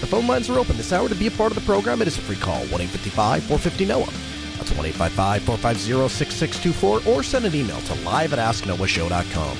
The 0.00 0.06
phone 0.06 0.26
lines 0.26 0.50
are 0.50 0.58
open 0.58 0.76
this 0.76 0.92
hour 0.92 1.08
to 1.08 1.14
be 1.14 1.26
a 1.26 1.30
part 1.30 1.52
of 1.52 1.56
the 1.56 1.64
program. 1.64 2.02
It 2.02 2.08
is 2.08 2.18
a 2.18 2.20
free 2.20 2.36
call, 2.36 2.60
1 2.66 2.68
450 2.68 3.84
Noah. 3.86 4.06
That's 4.56 4.72
1 4.72 4.92
450 4.92 6.08
6624 6.08 7.12
or 7.12 7.22
send 7.22 7.44
an 7.44 7.54
email 7.54 7.80
to 7.80 7.94
live 8.04 8.32
at 8.32 8.38
asknoahshow.com. 8.38 9.56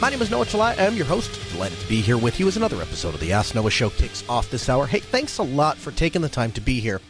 My 0.00 0.10
name 0.10 0.20
is 0.20 0.30
Noah 0.30 0.46
Chelliah. 0.46 0.78
I 0.78 0.84
am 0.84 0.96
your 0.96 1.06
host. 1.06 1.38
Delighted 1.52 1.78
to 1.78 1.88
be 1.88 2.00
here 2.00 2.18
with 2.18 2.40
you 2.40 2.48
as 2.48 2.56
another 2.56 2.82
episode 2.82 3.14
of 3.14 3.20
the 3.20 3.32
Ask 3.32 3.54
Noah 3.54 3.70
Show 3.70 3.90
kicks 3.90 4.28
off 4.28 4.50
this 4.50 4.68
hour. 4.68 4.86
Hey, 4.86 4.98
thanks 4.98 5.38
a 5.38 5.44
lot 5.44 5.76
for 5.78 5.92
taking 5.92 6.22
the 6.22 6.28
time 6.28 6.50
to 6.52 6.60
be 6.60 6.80
here 6.80 7.00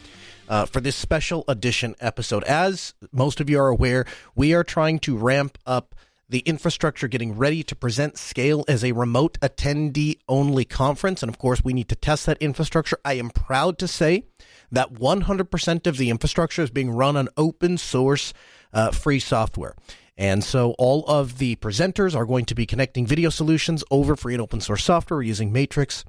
uh, 0.47 0.65
for 0.65 0.79
this 0.79 0.95
special 0.95 1.43
edition 1.47 1.95
episode. 1.99 2.43
As 2.43 2.93
most 3.11 3.41
of 3.41 3.49
you 3.49 3.59
are 3.59 3.69
aware, 3.69 4.05
we 4.35 4.53
are 4.53 4.63
trying 4.63 4.99
to 4.99 5.17
ramp 5.17 5.57
up 5.65 5.95
the 6.33 6.39
infrastructure 6.39 7.07
getting 7.07 7.37
ready 7.37 7.61
to 7.61 7.75
present 7.75 8.17
scale 8.17 8.65
as 8.67 8.83
a 8.83 8.91
remote 8.91 9.39
attendee 9.41 10.17
only 10.27 10.65
conference. 10.65 11.21
And 11.21 11.29
of 11.29 11.37
course, 11.37 11.63
we 11.63 11.73
need 11.73 11.89
to 11.89 11.95
test 11.95 12.25
that 12.25 12.39
infrastructure. 12.39 12.97
I 13.05 13.13
am 13.13 13.29
proud 13.29 13.77
to 13.77 13.87
say 13.87 14.25
that 14.71 14.95
100% 14.95 15.85
of 15.85 15.97
the 15.97 16.09
infrastructure 16.09 16.63
is 16.63 16.71
being 16.71 16.89
run 16.89 17.15
on 17.15 17.29
open 17.37 17.77
source 17.77 18.33
uh, 18.73 18.89
free 18.89 19.19
software. 19.19 19.75
And 20.17 20.43
so 20.43 20.71
all 20.79 21.05
of 21.05 21.37
the 21.37 21.55
presenters 21.57 22.15
are 22.15 22.25
going 22.25 22.45
to 22.45 22.55
be 22.55 22.65
connecting 22.65 23.05
video 23.05 23.29
solutions 23.29 23.83
over 23.91 24.15
free 24.15 24.33
and 24.33 24.41
open 24.41 24.59
source 24.59 24.83
software 24.83 25.21
using 25.21 25.51
Matrix 25.51 26.03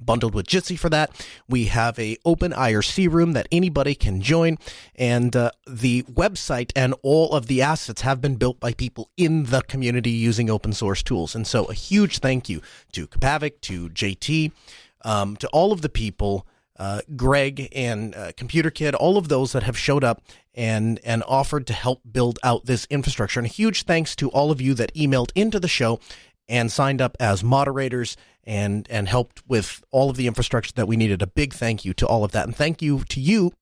bundled 0.00 0.34
with 0.34 0.46
Jitsi 0.46 0.78
for 0.78 0.88
that. 0.90 1.10
We 1.48 1.66
have 1.66 1.98
a 1.98 2.16
open 2.24 2.52
IRC 2.52 3.10
room 3.10 3.32
that 3.32 3.48
anybody 3.50 3.94
can 3.94 4.20
join, 4.20 4.58
and 4.94 5.34
uh, 5.34 5.50
the 5.66 6.02
website 6.04 6.72
and 6.76 6.94
all 7.02 7.32
of 7.32 7.46
the 7.46 7.62
assets 7.62 8.02
have 8.02 8.20
been 8.20 8.36
built 8.36 8.60
by 8.60 8.72
people 8.72 9.10
in 9.16 9.44
the 9.44 9.62
community 9.62 10.10
using 10.10 10.50
open 10.50 10.72
source 10.72 11.02
tools. 11.02 11.34
And 11.34 11.46
so, 11.46 11.64
a 11.66 11.74
huge 11.74 12.18
thank 12.18 12.48
you 12.48 12.60
to 12.92 13.06
Kapavik, 13.06 13.60
to 13.62 13.88
JT, 13.90 14.52
um, 15.02 15.36
to 15.36 15.48
all 15.48 15.72
of 15.72 15.82
the 15.82 15.88
people. 15.88 16.46
Uh, 16.76 17.00
Greg 17.14 17.68
and 17.72 18.16
uh, 18.16 18.32
Computer 18.36 18.68
Kid, 18.68 18.96
all 18.96 19.16
of 19.16 19.28
those 19.28 19.52
that 19.52 19.62
have 19.62 19.78
showed 19.78 20.02
up 20.02 20.20
and 20.56 20.98
and 21.04 21.22
offered 21.28 21.68
to 21.68 21.72
help 21.72 22.00
build 22.10 22.40
out 22.42 22.66
this 22.66 22.84
infrastructure. 22.90 23.38
And 23.38 23.46
a 23.46 23.48
huge 23.48 23.84
thanks 23.84 24.16
to 24.16 24.28
all 24.30 24.50
of 24.50 24.60
you 24.60 24.74
that 24.74 24.92
emailed 24.94 25.30
into 25.36 25.60
the 25.60 25.68
show 25.68 26.00
and 26.48 26.70
signed 26.70 27.00
up 27.00 27.16
as 27.20 27.42
moderators 27.42 28.16
and 28.44 28.86
and 28.90 29.08
helped 29.08 29.42
with 29.48 29.82
all 29.90 30.10
of 30.10 30.16
the 30.16 30.26
infrastructure 30.26 30.72
that 30.76 30.86
we 30.86 30.96
needed. 30.96 31.22
A 31.22 31.26
big 31.26 31.54
thank 31.54 31.84
you 31.84 31.92
to 31.94 32.06
all 32.06 32.24
of 32.24 32.32
that, 32.32 32.46
and 32.46 32.54
thank 32.54 32.82
you 32.82 33.04
to 33.04 33.20
you 33.20 33.52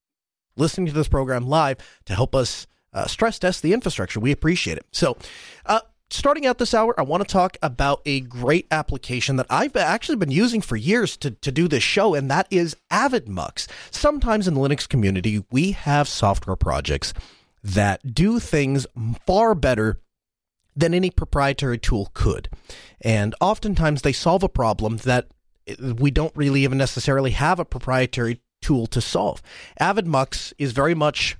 listening 0.55 0.87
to 0.87 0.93
this 0.93 1.07
program 1.07 1.47
live 1.47 1.77
to 2.05 2.13
help 2.13 2.35
us 2.35 2.67
uh, 2.93 3.07
stress 3.07 3.39
test 3.39 3.61
the 3.61 3.73
infrastructure. 3.73 4.19
We 4.19 4.31
appreciate 4.31 4.77
it. 4.77 4.85
So. 4.91 5.17
Uh, 5.65 5.81
starting 6.09 6.45
out 6.45 6.59
this 6.59 6.75
hour, 6.75 6.93
I 6.99 7.01
want 7.01 7.27
to 7.27 7.31
talk 7.31 7.57
about 7.63 8.01
a 8.05 8.19
great 8.21 8.67
application 8.69 9.37
that 9.37 9.47
I've 9.49 9.75
actually 9.75 10.17
been 10.17 10.29
using 10.29 10.61
for 10.61 10.75
years 10.75 11.17
to, 11.17 11.31
to 11.31 11.51
do 11.51 11.67
this 11.67 11.81
show, 11.81 12.13
and 12.13 12.29
that 12.29 12.45
is 12.51 12.77
Avidemux. 12.91 13.67
Sometimes 13.89 14.47
in 14.47 14.53
the 14.53 14.59
Linux 14.59 14.87
community, 14.87 15.43
we 15.49 15.71
have 15.71 16.07
software 16.07 16.55
projects 16.55 17.15
that 17.63 18.13
do 18.13 18.39
things 18.39 18.85
far 19.25 19.55
better 19.55 19.99
than 20.75 20.93
any 20.93 21.09
proprietary 21.09 21.77
tool 21.77 22.09
could. 22.13 22.49
And 23.01 23.35
oftentimes 23.41 24.01
they 24.01 24.13
solve 24.13 24.43
a 24.43 24.49
problem 24.49 24.97
that 24.97 25.27
we 25.79 26.11
don't 26.11 26.35
really 26.35 26.63
even 26.63 26.77
necessarily 26.77 27.31
have 27.31 27.59
a 27.59 27.65
proprietary 27.65 28.41
tool 28.61 28.87
to 28.87 29.01
solve. 29.01 29.41
Avidemux 29.79 30.53
is 30.57 30.71
very 30.71 30.95
much 30.95 31.37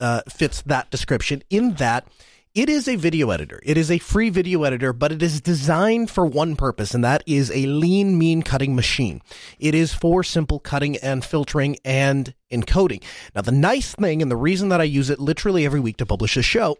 uh, 0.00 0.22
fits 0.28 0.62
that 0.62 0.90
description 0.90 1.42
in 1.50 1.74
that 1.74 2.06
it 2.54 2.68
is 2.68 2.88
a 2.88 2.96
video 2.96 3.30
editor. 3.30 3.60
It 3.62 3.76
is 3.76 3.90
a 3.90 3.98
free 3.98 4.30
video 4.30 4.64
editor, 4.64 4.92
but 4.92 5.12
it 5.12 5.22
is 5.22 5.40
designed 5.40 6.10
for 6.10 6.26
one 6.26 6.56
purpose, 6.56 6.92
and 6.92 7.04
that 7.04 7.22
is 7.26 7.52
a 7.52 7.66
lean, 7.66 8.18
mean 8.18 8.42
cutting 8.42 8.74
machine. 8.74 9.20
It 9.60 9.74
is 9.74 9.94
for 9.94 10.24
simple 10.24 10.58
cutting 10.58 10.96
and 10.96 11.24
filtering 11.24 11.76
and 11.84 12.34
encoding. 12.50 13.02
Now, 13.34 13.42
the 13.42 13.52
nice 13.52 13.94
thing, 13.94 14.22
and 14.22 14.30
the 14.30 14.36
reason 14.36 14.70
that 14.70 14.80
I 14.80 14.84
use 14.84 15.10
it 15.10 15.20
literally 15.20 15.66
every 15.66 15.78
week 15.78 15.98
to 15.98 16.06
publish 16.06 16.36
a 16.36 16.42
show, 16.42 16.78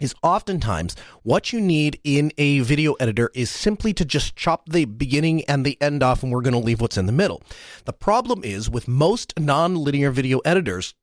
is 0.00 0.14
oftentimes 0.22 0.94
what 1.22 1.52
you 1.52 1.60
need 1.60 2.00
in 2.04 2.32
a 2.38 2.60
video 2.60 2.94
editor 2.94 3.30
is 3.34 3.50
simply 3.50 3.92
to 3.94 4.04
just 4.04 4.36
chop 4.36 4.68
the 4.68 4.84
beginning 4.84 5.44
and 5.44 5.64
the 5.64 5.80
end 5.80 6.02
off 6.02 6.22
and 6.22 6.32
we're 6.32 6.42
going 6.42 6.52
to 6.52 6.58
leave 6.58 6.80
what's 6.80 6.98
in 6.98 7.06
the 7.06 7.12
middle. 7.12 7.42
The 7.84 7.92
problem 7.92 8.42
is 8.44 8.70
with 8.70 8.86
most 8.86 9.38
non-linear 9.38 10.10
video 10.10 10.38
editors, 10.40 10.94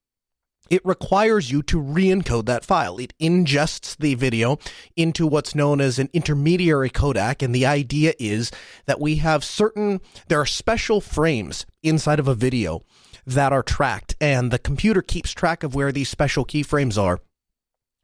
it 0.69 0.83
requires 0.83 1.51
you 1.51 1.61
to 1.63 1.79
re-encode 1.79 2.45
that 2.45 2.65
file. 2.65 2.97
It 2.97 3.13
ingests 3.21 3.95
the 3.97 4.15
video 4.15 4.57
into 4.95 5.27
what's 5.27 5.53
known 5.53 5.79
as 5.79 5.99
an 5.99 6.09
intermediary 6.11 6.89
codec. 6.89 7.43
And 7.43 7.53
the 7.53 7.67
idea 7.67 8.13
is 8.17 8.51
that 8.85 8.99
we 8.99 9.17
have 9.17 9.43
certain, 9.43 10.01
there 10.27 10.41
are 10.41 10.45
special 10.45 11.01
frames 11.01 11.67
inside 11.83 12.19
of 12.19 12.27
a 12.27 12.33
video 12.33 12.83
that 13.27 13.51
are 13.53 13.63
tracked 13.63 14.15
and 14.19 14.49
the 14.49 14.59
computer 14.59 15.01
keeps 15.01 15.31
track 15.31 15.63
of 15.63 15.75
where 15.75 15.91
these 15.91 16.09
special 16.09 16.45
keyframes 16.45 16.99
are. 16.99 17.19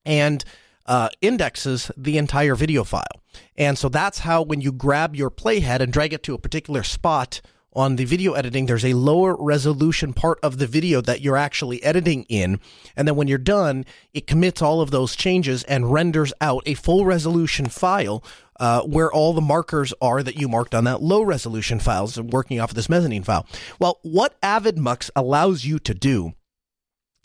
And 0.06 0.44
uh, 0.86 1.10
indexes 1.22 1.92
the 1.98 2.18
entire 2.18 2.56
video 2.56 2.84
file. 2.84 3.22
And 3.58 3.78
so 3.78 3.90
that's 3.90 4.20
how 4.20 4.42
when 4.42 4.62
you 4.62 4.72
grab 4.72 5.16
your 5.16 5.30
playhead 5.30 5.80
and 5.80 5.92
drag 5.94 6.14
it 6.14 6.24
to 6.24 6.34
a 6.34 6.40
particular 6.40 6.84
spot 6.84 7.42
on 7.74 7.96
the 7.96 8.04
video 8.04 8.34
editing, 8.34 8.66
there's 8.66 8.84
a 8.84 8.94
lower 8.94 9.36
resolution 9.40 10.12
part 10.14 10.40
of 10.44 10.58
the 10.58 10.68
video 10.68 11.00
that 11.02 11.22
you're 11.22 11.38
actually 11.38 11.82
editing 11.84 12.24
in. 12.24 12.60
And 12.98 13.08
then 13.08 13.16
when 13.16 13.28
you're 13.28 13.38
done, 13.38 13.86
it 14.14 14.28
commits 14.28 14.62
all 14.62 14.82
of 14.82 14.92
those 14.92 15.16
changes 15.16 15.64
and 15.64 15.92
renders 15.92 16.34
out 16.42 16.64
a 16.66 16.74
full 16.74 17.06
resolution 17.06 17.68
file 17.68 18.24
uh, 18.60 18.82
where 18.82 19.12
all 19.12 19.34
the 19.34 19.42
markers 19.42 19.94
are 20.02 20.22
that 20.22 20.36
you 20.36 20.48
marked 20.50 20.76
on 20.76 20.84
that 20.84 21.02
low 21.02 21.22
resolution 21.22 21.80
file. 21.80 22.08
files 22.08 22.22
working 22.22 22.60
off 22.60 22.72
of 22.72 22.76
this 22.76 22.90
mezzanine 22.90 23.24
file. 23.24 23.48
Well, 23.80 24.00
what 24.04 24.40
Avidemux 24.42 25.10
allows 25.16 25.66
you 25.66 25.80
to 25.80 25.94
do 25.94 26.34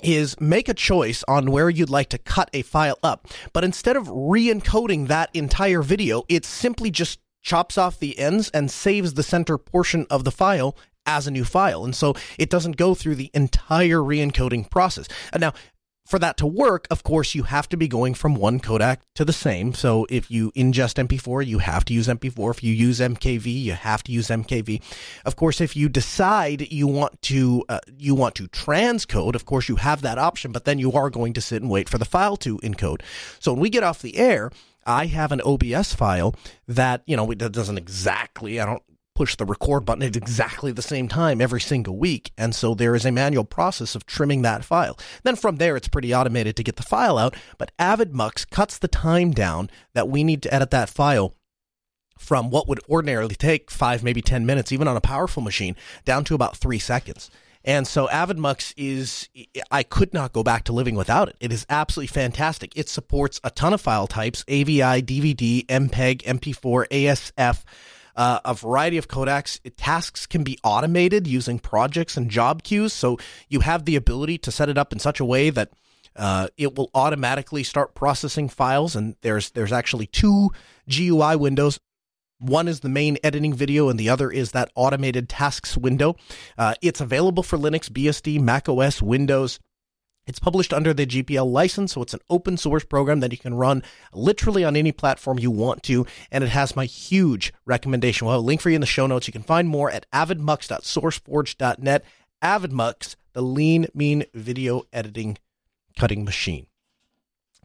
is 0.03 0.39
make 0.41 0.69
a 0.69 0.75
choice 0.75 1.25
on 1.27 1.51
where 1.51 1.71
you'd 1.71 1.91
like 1.91 2.09
to 2.11 2.19
cut 2.19 2.51
a 2.53 2.63
file 2.63 2.99
up. 3.03 3.27
But 3.53 3.65
instead 3.65 3.97
of 3.97 4.11
re-encoding 4.11 5.09
that 5.09 5.31
entire 5.35 5.83
video, 5.83 6.25
it 6.29 6.45
simply 6.45 6.91
just 6.91 7.21
chops 7.43 7.79
off 7.79 7.99
the 7.99 8.19
ends 8.19 8.51
and 8.51 8.71
saves 8.71 9.15
the 9.15 9.23
center 9.23 9.57
portion 9.57 10.07
of 10.11 10.25
the 10.25 10.33
file 10.33 10.77
as 11.07 11.27
a 11.27 11.31
new 11.31 11.45
file. 11.45 11.85
And 11.85 11.95
so 11.95 12.15
it 12.39 12.51
doesn't 12.51 12.77
go 12.77 12.95
through 12.95 13.15
the 13.15 13.31
entire 13.33 14.03
re-encoding 14.03 14.69
process. 14.71 15.07
And 15.33 15.41
now 15.41 15.53
for 16.07 16.19
that 16.21 16.37
to 16.39 16.47
work, 16.47 16.87
of 16.91 17.03
course, 17.03 17.35
you 17.35 17.43
have 17.43 17.69
to 17.71 17.77
be 17.77 17.89
going 17.89 18.15
from 18.15 18.37
one 18.37 18.61
codec 18.61 18.99
to 19.15 19.25
the 19.25 19.33
same. 19.33 19.75
So 19.75 20.07
if 20.09 20.31
you 20.31 20.53
ingest 20.53 21.05
MP4, 21.05 21.45
you 21.45 21.59
have 21.59 21.85
to 21.87 21.95
use 21.95 22.07
MP4. 22.07 22.51
If 22.53 22.63
you 22.63 22.73
use 22.73 23.01
MKV, 23.01 23.47
you 23.47 23.73
have 23.73 24.03
to 24.05 24.13
use 24.13 24.29
MKV. 24.29 24.83
Of 25.25 25.37
course, 25.37 25.61
if 25.61 25.77
you 25.77 25.89
decide 25.89 26.73
you 26.73 26.87
want 26.87 27.21
to 27.23 27.65
uh, 27.69 27.81
you 27.99 28.15
want 28.15 28.37
to 28.37 28.49
transcode, 28.49 29.35
of 29.35 29.45
course, 29.45 29.69
you 29.69 29.77
have 29.77 30.03
that 30.03 30.19
option. 30.19 30.53
But 30.53 30.65
then 30.65 30.79
you 30.79 30.93
are 30.93 31.11
going 31.11 31.33
to 31.35 31.41
sit 31.41 31.61
and 31.61 31.71
wait 31.71 31.89
for 31.89 31.99
the 31.99 32.05
file 32.05 32.37
to 32.39 32.59
encode. 32.59 33.03
So 33.41 33.53
when 33.53 33.61
we 33.61 33.71
get 33.71 33.83
off 33.83 34.01
the 34.01 34.17
air, 34.17 34.51
I 34.87 35.07
have 35.07 35.33
an 35.33 35.41
OBS 35.41 35.95
file 35.95 36.35
that 36.69 37.03
you 37.07 37.17
know 37.17 37.31
it 37.31 37.39
doesn't 37.39 37.79
exactly. 37.79 38.61
I 38.61 38.67
don't 38.67 38.83
push 39.17 39.35
the 39.35 39.47
record 39.47 39.85
button 39.85 40.03
at 40.03 40.15
exactly 40.15 40.71
the 40.71 40.83
same 40.83 41.09
time 41.09 41.41
every 41.41 41.61
single 41.61 41.97
week. 41.97 42.31
And 42.37 42.55
so 42.55 42.75
there 42.75 42.95
is 42.95 43.05
a 43.05 43.11
manual 43.11 43.45
process 43.45 43.95
of 43.95 44.07
trimming 44.07 44.43
that 44.43 44.65
file. 44.65 44.99
Then 45.25 45.35
from 45.35 45.57
there, 45.57 45.75
it's 45.75 45.89
pretty 45.89 46.15
automated 46.15 46.55
to 46.57 46.63
get 46.63 46.77
the 46.77 46.83
file 46.83 47.19
out. 47.19 47.35
But 47.59 47.73
Avidemux 47.79 48.49
cuts 48.49 48.79
the 48.79 48.89
time 48.89 49.33
down 49.33 49.71
that 49.95 50.09
we 50.09 50.23
need 50.23 50.43
to 50.43 50.55
edit 50.55 50.71
that 50.71 50.91
file 50.91 51.35
from 52.19 52.51
what 52.51 52.69
would 52.69 52.81
ordinarily 52.89 53.35
take 53.35 53.71
five, 53.71 54.03
maybe 54.03 54.23
10 54.23 54.47
minutes, 54.47 54.71
even 54.71 54.87
on 54.87 54.97
a 54.97 55.01
powerful 55.01 55.43
machine, 55.43 55.77
down 56.05 56.25
to 56.25 56.35
about 56.35 56.57
three 56.57 56.79
seconds. 56.79 57.31
And 57.65 57.87
so 57.87 58.07
Avidemux 58.07 58.73
is, 58.77 59.29
I 59.73 59.83
could 59.83 60.15
not 60.15 60.33
go 60.33 60.45
back 60.45 60.65
to 60.65 60.73
living 60.73 60.95
without 60.95 61.29
it. 61.29 61.37
It 61.41 61.53
is 61.53 61.67
absolutely 61.69 62.09
fantastic. 62.09 62.73
It 62.77 62.89
supports 62.89 63.41
a 63.43 63.51
ton 63.51 63.73
of 63.73 63.81
file 63.81 64.07
types 64.07 64.45
AVI, 64.47 65.03
DVD, 65.03 65.67
MPEG, 65.67 66.23
MP4, 66.23 66.87
ASF 66.89 67.65
uh, 68.17 68.41
a 68.45 68.55
variety 68.55 68.99
of 68.99 69.09
codecs. 69.09 69.61
Tasks 69.77 70.27
can 70.27 70.43
be 70.45 70.59
automated 70.65 71.27
using 71.27 71.59
projects 71.59 72.17
and 72.17 72.31
job 72.31 72.63
queues. 72.63 72.93
So 72.93 73.19
you 73.49 73.61
have 73.61 73.85
the 73.85 73.97
ability 73.97 74.39
to 74.39 74.51
set 74.51 74.69
it 74.69 74.79
up 74.79 74.93
in 74.93 74.99
such 74.99 75.21
a 75.21 75.25
way 75.25 75.51
that 75.51 75.71
uh, 76.17 76.49
it 76.57 76.77
will 76.77 76.91
automatically 76.95 77.63
start 77.63 77.95
processing 77.95 78.49
files. 78.49 78.97
And 78.97 79.17
there's 79.21 79.51
there's 79.51 79.73
actually 79.73 80.07
two 80.07 80.51
GUI 80.89 81.37
windows 81.37 81.79
One 82.39 82.69
is 82.69 82.81
the 82.81 82.89
main 82.91 83.17
editing 83.25 83.55
video, 83.55 83.89
and 83.89 83.99
the 83.99 84.11
other 84.11 84.31
is 84.31 84.53
that 84.53 84.71
automated 84.75 85.29
tasks 85.29 85.77
window. 85.77 86.17
Uh, 86.59 86.75
it's 86.83 87.01
available 87.01 87.43
for 87.43 87.59
Linux, 87.59 87.89
BSD, 87.91 88.41
Mac 88.41 88.69
OS, 88.69 89.01
Windows. 89.01 89.59
It's 90.27 90.41
published 90.41 90.73
under 90.73 90.93
the 90.93 91.07
GPL 91.07 91.51
license, 91.51 91.93
so 91.93 92.03
it's 92.03 92.15
an 92.15 92.21
open 92.29 92.57
source 92.57 92.85
program 92.85 93.21
that 93.21 93.31
you 93.31 93.39
can 93.39 93.55
run 93.55 93.85
literally 94.13 94.65
on 94.65 94.75
any 94.75 94.91
platform 94.91 95.39
you 95.39 95.53
want 95.53 95.85
to, 95.85 96.05
and 96.33 96.43
it 96.43 96.51
has 96.51 96.75
my 96.75 96.85
huge 96.85 97.53
recommendation. 97.65 98.27
We'll 98.27 98.35
have 98.35 98.43
a 98.43 98.47
link 98.47 98.61
for 98.61 98.71
you 98.71 98.75
in 98.75 98.81
the 98.81 98.87
show 98.87 99.07
notes. 99.07 99.29
You 99.29 99.33
can 99.33 99.45
find 99.45 99.69
more 99.69 99.91
at 99.91 100.11
avidemux.sourceforge.net. 100.13 102.05
Avidemux, 102.43 103.17
the 103.35 103.43
lean, 103.43 103.87
mean 103.95 104.25
video 104.35 104.83
editing 104.93 105.39
cutting 105.97 106.25
machine. 106.25 106.67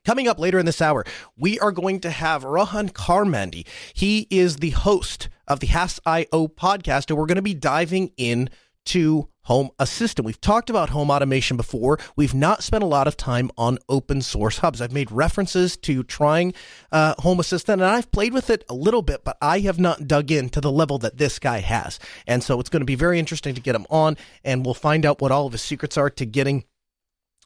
Coming 0.03 0.27
up 0.27 0.39
later 0.39 0.57
in 0.57 0.65
this 0.65 0.81
hour, 0.81 1.05
we 1.37 1.59
are 1.59 1.71
going 1.71 1.99
to 2.01 2.09
have 2.09 2.43
Rohan 2.43 2.89
Karamandi. 2.89 3.67
He 3.93 4.27
is 4.31 4.57
the 4.57 4.71
host 4.71 5.29
of 5.47 5.59
the 5.59 5.67
Hass.io 5.67 6.47
podcast, 6.47 7.09
and 7.09 7.17
we're 7.17 7.27
going 7.27 7.35
to 7.35 7.43
be 7.43 7.53
diving 7.53 8.11
in 8.17 8.49
to 8.85 9.29
Home 9.45 9.69
Assistant. 9.79 10.25
We've 10.25 10.39
talked 10.39 10.69
about 10.69 10.89
home 10.89 11.09
automation 11.09 11.57
before. 11.57 11.97
We've 12.15 12.33
not 12.33 12.63
spent 12.63 12.83
a 12.83 12.87
lot 12.87 13.07
of 13.07 13.17
time 13.17 13.49
on 13.57 13.79
open 13.89 14.21
source 14.21 14.59
hubs. 14.59 14.81
I've 14.81 14.91
made 14.91 15.11
references 15.11 15.75
to 15.77 16.03
trying 16.03 16.53
uh, 16.91 17.15
Home 17.19 17.39
Assistant, 17.39 17.81
and 17.81 17.89
I've 17.89 18.11
played 18.11 18.33
with 18.33 18.49
it 18.49 18.63
a 18.69 18.75
little 18.75 19.01
bit, 19.01 19.23
but 19.23 19.37
I 19.41 19.59
have 19.59 19.79
not 19.79 20.07
dug 20.07 20.31
in 20.31 20.49
to 20.49 20.61
the 20.61 20.71
level 20.71 20.99
that 20.99 21.17
this 21.17 21.39
guy 21.39 21.59
has. 21.59 21.99
And 22.27 22.43
so 22.43 22.59
it's 22.59 22.69
going 22.69 22.81
to 22.81 22.85
be 22.85 22.95
very 22.95 23.17
interesting 23.17 23.55
to 23.55 23.61
get 23.61 23.75
him 23.75 23.87
on, 23.89 24.15
and 24.43 24.63
we'll 24.63 24.73
find 24.73 25.05
out 25.05 25.21
what 25.21 25.31
all 25.31 25.47
of 25.47 25.53
his 25.53 25.63
secrets 25.63 25.97
are 25.97 26.09
to 26.11 26.25
getting 26.25 26.65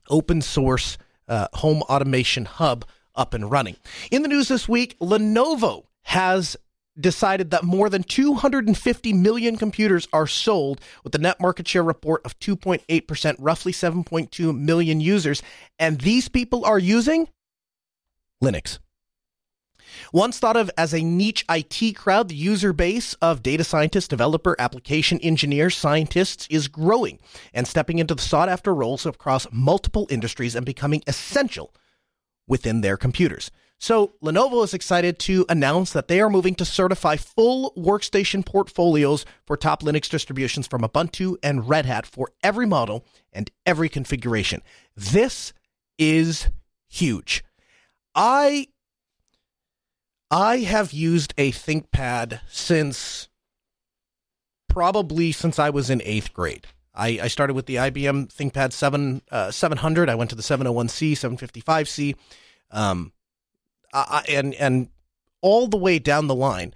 open 0.10 0.42
source 0.42 0.98
uh, 1.28 1.48
home 1.54 1.82
automation 1.84 2.46
hub 2.46 2.86
up 3.16 3.34
and 3.34 3.50
running. 3.50 3.78
In 4.12 4.22
the 4.22 4.28
news 4.28 4.50
this 4.50 4.68
week, 4.68 5.00
Lenovo 5.00 5.86
has 6.04 6.58
decided 7.00 7.51
that 7.51 7.63
more 7.63 7.89
than 7.89 8.03
250 8.03 9.13
million 9.13 9.57
computers 9.57 10.07
are 10.13 10.27
sold 10.27 10.80
with 11.03 11.12
the 11.12 11.19
net 11.19 11.39
market 11.39 11.68
share 11.68 11.83
report 11.83 12.21
of 12.25 12.38
2.8%, 12.39 13.36
roughly 13.39 13.71
7.2 13.71 14.57
million 14.57 15.01
users. 15.01 15.42
And 15.77 16.01
these 16.01 16.30
people 16.30 16.65
are 16.65 16.80
using 16.80 17.27
Linux. 18.44 18.80
Once 20.12 20.39
thought 20.39 20.57
of 20.57 20.69
as 20.77 20.94
a 20.94 21.03
niche 21.03 21.45
IT 21.50 21.95
crowd, 21.95 22.30
the 22.30 22.36
user 22.36 22.74
base 22.74 23.13
of 23.15 23.44
data 23.44 23.63
scientists, 23.63 24.07
developer, 24.07 24.56
application 24.59 25.19
engineers, 25.19 25.75
scientists 25.75 26.48
is 26.50 26.68
growing 26.68 27.19
and 27.53 27.68
stepping 27.68 28.00
into 28.00 28.15
the 28.15 28.21
sought 28.21 28.50
after 28.50 28.74
roles 28.74 29.06
across 29.06 29.48
multiple 29.51 30.07
industries 30.09 30.56
and 30.56 30.65
becoming 30.65 31.03
essential 31.07 31.74
within 32.48 32.81
their 32.81 32.98
computers. 32.98 33.51
So, 33.77 34.13
Lenovo 34.24 34.63
is 34.63 34.74
excited 34.74 35.19
to 35.19 35.45
announce 35.50 35.92
that 35.92 36.07
they 36.07 36.22
are 36.22 36.30
moving 36.30 36.56
to 36.56 36.66
certify 36.66 37.18
full 37.18 37.74
workstation 37.77 38.45
portfolios 38.45 39.25
for 39.45 39.57
top 39.57 39.83
Linux 39.83 40.10
distributions 40.10 40.66
from 40.66 40.81
Ubuntu 40.81 41.36
and 41.44 41.68
Red 41.68 41.86
Hat 41.86 42.06
for 42.06 42.30
every 42.42 42.66
model 42.66 43.06
and 43.33 43.51
every 43.66 43.89
configuration. 43.89 44.62
This 44.95 45.51
is 45.98 46.48
huge. 46.89 47.44
I 48.16 48.68
I 50.31 50.60
have 50.60 50.94
used 50.94 51.33
a 51.38 51.51
ThinkPad 51.51 52.39
since 52.50 53.30
probably 54.69 55.31
since 55.31 55.60
I 55.60 55.69
was 55.69 55.89
in 55.89 56.01
eighth 56.04 56.33
grade. 56.33 56.68
I, 56.94 57.19
I 57.24 57.27
started 57.27 57.54
with 57.54 57.66
the 57.66 57.75
IBM 57.75 58.33
ThinkPad 58.33 58.72
7 58.72 59.22
uh, 59.30 59.51
700. 59.51 60.10
I 60.10 60.16
went 60.16 60.30
to 60.30 60.36
the 60.36 60.42
701C, 60.42 61.12
755C, 61.12 62.16
um, 62.72 63.12
I, 63.95 64.25
and 64.30 64.53
and 64.56 64.89
all 65.42 65.68
the 65.68 65.77
way 65.77 66.00
down 66.00 66.27
the 66.27 66.36
line. 66.36 66.74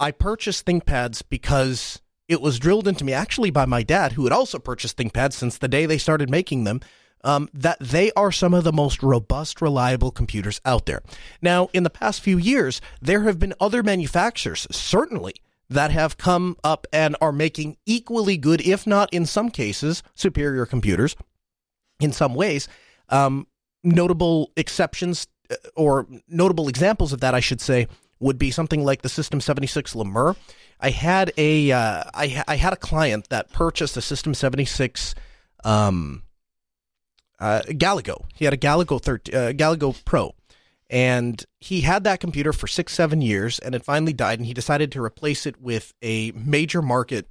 I 0.00 0.12
purchased 0.12 0.66
ThinkPads 0.66 1.22
because 1.28 2.00
it 2.28 2.40
was 2.40 2.58
drilled 2.58 2.86
into 2.86 3.04
me 3.04 3.12
actually 3.12 3.50
by 3.50 3.64
my 3.64 3.82
dad, 3.82 4.12
who 4.12 4.24
had 4.24 4.32
also 4.32 4.58
purchased 4.58 4.96
ThinkPads 4.96 5.32
since 5.32 5.58
the 5.58 5.68
day 5.68 5.86
they 5.86 5.98
started 5.98 6.30
making 6.30 6.64
them 6.64 6.80
um, 7.24 7.48
that 7.52 7.78
they 7.80 8.12
are 8.12 8.32
some 8.32 8.54
of 8.54 8.64
the 8.64 8.72
most 8.72 9.02
robust, 9.02 9.60
reliable 9.60 10.10
computers 10.10 10.60
out 10.64 10.86
there. 10.86 11.02
Now, 11.42 11.68
in 11.72 11.82
the 11.82 11.90
past 11.90 12.20
few 12.20 12.38
years, 12.38 12.80
there 13.00 13.22
have 13.22 13.38
been 13.38 13.54
other 13.60 13.82
manufacturers, 13.82 14.66
certainly, 14.70 15.34
that 15.68 15.90
have 15.90 16.16
come 16.16 16.56
up 16.64 16.86
and 16.92 17.16
are 17.20 17.32
making 17.32 17.76
equally 17.86 18.36
good, 18.36 18.60
if 18.60 18.86
not 18.86 19.12
in 19.12 19.26
some 19.26 19.50
cases, 19.50 20.02
superior 20.14 20.64
computers 20.64 21.16
in 22.00 22.12
some 22.12 22.34
ways. 22.34 22.68
Um, 23.08 23.46
notable 23.84 24.52
exceptions 24.56 25.26
uh, 25.26 25.37
or 25.76 26.06
notable 26.28 26.68
examples 26.68 27.12
of 27.12 27.20
that, 27.20 27.34
I 27.34 27.40
should 27.40 27.60
say, 27.60 27.88
would 28.20 28.38
be 28.38 28.50
something 28.50 28.84
like 28.84 29.02
the 29.02 29.08
System 29.08 29.40
76 29.40 29.94
Lemur. 29.94 30.36
I 30.80 30.90
had 30.90 31.32
a 31.36 31.72
uh, 31.72 32.04
I, 32.14 32.42
I 32.46 32.56
had 32.56 32.72
a 32.72 32.76
client 32.76 33.28
that 33.30 33.52
purchased 33.52 33.96
a 33.96 34.00
System 34.00 34.34
76 34.34 35.14
um, 35.64 36.22
uh, 37.40 37.62
Galago. 37.66 38.24
He 38.34 38.44
had 38.44 38.54
a 38.54 38.58
Galago 38.58 39.00
13, 39.00 39.34
uh, 39.34 39.38
Galago 39.52 40.04
Pro, 40.04 40.34
and 40.88 41.44
he 41.58 41.80
had 41.80 42.04
that 42.04 42.20
computer 42.20 42.52
for 42.52 42.66
six, 42.66 42.94
seven 42.94 43.20
years, 43.20 43.58
and 43.58 43.74
it 43.74 43.84
finally 43.84 44.12
died. 44.12 44.38
And 44.38 44.46
he 44.46 44.54
decided 44.54 44.92
to 44.92 45.02
replace 45.02 45.46
it 45.46 45.60
with 45.60 45.94
a 46.02 46.32
major 46.32 46.82
market 46.82 47.28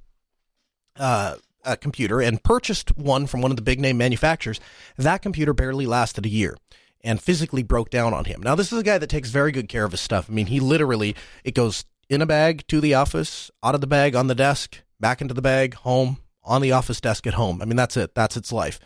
uh, 0.96 1.36
computer 1.80 2.20
and 2.20 2.42
purchased 2.42 2.96
one 2.96 3.26
from 3.26 3.40
one 3.42 3.50
of 3.50 3.56
the 3.56 3.62
big 3.62 3.80
name 3.80 3.98
manufacturers. 3.98 4.60
That 4.96 5.22
computer 5.22 5.52
barely 5.52 5.86
lasted 5.86 6.26
a 6.26 6.30
year 6.30 6.56
and 7.02 7.22
physically 7.22 7.62
broke 7.62 7.90
down 7.90 8.12
on 8.12 8.24
him. 8.24 8.42
Now, 8.42 8.54
this 8.54 8.72
is 8.72 8.78
a 8.78 8.84
guy 8.84 8.98
that 8.98 9.08
takes 9.08 9.30
very 9.30 9.52
good 9.52 9.68
care 9.68 9.84
of 9.84 9.92
his 9.92 10.00
stuff. 10.00 10.28
I 10.28 10.32
mean, 10.32 10.46
he 10.46 10.60
literally 10.60 11.14
it 11.44 11.54
goes 11.54 11.84
in 12.08 12.22
a 12.22 12.26
bag 12.26 12.66
to 12.68 12.80
the 12.80 12.94
office, 12.94 13.50
out 13.62 13.74
of 13.74 13.80
the 13.80 13.86
bag 13.86 14.14
on 14.14 14.26
the 14.26 14.34
desk, 14.34 14.82
back 14.98 15.20
into 15.20 15.34
the 15.34 15.42
bag, 15.42 15.74
home, 15.74 16.18
on 16.42 16.62
the 16.62 16.72
office 16.72 17.00
desk 17.00 17.26
at 17.26 17.34
home. 17.34 17.60
I 17.62 17.66
mean, 17.66 17.76
that's 17.76 17.96
it. 17.96 18.14
That's 18.14 18.36
its 18.36 18.52
life. 18.52 18.80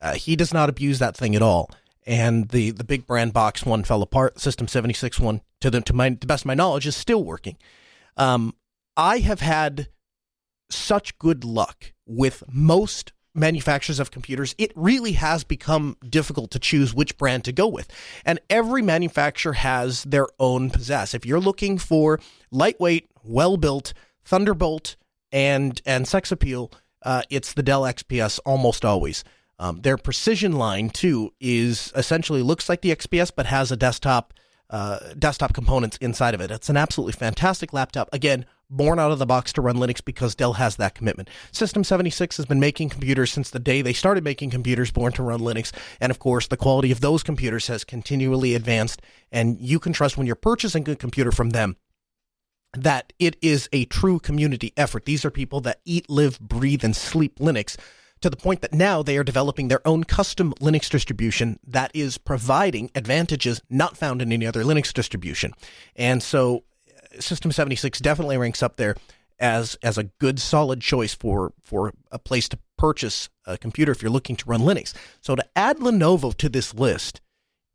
Uh, 0.00 0.14
he 0.14 0.36
does 0.36 0.54
not 0.54 0.68
abuse 0.68 0.98
that 1.00 1.16
thing 1.16 1.34
at 1.34 1.42
all. 1.42 1.70
And 2.06 2.48
the, 2.48 2.70
the 2.70 2.84
big 2.84 3.06
brand 3.06 3.32
box 3.32 3.66
one 3.66 3.84
fell 3.84 4.02
apart. 4.02 4.40
System 4.40 4.68
76 4.68 5.20
one, 5.20 5.42
to 5.60 5.70
the 5.70 5.80
to 5.82 5.92
my 5.92 6.10
the 6.10 6.26
best 6.26 6.42
of 6.42 6.46
my 6.46 6.54
knowledge, 6.54 6.86
is 6.86 6.96
still 6.96 7.22
working. 7.22 7.56
Um, 8.16 8.54
I 8.96 9.18
have 9.18 9.40
had 9.40 9.88
such 10.70 11.18
good 11.18 11.44
luck 11.44 11.92
with 12.06 12.42
most 12.48 13.12
manufacturers 13.34 14.00
of 14.00 14.10
computers, 14.10 14.54
it 14.58 14.72
really 14.74 15.12
has 15.12 15.44
become 15.44 15.96
difficult 16.08 16.50
to 16.52 16.58
choose 16.58 16.94
which 16.94 17.16
brand 17.16 17.44
to 17.44 17.52
go 17.52 17.68
with. 17.68 17.88
And 18.24 18.40
every 18.48 18.82
manufacturer 18.82 19.54
has 19.54 20.04
their 20.04 20.26
own 20.38 20.70
possess. 20.70 21.14
If 21.14 21.24
you're 21.24 21.40
looking 21.40 21.78
for 21.78 22.20
lightweight, 22.50 23.08
well 23.22 23.56
built, 23.56 23.92
Thunderbolt, 24.24 24.96
and 25.32 25.80
and 25.86 26.06
sex 26.06 26.32
appeal, 26.32 26.72
uh, 27.02 27.22
it's 27.30 27.54
the 27.54 27.62
Dell 27.62 27.82
XPS 27.82 28.40
almost 28.44 28.84
always. 28.84 29.24
Um, 29.58 29.82
their 29.82 29.96
precision 29.98 30.52
line 30.52 30.90
too 30.90 31.32
is 31.38 31.92
essentially 31.94 32.42
looks 32.42 32.68
like 32.68 32.80
the 32.80 32.94
XPS 32.94 33.30
but 33.34 33.46
has 33.46 33.70
a 33.70 33.76
desktop 33.76 34.32
uh, 34.70 34.98
desktop 35.18 35.52
components 35.52 35.98
inside 36.00 36.34
of 36.34 36.40
it. 36.40 36.50
It's 36.50 36.68
an 36.68 36.76
absolutely 36.76 37.12
fantastic 37.12 37.72
laptop. 37.72 38.08
Again, 38.12 38.46
born 38.70 38.98
out 38.98 39.10
of 39.10 39.18
the 39.18 39.26
box 39.26 39.52
to 39.54 39.60
run 39.60 39.76
Linux 39.76 40.04
because 40.04 40.34
Dell 40.34 40.54
has 40.54 40.76
that 40.76 40.94
commitment. 40.94 41.28
System 41.52 41.84
76 41.84 42.36
has 42.36 42.46
been 42.46 42.60
making 42.60 42.88
computers 42.88 43.32
since 43.32 43.50
the 43.50 43.58
day 43.58 43.82
they 43.82 43.92
started 43.92 44.24
making 44.24 44.50
computers 44.50 44.90
born 44.90 45.12
to 45.12 45.22
run 45.22 45.40
Linux. 45.40 45.72
And 46.00 46.10
of 46.10 46.18
course, 46.18 46.46
the 46.46 46.56
quality 46.56 46.92
of 46.92 47.00
those 47.00 47.22
computers 47.22 47.66
has 47.66 47.84
continually 47.84 48.54
advanced. 48.54 49.02
And 49.32 49.60
you 49.60 49.78
can 49.78 49.92
trust 49.92 50.16
when 50.16 50.26
you're 50.26 50.36
purchasing 50.36 50.88
a 50.88 50.96
computer 50.96 51.32
from 51.32 51.50
them 51.50 51.76
that 52.72 53.12
it 53.18 53.36
is 53.42 53.68
a 53.72 53.84
true 53.86 54.18
community 54.20 54.72
effort. 54.76 55.04
These 55.04 55.24
are 55.24 55.30
people 55.30 55.60
that 55.62 55.80
eat, 55.84 56.08
live, 56.08 56.38
breathe, 56.38 56.84
and 56.84 56.94
sleep 56.94 57.38
Linux 57.38 57.76
to 58.20 58.30
the 58.30 58.36
point 58.36 58.60
that 58.60 58.74
now 58.74 59.02
they 59.02 59.16
are 59.16 59.24
developing 59.24 59.68
their 59.68 59.86
own 59.86 60.04
custom 60.04 60.52
Linux 60.60 60.90
distribution 60.90 61.58
that 61.66 61.90
is 61.94 62.18
providing 62.18 62.90
advantages 62.94 63.62
not 63.70 63.96
found 63.96 64.20
in 64.20 64.30
any 64.30 64.46
other 64.46 64.62
Linux 64.62 64.92
distribution. 64.92 65.52
And 65.96 66.22
so 66.22 66.64
System 67.18 67.52
76 67.52 67.98
definitely 68.00 68.38
ranks 68.38 68.62
up 68.62 68.76
there 68.76 68.96
as 69.38 69.76
as 69.82 69.96
a 69.96 70.04
good 70.04 70.38
solid 70.38 70.80
choice 70.80 71.14
for 71.14 71.52
for 71.64 71.92
a 72.12 72.18
place 72.18 72.48
to 72.50 72.58
purchase 72.76 73.28
a 73.46 73.58
computer 73.58 73.90
if 73.90 74.02
you're 74.02 74.10
looking 74.10 74.36
to 74.36 74.44
run 74.46 74.60
Linux. 74.60 74.94
So 75.20 75.34
to 75.34 75.44
add 75.56 75.78
Lenovo 75.78 76.34
to 76.36 76.48
this 76.48 76.74
list 76.74 77.20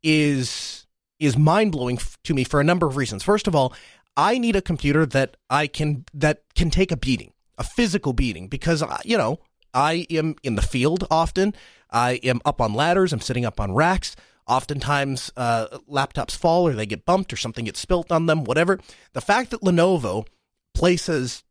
is 0.02 0.86
is 1.18 1.36
mind-blowing 1.36 1.98
to 2.24 2.34
me 2.34 2.44
for 2.44 2.60
a 2.60 2.64
number 2.64 2.86
of 2.86 2.96
reasons. 2.96 3.22
First 3.22 3.46
of 3.46 3.54
all, 3.54 3.72
I 4.16 4.38
need 4.38 4.56
a 4.56 4.62
computer 4.62 5.04
that 5.06 5.36
I 5.50 5.66
can 5.66 6.04
that 6.14 6.42
can 6.54 6.70
take 6.70 6.92
a 6.92 6.96
beating, 6.96 7.32
a 7.58 7.64
physical 7.64 8.12
beating 8.12 8.48
because 8.48 8.82
you 9.04 9.18
know, 9.18 9.40
I 9.74 10.06
am 10.10 10.36
in 10.42 10.54
the 10.54 10.62
field 10.62 11.06
often. 11.10 11.54
I 11.90 12.14
am 12.22 12.40
up 12.44 12.60
on 12.60 12.74
ladders. 12.74 13.12
I'm 13.12 13.20
sitting 13.20 13.44
up 13.44 13.60
on 13.60 13.74
racks. 13.74 14.16
Oftentimes, 14.46 15.32
uh, 15.36 15.78
laptops 15.90 16.36
fall 16.36 16.68
or 16.68 16.72
they 16.72 16.86
get 16.86 17.04
bumped 17.04 17.32
or 17.32 17.36
something 17.36 17.64
gets 17.64 17.80
spilt 17.80 18.12
on 18.12 18.26
them, 18.26 18.44
whatever. 18.44 18.78
The 19.12 19.20
fact 19.20 19.50
that 19.50 19.62
Lenovo 19.62 20.26
places 20.74 21.42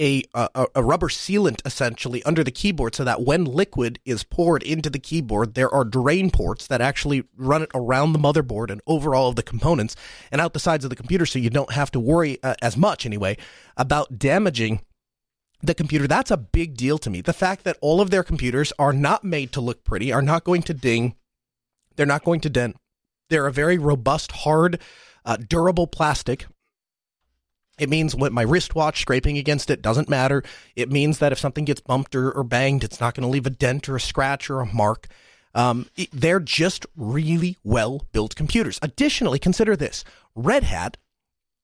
a, 0.00 0.22
a, 0.34 0.66
a 0.74 0.82
rubber 0.82 1.08
sealant 1.08 1.60
essentially 1.64 2.22
under 2.24 2.44
the 2.44 2.50
keyboard 2.50 2.94
so 2.94 3.04
that 3.04 3.22
when 3.22 3.44
liquid 3.44 3.98
is 4.04 4.24
poured 4.24 4.62
into 4.62 4.90
the 4.90 4.98
keyboard, 4.98 5.54
there 5.54 5.72
are 5.72 5.84
drain 5.84 6.30
ports 6.30 6.66
that 6.66 6.80
actually 6.80 7.24
run 7.36 7.62
it 7.62 7.70
around 7.74 8.12
the 8.12 8.18
motherboard 8.18 8.70
and 8.70 8.80
over 8.86 9.14
all 9.14 9.28
of 9.28 9.36
the 9.36 9.42
components 9.42 9.96
and 10.30 10.40
out 10.40 10.52
the 10.52 10.60
sides 10.60 10.84
of 10.84 10.90
the 10.90 10.96
computer 10.96 11.24
so 11.24 11.38
you 11.38 11.50
don't 11.50 11.72
have 11.72 11.90
to 11.90 12.00
worry 12.00 12.38
uh, 12.42 12.54
as 12.60 12.76
much 12.76 13.06
anyway 13.06 13.36
about 13.76 14.18
damaging 14.18 14.80
the 15.62 15.74
computer. 15.74 16.06
That's 16.06 16.30
a 16.30 16.36
big 16.36 16.76
deal 16.76 16.98
to 16.98 17.10
me. 17.10 17.22
The 17.22 17.32
fact 17.32 17.64
that 17.64 17.78
all 17.80 18.00
of 18.00 18.10
their 18.10 18.22
computers 18.22 18.72
are 18.78 18.92
not 18.92 19.24
made 19.24 19.52
to 19.52 19.60
look 19.60 19.84
pretty, 19.84 20.12
are 20.12 20.22
not 20.22 20.44
going 20.44 20.62
to 20.64 20.74
ding, 20.74 21.16
they're 21.96 22.06
not 22.06 22.24
going 22.24 22.40
to 22.40 22.50
dent. 22.50 22.76
They're 23.28 23.46
a 23.46 23.52
very 23.52 23.78
robust, 23.78 24.32
hard, 24.32 24.80
uh, 25.24 25.36
durable 25.36 25.86
plastic 25.86 26.46
it 27.78 27.90
means 27.90 28.14
when 28.14 28.32
my 28.32 28.42
wristwatch 28.42 29.00
scraping 29.00 29.36
against 29.36 29.70
it 29.70 29.82
doesn't 29.82 30.08
matter. 30.08 30.42
It 30.74 30.90
means 30.90 31.18
that 31.18 31.32
if 31.32 31.38
something 31.38 31.64
gets 31.64 31.80
bumped 31.80 32.14
or, 32.14 32.30
or 32.30 32.42
banged, 32.42 32.84
it's 32.84 33.00
not 33.00 33.14
going 33.14 33.22
to 33.22 33.28
leave 33.28 33.46
a 33.46 33.50
dent 33.50 33.88
or 33.88 33.96
a 33.96 34.00
scratch 34.00 34.48
or 34.48 34.60
a 34.60 34.66
mark. 34.66 35.08
Um, 35.54 35.86
it, 35.96 36.08
they're 36.12 36.40
just 36.40 36.86
really 36.96 37.58
well 37.64 38.06
built 38.12 38.34
computers. 38.34 38.78
Additionally, 38.82 39.38
consider 39.38 39.76
this 39.76 40.04
Red 40.34 40.64
Hat, 40.64 40.96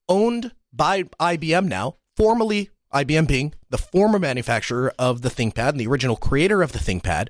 owned 0.08 0.52
by 0.72 1.04
IBM 1.04 1.66
now, 1.66 1.96
formerly 2.16 2.70
IBM 2.92 3.26
being 3.26 3.54
the 3.70 3.78
former 3.78 4.18
manufacturer 4.18 4.92
of 4.98 5.22
the 5.22 5.30
ThinkPad 5.30 5.70
and 5.70 5.80
the 5.80 5.86
original 5.86 6.16
creator 6.16 6.62
of 6.62 6.72
the 6.72 6.78
ThinkPad, 6.78 7.28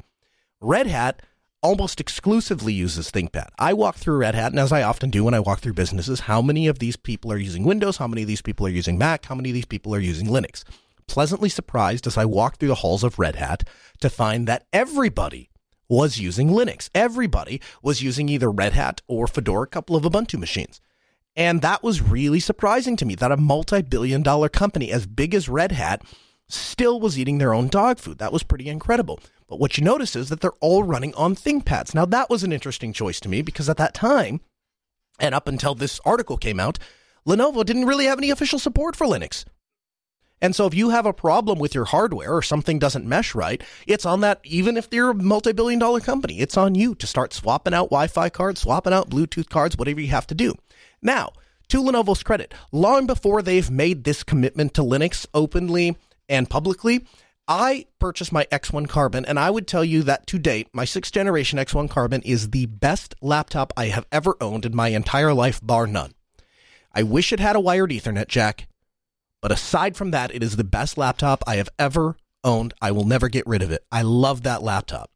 Red 0.60 0.88
Hat 0.88 1.22
almost 1.62 2.00
exclusively 2.00 2.72
uses 2.72 3.10
ThinkPad. 3.10 3.48
I 3.58 3.72
walk 3.72 3.96
through 3.96 4.18
Red 4.18 4.34
Hat, 4.34 4.50
and 4.52 4.58
as 4.58 4.72
I 4.72 4.82
often 4.82 5.10
do 5.10 5.24
when 5.24 5.34
I 5.34 5.40
walk 5.40 5.60
through 5.60 5.74
businesses, 5.74 6.20
how 6.20 6.42
many 6.42 6.66
of 6.66 6.80
these 6.80 6.96
people 6.96 7.32
are 7.32 7.38
using 7.38 7.64
Windows? 7.64 7.96
How 7.96 8.08
many 8.08 8.22
of 8.22 8.28
these 8.28 8.42
people 8.42 8.66
are 8.66 8.70
using 8.70 8.98
Mac? 8.98 9.24
How 9.26 9.34
many 9.34 9.50
of 9.50 9.54
these 9.54 9.64
people 9.64 9.94
are 9.94 10.00
using 10.00 10.26
Linux? 10.26 10.64
Pleasantly 11.06 11.48
surprised 11.48 12.06
as 12.06 12.18
I 12.18 12.24
walk 12.24 12.56
through 12.56 12.68
the 12.68 12.76
halls 12.76 13.04
of 13.04 13.18
Red 13.18 13.36
Hat 13.36 13.68
to 14.00 14.10
find 14.10 14.48
that 14.48 14.66
everybody 14.72 15.50
was 15.88 16.18
using 16.18 16.48
Linux. 16.48 16.90
Everybody 16.94 17.60
was 17.82 18.02
using 18.02 18.28
either 18.28 18.50
Red 18.50 18.72
Hat 18.72 19.02
or 19.06 19.26
Fedora, 19.26 19.62
a 19.62 19.66
couple 19.66 19.94
of 19.94 20.04
Ubuntu 20.04 20.38
machines. 20.38 20.80
And 21.36 21.62
that 21.62 21.82
was 21.82 22.02
really 22.02 22.40
surprising 22.40 22.96
to 22.96 23.04
me 23.04 23.14
that 23.16 23.32
a 23.32 23.36
multi 23.36 23.82
billion 23.82 24.22
dollar 24.22 24.48
company 24.48 24.90
as 24.90 25.06
big 25.06 25.34
as 25.34 25.48
Red 25.48 25.72
Hat 25.72 26.02
still 26.48 27.00
was 27.00 27.18
eating 27.18 27.38
their 27.38 27.54
own 27.54 27.68
dog 27.68 27.98
food. 27.98 28.18
That 28.18 28.32
was 28.32 28.42
pretty 28.42 28.68
incredible. 28.68 29.20
But 29.52 29.60
what 29.60 29.76
you 29.76 29.84
notice 29.84 30.16
is 30.16 30.30
that 30.30 30.40
they're 30.40 30.50
all 30.60 30.82
running 30.82 31.14
on 31.14 31.36
ThinkPads. 31.36 31.94
Now, 31.94 32.06
that 32.06 32.30
was 32.30 32.42
an 32.42 32.54
interesting 32.54 32.94
choice 32.94 33.20
to 33.20 33.28
me 33.28 33.42
because 33.42 33.68
at 33.68 33.76
that 33.76 33.92
time, 33.92 34.40
and 35.20 35.34
up 35.34 35.46
until 35.46 35.74
this 35.74 36.00
article 36.06 36.38
came 36.38 36.58
out, 36.58 36.78
Lenovo 37.28 37.62
didn't 37.62 37.84
really 37.84 38.06
have 38.06 38.16
any 38.16 38.30
official 38.30 38.58
support 38.58 38.96
for 38.96 39.06
Linux. 39.06 39.44
And 40.40 40.56
so 40.56 40.66
if 40.66 40.72
you 40.72 40.88
have 40.88 41.04
a 41.04 41.12
problem 41.12 41.58
with 41.58 41.74
your 41.74 41.84
hardware 41.84 42.34
or 42.34 42.40
something 42.40 42.78
doesn't 42.78 43.06
mesh 43.06 43.34
right, 43.34 43.62
it's 43.86 44.06
on 44.06 44.22
that, 44.22 44.40
even 44.44 44.78
if 44.78 44.88
they're 44.88 45.10
a 45.10 45.14
multi 45.14 45.52
billion 45.52 45.78
dollar 45.78 46.00
company, 46.00 46.40
it's 46.40 46.56
on 46.56 46.74
you 46.74 46.94
to 46.94 47.06
start 47.06 47.34
swapping 47.34 47.74
out 47.74 47.90
Wi 47.90 48.06
Fi 48.06 48.30
cards, 48.30 48.62
swapping 48.62 48.94
out 48.94 49.10
Bluetooth 49.10 49.50
cards, 49.50 49.76
whatever 49.76 50.00
you 50.00 50.08
have 50.08 50.28
to 50.28 50.34
do. 50.34 50.54
Now, 51.02 51.32
to 51.68 51.82
Lenovo's 51.82 52.22
credit, 52.22 52.54
long 52.72 53.06
before 53.06 53.42
they've 53.42 53.70
made 53.70 54.04
this 54.04 54.22
commitment 54.22 54.72
to 54.72 54.80
Linux 54.80 55.26
openly 55.34 55.98
and 56.26 56.48
publicly, 56.48 57.04
I 57.54 57.84
purchased 57.98 58.32
my 58.32 58.46
X1 58.46 58.88
Carbon, 58.88 59.26
and 59.26 59.38
I 59.38 59.50
would 59.50 59.66
tell 59.66 59.84
you 59.84 60.02
that 60.04 60.26
to 60.28 60.38
date, 60.38 60.68
my 60.72 60.86
sixth 60.86 61.12
generation 61.12 61.58
X1 61.58 61.90
Carbon 61.90 62.22
is 62.22 62.48
the 62.48 62.64
best 62.64 63.14
laptop 63.20 63.74
I 63.76 63.88
have 63.88 64.06
ever 64.10 64.38
owned 64.40 64.64
in 64.64 64.74
my 64.74 64.88
entire 64.88 65.34
life, 65.34 65.60
bar 65.62 65.86
none. 65.86 66.14
I 66.94 67.02
wish 67.02 67.30
it 67.30 67.40
had 67.40 67.54
a 67.54 67.60
wired 67.60 67.90
Ethernet 67.90 68.28
jack, 68.28 68.68
but 69.42 69.52
aside 69.52 69.98
from 69.98 70.12
that, 70.12 70.34
it 70.34 70.42
is 70.42 70.56
the 70.56 70.64
best 70.64 70.96
laptop 70.96 71.44
I 71.46 71.56
have 71.56 71.68
ever 71.78 72.16
owned. 72.42 72.72
I 72.80 72.90
will 72.90 73.04
never 73.04 73.28
get 73.28 73.46
rid 73.46 73.60
of 73.60 73.70
it. 73.70 73.84
I 73.92 74.00
love 74.00 74.44
that 74.44 74.62
laptop. 74.62 75.10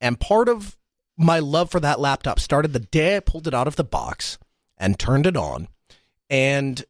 And 0.00 0.18
part 0.18 0.48
of 0.48 0.78
my 1.18 1.38
love 1.38 1.70
for 1.70 1.80
that 1.80 2.00
laptop 2.00 2.40
started 2.40 2.72
the 2.72 2.80
day 2.80 3.18
I 3.18 3.20
pulled 3.20 3.46
it 3.46 3.52
out 3.52 3.68
of 3.68 3.76
the 3.76 3.84
box 3.84 4.38
and 4.78 4.98
turned 4.98 5.26
it 5.26 5.36
on, 5.36 5.68
and 6.30 6.82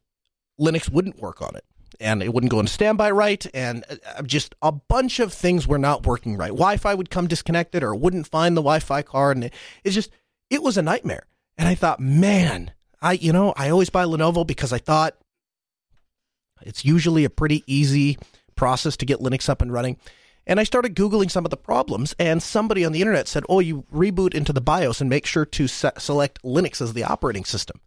Linux 0.57 0.89
wouldn't 0.89 1.19
work 1.19 1.41
on 1.41 1.53
it 1.57 1.65
and 1.99 2.21
it 2.21 2.33
wouldn't 2.33 2.51
go 2.51 2.59
into 2.59 2.71
standby 2.71 3.11
right, 3.11 3.45
and 3.53 3.83
uh, 3.89 4.21
just 4.23 4.55
a 4.61 4.71
bunch 4.71 5.19
of 5.19 5.33
things 5.33 5.67
were 5.67 5.77
not 5.77 6.05
working 6.05 6.37
right. 6.37 6.49
Wi-Fi 6.49 6.93
would 6.93 7.09
come 7.09 7.27
disconnected, 7.27 7.83
or 7.83 7.95
wouldn't 7.95 8.27
find 8.27 8.55
the 8.55 8.61
Wi-Fi 8.61 9.01
card, 9.01 9.37
and 9.37 9.45
it, 9.45 9.53
it's 9.83 9.95
just 9.95 10.11
it 10.49 10.63
was 10.63 10.77
a 10.77 10.81
nightmare. 10.81 11.25
And 11.57 11.67
I 11.67 11.75
thought, 11.75 11.99
man, 11.99 12.71
I 13.01 13.13
you 13.13 13.31
know 13.33 13.53
I 13.55 13.69
always 13.69 13.89
buy 13.89 14.05
Lenovo 14.05 14.45
because 14.45 14.73
I 14.73 14.79
thought 14.79 15.15
it's 16.61 16.85
usually 16.85 17.25
a 17.25 17.29
pretty 17.29 17.63
easy 17.67 18.17
process 18.55 18.97
to 18.97 19.05
get 19.05 19.19
Linux 19.19 19.49
up 19.49 19.61
and 19.61 19.71
running. 19.71 19.97
And 20.47 20.59
I 20.59 20.63
started 20.63 20.95
Googling 20.95 21.31
some 21.31 21.45
of 21.45 21.49
the 21.49 21.57
problems, 21.57 22.13
and 22.19 22.41
somebody 22.41 22.85
on 22.85 22.91
the 22.91 23.01
internet 23.01 23.27
said, 23.27 23.43
Oh, 23.49 23.59
you 23.59 23.83
reboot 23.93 24.35
into 24.35 24.53
the 24.53 24.61
BIOS 24.61 25.01
and 25.01 25.09
make 25.09 25.25
sure 25.25 25.45
to 25.45 25.67
se- 25.67 25.91
select 25.97 26.41
Linux 26.43 26.81
as 26.81 26.93
the 26.93 27.03
operating 27.03 27.45
system. 27.45 27.81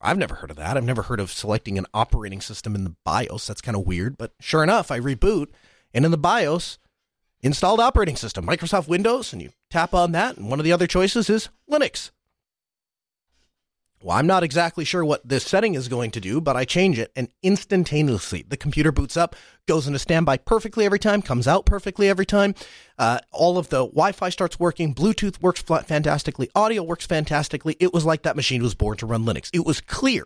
I've 0.00 0.18
never 0.18 0.36
heard 0.36 0.50
of 0.50 0.56
that. 0.56 0.76
I've 0.76 0.84
never 0.84 1.02
heard 1.02 1.20
of 1.20 1.30
selecting 1.30 1.76
an 1.76 1.86
operating 1.92 2.40
system 2.40 2.74
in 2.74 2.84
the 2.84 2.96
BIOS. 3.04 3.46
That's 3.46 3.60
kind 3.60 3.76
of 3.76 3.86
weird, 3.86 4.16
but 4.16 4.32
sure 4.40 4.62
enough, 4.62 4.90
I 4.90 4.98
reboot 4.98 5.48
and 5.92 6.04
in 6.04 6.10
the 6.10 6.18
BIOS, 6.18 6.78
installed 7.42 7.80
operating 7.80 8.16
system, 8.16 8.46
Microsoft 8.46 8.88
Windows, 8.88 9.32
and 9.32 9.42
you 9.42 9.50
tap 9.70 9.92
on 9.94 10.12
that, 10.12 10.36
and 10.36 10.48
one 10.48 10.60
of 10.60 10.64
the 10.64 10.72
other 10.72 10.86
choices 10.86 11.28
is 11.28 11.48
Linux. 11.70 12.10
Well, 14.02 14.16
I'm 14.16 14.26
not 14.26 14.42
exactly 14.42 14.86
sure 14.86 15.04
what 15.04 15.28
this 15.28 15.44
setting 15.44 15.74
is 15.74 15.88
going 15.88 16.10
to 16.12 16.20
do, 16.20 16.40
but 16.40 16.56
I 16.56 16.64
change 16.64 16.98
it 16.98 17.12
and 17.14 17.28
instantaneously 17.42 18.46
the 18.48 18.56
computer 18.56 18.90
boots 18.90 19.14
up, 19.14 19.36
goes 19.66 19.86
into 19.86 19.98
standby 19.98 20.38
perfectly 20.38 20.86
every 20.86 20.98
time, 20.98 21.20
comes 21.20 21.46
out 21.46 21.66
perfectly 21.66 22.08
every 22.08 22.24
time. 22.24 22.54
Uh, 22.98 23.18
all 23.30 23.58
of 23.58 23.68
the 23.68 23.84
Wi 23.84 24.12
Fi 24.12 24.30
starts 24.30 24.58
working, 24.58 24.94
Bluetooth 24.94 25.42
works 25.42 25.60
fantastically, 25.60 26.48
audio 26.54 26.82
works 26.82 27.04
fantastically. 27.04 27.76
It 27.78 27.92
was 27.92 28.06
like 28.06 28.22
that 28.22 28.36
machine 28.36 28.62
was 28.62 28.74
born 28.74 28.96
to 28.98 29.06
run 29.06 29.26
Linux. 29.26 29.50
It 29.52 29.66
was 29.66 29.82
clear 29.82 30.24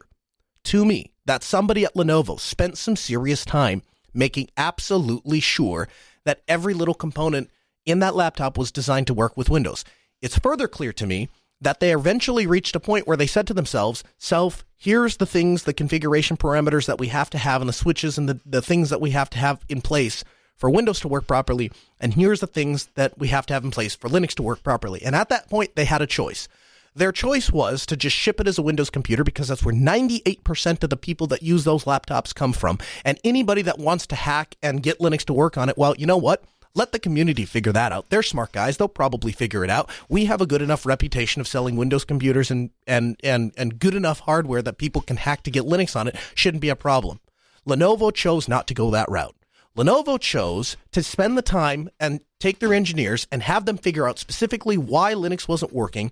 to 0.64 0.84
me 0.84 1.12
that 1.26 1.42
somebody 1.42 1.84
at 1.84 1.94
Lenovo 1.94 2.38
spent 2.38 2.78
some 2.78 2.94
serious 2.94 3.44
time 3.44 3.82
making 4.14 4.50
absolutely 4.56 5.40
sure 5.40 5.88
that 6.24 6.42
every 6.46 6.74
little 6.74 6.94
component 6.94 7.50
in 7.84 7.98
that 7.98 8.14
laptop 8.14 8.56
was 8.56 8.70
designed 8.70 9.08
to 9.08 9.14
work 9.14 9.36
with 9.36 9.50
Windows. 9.50 9.84
It's 10.22 10.38
further 10.38 10.68
clear 10.68 10.92
to 10.92 11.06
me 11.06 11.28
that 11.64 11.80
they 11.80 11.92
eventually 11.92 12.46
reached 12.46 12.76
a 12.76 12.80
point 12.80 13.06
where 13.06 13.16
they 13.16 13.26
said 13.26 13.46
to 13.46 13.54
themselves, 13.54 14.04
Self, 14.18 14.64
here's 14.76 15.16
the 15.16 15.26
things, 15.26 15.64
the 15.64 15.72
configuration 15.72 16.36
parameters 16.36 16.86
that 16.86 16.98
we 16.98 17.08
have 17.08 17.30
to 17.30 17.38
have 17.38 17.60
and 17.60 17.68
the 17.68 17.74
switches 17.74 18.16
and 18.18 18.28
the, 18.28 18.40
the 18.46 18.62
things 18.62 18.90
that 18.90 19.00
we 19.00 19.10
have 19.10 19.30
to 19.30 19.38
have 19.38 19.64
in 19.68 19.80
place 19.80 20.24
for 20.56 20.70
Windows 20.70 21.00
to 21.00 21.08
work 21.08 21.26
properly. 21.26 21.70
And 22.00 22.14
here's 22.14 22.40
the 22.40 22.46
things 22.46 22.86
that 22.94 23.18
we 23.18 23.28
have 23.28 23.46
to 23.46 23.54
have 23.54 23.64
in 23.64 23.70
place 23.70 23.94
for 23.94 24.08
Linux 24.08 24.34
to 24.34 24.42
work 24.42 24.62
properly. 24.62 25.02
And 25.02 25.14
at 25.14 25.28
that 25.30 25.48
point, 25.48 25.74
they 25.74 25.84
had 25.84 26.02
a 26.02 26.06
choice. 26.06 26.48
Their 26.96 27.10
choice 27.10 27.50
was 27.50 27.86
to 27.86 27.96
just 27.96 28.14
ship 28.14 28.40
it 28.40 28.46
as 28.46 28.56
a 28.56 28.62
Windows 28.62 28.88
computer 28.88 29.24
because 29.24 29.48
that's 29.48 29.64
where 29.64 29.74
98% 29.74 30.84
of 30.84 30.90
the 30.90 30.96
people 30.96 31.26
that 31.26 31.42
use 31.42 31.64
those 31.64 31.84
laptops 31.84 32.32
come 32.32 32.52
from. 32.52 32.78
And 33.04 33.18
anybody 33.24 33.62
that 33.62 33.78
wants 33.78 34.06
to 34.08 34.14
hack 34.14 34.56
and 34.62 34.82
get 34.82 35.00
Linux 35.00 35.24
to 35.24 35.32
work 35.32 35.58
on 35.58 35.68
it, 35.68 35.76
well, 35.76 35.96
you 35.98 36.06
know 36.06 36.16
what? 36.16 36.44
Let 36.76 36.90
the 36.90 36.98
community 36.98 37.44
figure 37.44 37.72
that 37.72 37.92
out. 37.92 38.10
They're 38.10 38.22
smart 38.22 38.50
guys. 38.50 38.76
They'll 38.76 38.88
probably 38.88 39.30
figure 39.30 39.62
it 39.62 39.70
out. 39.70 39.88
We 40.08 40.24
have 40.24 40.40
a 40.40 40.46
good 40.46 40.60
enough 40.60 40.84
reputation 40.84 41.40
of 41.40 41.46
selling 41.46 41.76
Windows 41.76 42.04
computers 42.04 42.50
and, 42.50 42.70
and, 42.84 43.16
and, 43.22 43.52
and 43.56 43.78
good 43.78 43.94
enough 43.94 44.20
hardware 44.20 44.60
that 44.62 44.78
people 44.78 45.00
can 45.00 45.18
hack 45.18 45.44
to 45.44 45.52
get 45.52 45.64
Linux 45.64 45.94
on 45.94 46.08
it. 46.08 46.16
Shouldn't 46.34 46.60
be 46.60 46.70
a 46.70 46.76
problem. 46.76 47.20
Lenovo 47.64 48.12
chose 48.12 48.48
not 48.48 48.66
to 48.66 48.74
go 48.74 48.90
that 48.90 49.08
route. 49.08 49.36
Lenovo 49.76 50.20
chose 50.20 50.76
to 50.90 51.02
spend 51.02 51.38
the 51.38 51.42
time 51.42 51.90
and 52.00 52.20
take 52.40 52.58
their 52.58 52.74
engineers 52.74 53.28
and 53.30 53.44
have 53.44 53.66
them 53.66 53.78
figure 53.78 54.08
out 54.08 54.18
specifically 54.18 54.76
why 54.76 55.14
Linux 55.14 55.46
wasn't 55.46 55.72
working 55.72 56.10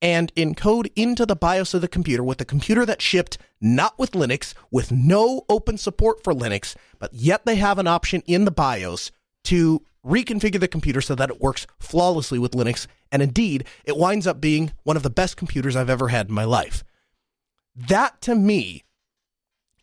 and 0.00 0.32
encode 0.34 0.92
into 0.94 1.26
the 1.26 1.36
BIOS 1.36 1.74
of 1.74 1.80
the 1.80 1.88
computer 1.88 2.22
with 2.22 2.40
a 2.40 2.44
computer 2.44 2.86
that 2.86 3.02
shipped 3.02 3.38
not 3.60 3.98
with 3.98 4.12
Linux, 4.12 4.54
with 4.70 4.92
no 4.92 5.44
open 5.48 5.76
support 5.76 6.22
for 6.22 6.32
Linux, 6.32 6.76
but 6.98 7.12
yet 7.14 7.44
they 7.44 7.56
have 7.56 7.78
an 7.78 7.86
option 7.86 8.22
in 8.26 8.44
the 8.44 8.50
BIOS 8.50 9.10
to 9.44 9.82
reconfigure 10.04 10.60
the 10.60 10.68
computer 10.68 11.00
so 11.00 11.14
that 11.14 11.30
it 11.30 11.40
works 11.40 11.66
flawlessly 11.78 12.38
with 12.38 12.52
Linux. 12.52 12.86
And 13.10 13.22
indeed, 13.22 13.64
it 13.84 13.96
winds 13.96 14.26
up 14.26 14.40
being 14.40 14.72
one 14.82 14.96
of 14.96 15.02
the 15.02 15.10
best 15.10 15.36
computers 15.36 15.76
I've 15.76 15.90
ever 15.90 16.08
had 16.08 16.28
in 16.28 16.34
my 16.34 16.44
life. 16.44 16.84
That 17.74 18.20
to 18.22 18.34
me 18.34 18.84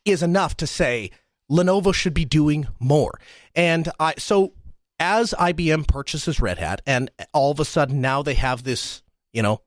is 0.06 0.24
enough 0.24 0.56
to 0.58 0.68
say 0.68 1.12
Lenovo 1.50 1.94
should 1.94 2.14
be 2.14 2.26
doing 2.26 2.68
more. 2.80 3.20
And 3.56 3.90
I, 4.00 4.16
so 4.18 4.54
as 5.00 5.34
IBM 5.38 5.88
purchases 5.88 6.40
Red 6.40 6.60
Hat 6.60 6.82
and 6.86 7.12
all 7.34 7.52
of 7.52 7.60
a 7.60 7.66
sudden 7.66 8.00
now 8.00 8.22
they 8.22 8.36
have 8.36 8.64
this, 8.64 9.04
you 9.34 9.42
know, 9.42 9.62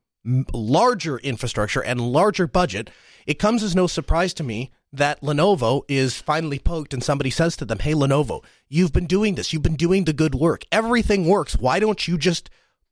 larger 0.52 1.18
infrastructure 1.18 1.82
and 1.82 2.00
larger 2.00 2.46
budget, 2.46 2.90
it 3.26 3.38
comes 3.38 3.62
as 3.62 3.76
no 3.76 3.86
surprise 3.86 4.32
to 4.34 4.42
me 4.42 4.70
that 4.96 5.20
Lenovo 5.20 5.82
is 5.88 6.20
finally 6.20 6.58
poked 6.58 6.94
and 6.94 7.02
somebody 7.02 7.30
says 7.30 7.56
to 7.56 7.64
them, 7.64 7.78
Hey, 7.78 7.92
Lenovo, 7.92 8.44
you've 8.68 8.92
been 8.92 9.06
doing 9.06 9.34
this. 9.34 9.52
You've 9.52 9.62
been 9.62 9.76
doing 9.76 10.04
the 10.04 10.12
good 10.12 10.34
work. 10.34 10.64
Everything 10.72 11.26
works. 11.26 11.56
Why 11.56 11.78
don't 11.78 12.06
you 12.06 12.18
just 12.18 12.50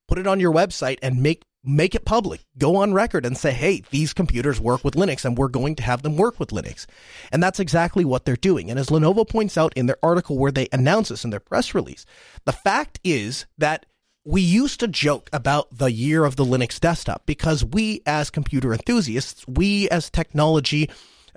put 0.08 0.18
it 0.18 0.26
on 0.26 0.40
your 0.40 0.52
website 0.52 0.98
and 1.02 1.22
make 1.22 1.44
make 1.64 1.94
it 1.94 2.04
public. 2.04 2.44
Go 2.58 2.76
on 2.76 2.92
record 2.92 3.24
and 3.24 3.36
say, 3.36 3.52
hey, 3.52 3.82
these 3.90 4.12
computers 4.12 4.60
work 4.60 4.82
with 4.84 4.94
Linux 4.94 5.24
and 5.24 5.38
we're 5.38 5.48
going 5.48 5.76
to 5.76 5.82
have 5.82 6.02
them 6.02 6.16
work 6.16 6.40
with 6.40 6.50
Linux. 6.50 6.86
And 7.30 7.42
that's 7.42 7.60
exactly 7.60 8.04
what 8.04 8.24
they're 8.24 8.36
doing. 8.36 8.68
And 8.68 8.78
as 8.78 8.88
Lenovo 8.88 9.28
points 9.28 9.56
out 9.56 9.72
in 9.74 9.86
their 9.86 9.98
article 10.02 10.38
where 10.38 10.50
they 10.50 10.68
announce 10.72 11.10
this 11.10 11.24
in 11.24 11.30
their 11.30 11.40
press 11.40 11.74
release, 11.74 12.04
the 12.44 12.52
fact 12.52 12.98
is 13.04 13.46
that 13.58 13.86
we 14.24 14.40
used 14.40 14.80
to 14.80 14.88
joke 14.88 15.28
about 15.32 15.68
the 15.76 15.90
year 15.90 16.24
of 16.24 16.36
the 16.36 16.44
Linux 16.44 16.78
desktop 16.78 17.26
because 17.26 17.64
we, 17.64 18.02
as 18.06 18.30
computer 18.30 18.72
enthusiasts, 18.72 19.46
we, 19.48 19.88
as 19.88 20.10
technology 20.10 20.88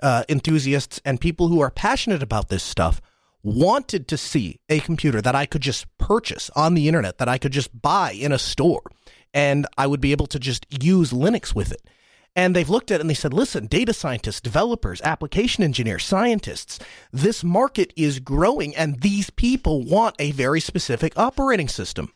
uh, 0.02 0.24
enthusiasts, 0.28 1.00
and 1.04 1.20
people 1.20 1.48
who 1.48 1.60
are 1.60 1.70
passionate 1.70 2.22
about 2.22 2.48
this 2.48 2.62
stuff, 2.62 3.00
wanted 3.42 4.08
to 4.08 4.16
see 4.16 4.60
a 4.68 4.80
computer 4.80 5.22
that 5.22 5.36
I 5.36 5.46
could 5.46 5.62
just 5.62 5.86
purchase 5.98 6.50
on 6.56 6.74
the 6.74 6.88
internet, 6.88 7.18
that 7.18 7.28
I 7.28 7.38
could 7.38 7.52
just 7.52 7.80
buy 7.80 8.10
in 8.10 8.32
a 8.32 8.38
store, 8.38 8.82
and 9.32 9.66
I 9.78 9.86
would 9.86 10.00
be 10.00 10.12
able 10.12 10.26
to 10.28 10.38
just 10.38 10.66
use 10.82 11.12
Linux 11.12 11.54
with 11.54 11.70
it. 11.70 11.82
And 12.34 12.54
they've 12.54 12.68
looked 12.68 12.90
at 12.90 12.96
it 12.96 13.00
and 13.00 13.08
they 13.08 13.14
said, 13.14 13.32
listen, 13.32 13.66
data 13.66 13.94
scientists, 13.94 14.42
developers, 14.42 15.00
application 15.02 15.64
engineers, 15.64 16.04
scientists, 16.04 16.78
this 17.10 17.42
market 17.42 17.94
is 17.96 18.20
growing 18.20 18.76
and 18.76 19.00
these 19.00 19.30
people 19.30 19.82
want 19.82 20.16
a 20.18 20.32
very 20.32 20.60
specific 20.60 21.16
operating 21.16 21.66
system. 21.66 22.12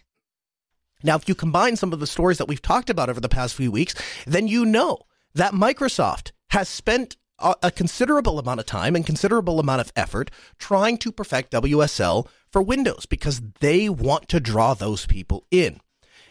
Now, 1.03 1.17
if 1.17 1.27
you 1.27 1.35
combine 1.35 1.77
some 1.77 1.95
of 1.95 2.01
the 2.01 2.07
stories 2.07 2.37
that 2.37 2.49
we've 2.49 2.61
talked 2.61 2.91
about 2.91 3.09
over 3.09 3.21
the 3.21 3.31
past 3.31 3.55
few 3.55 3.71
weeks, 3.71 3.95
then 4.27 4.47
you 4.47 4.67
know 4.67 4.99
that 5.35 5.55
Microsoft 5.55 6.33
has 6.51 6.69
spent 6.69 7.17
a, 7.41 7.71
considerable 7.71 8.39
amount 8.39 8.61
of 8.61 8.67
time 8.67 8.95
and 8.95 9.07
considerable 9.07 9.61
amount 9.61 9.81
of 9.81 9.93
effort 9.97 10.31
trying 10.59 10.99
to 10.99 11.13
perfect 11.13 11.53
WSL 11.53 12.27
for 12.51 12.63
Windows 12.63 13.07
because 13.07 13.41
they 13.61 13.89
want 13.89 14.29
to 14.29 14.41
draw 14.41 14.75
those 14.75 15.07
people 15.07 15.47
in. 15.51 15.81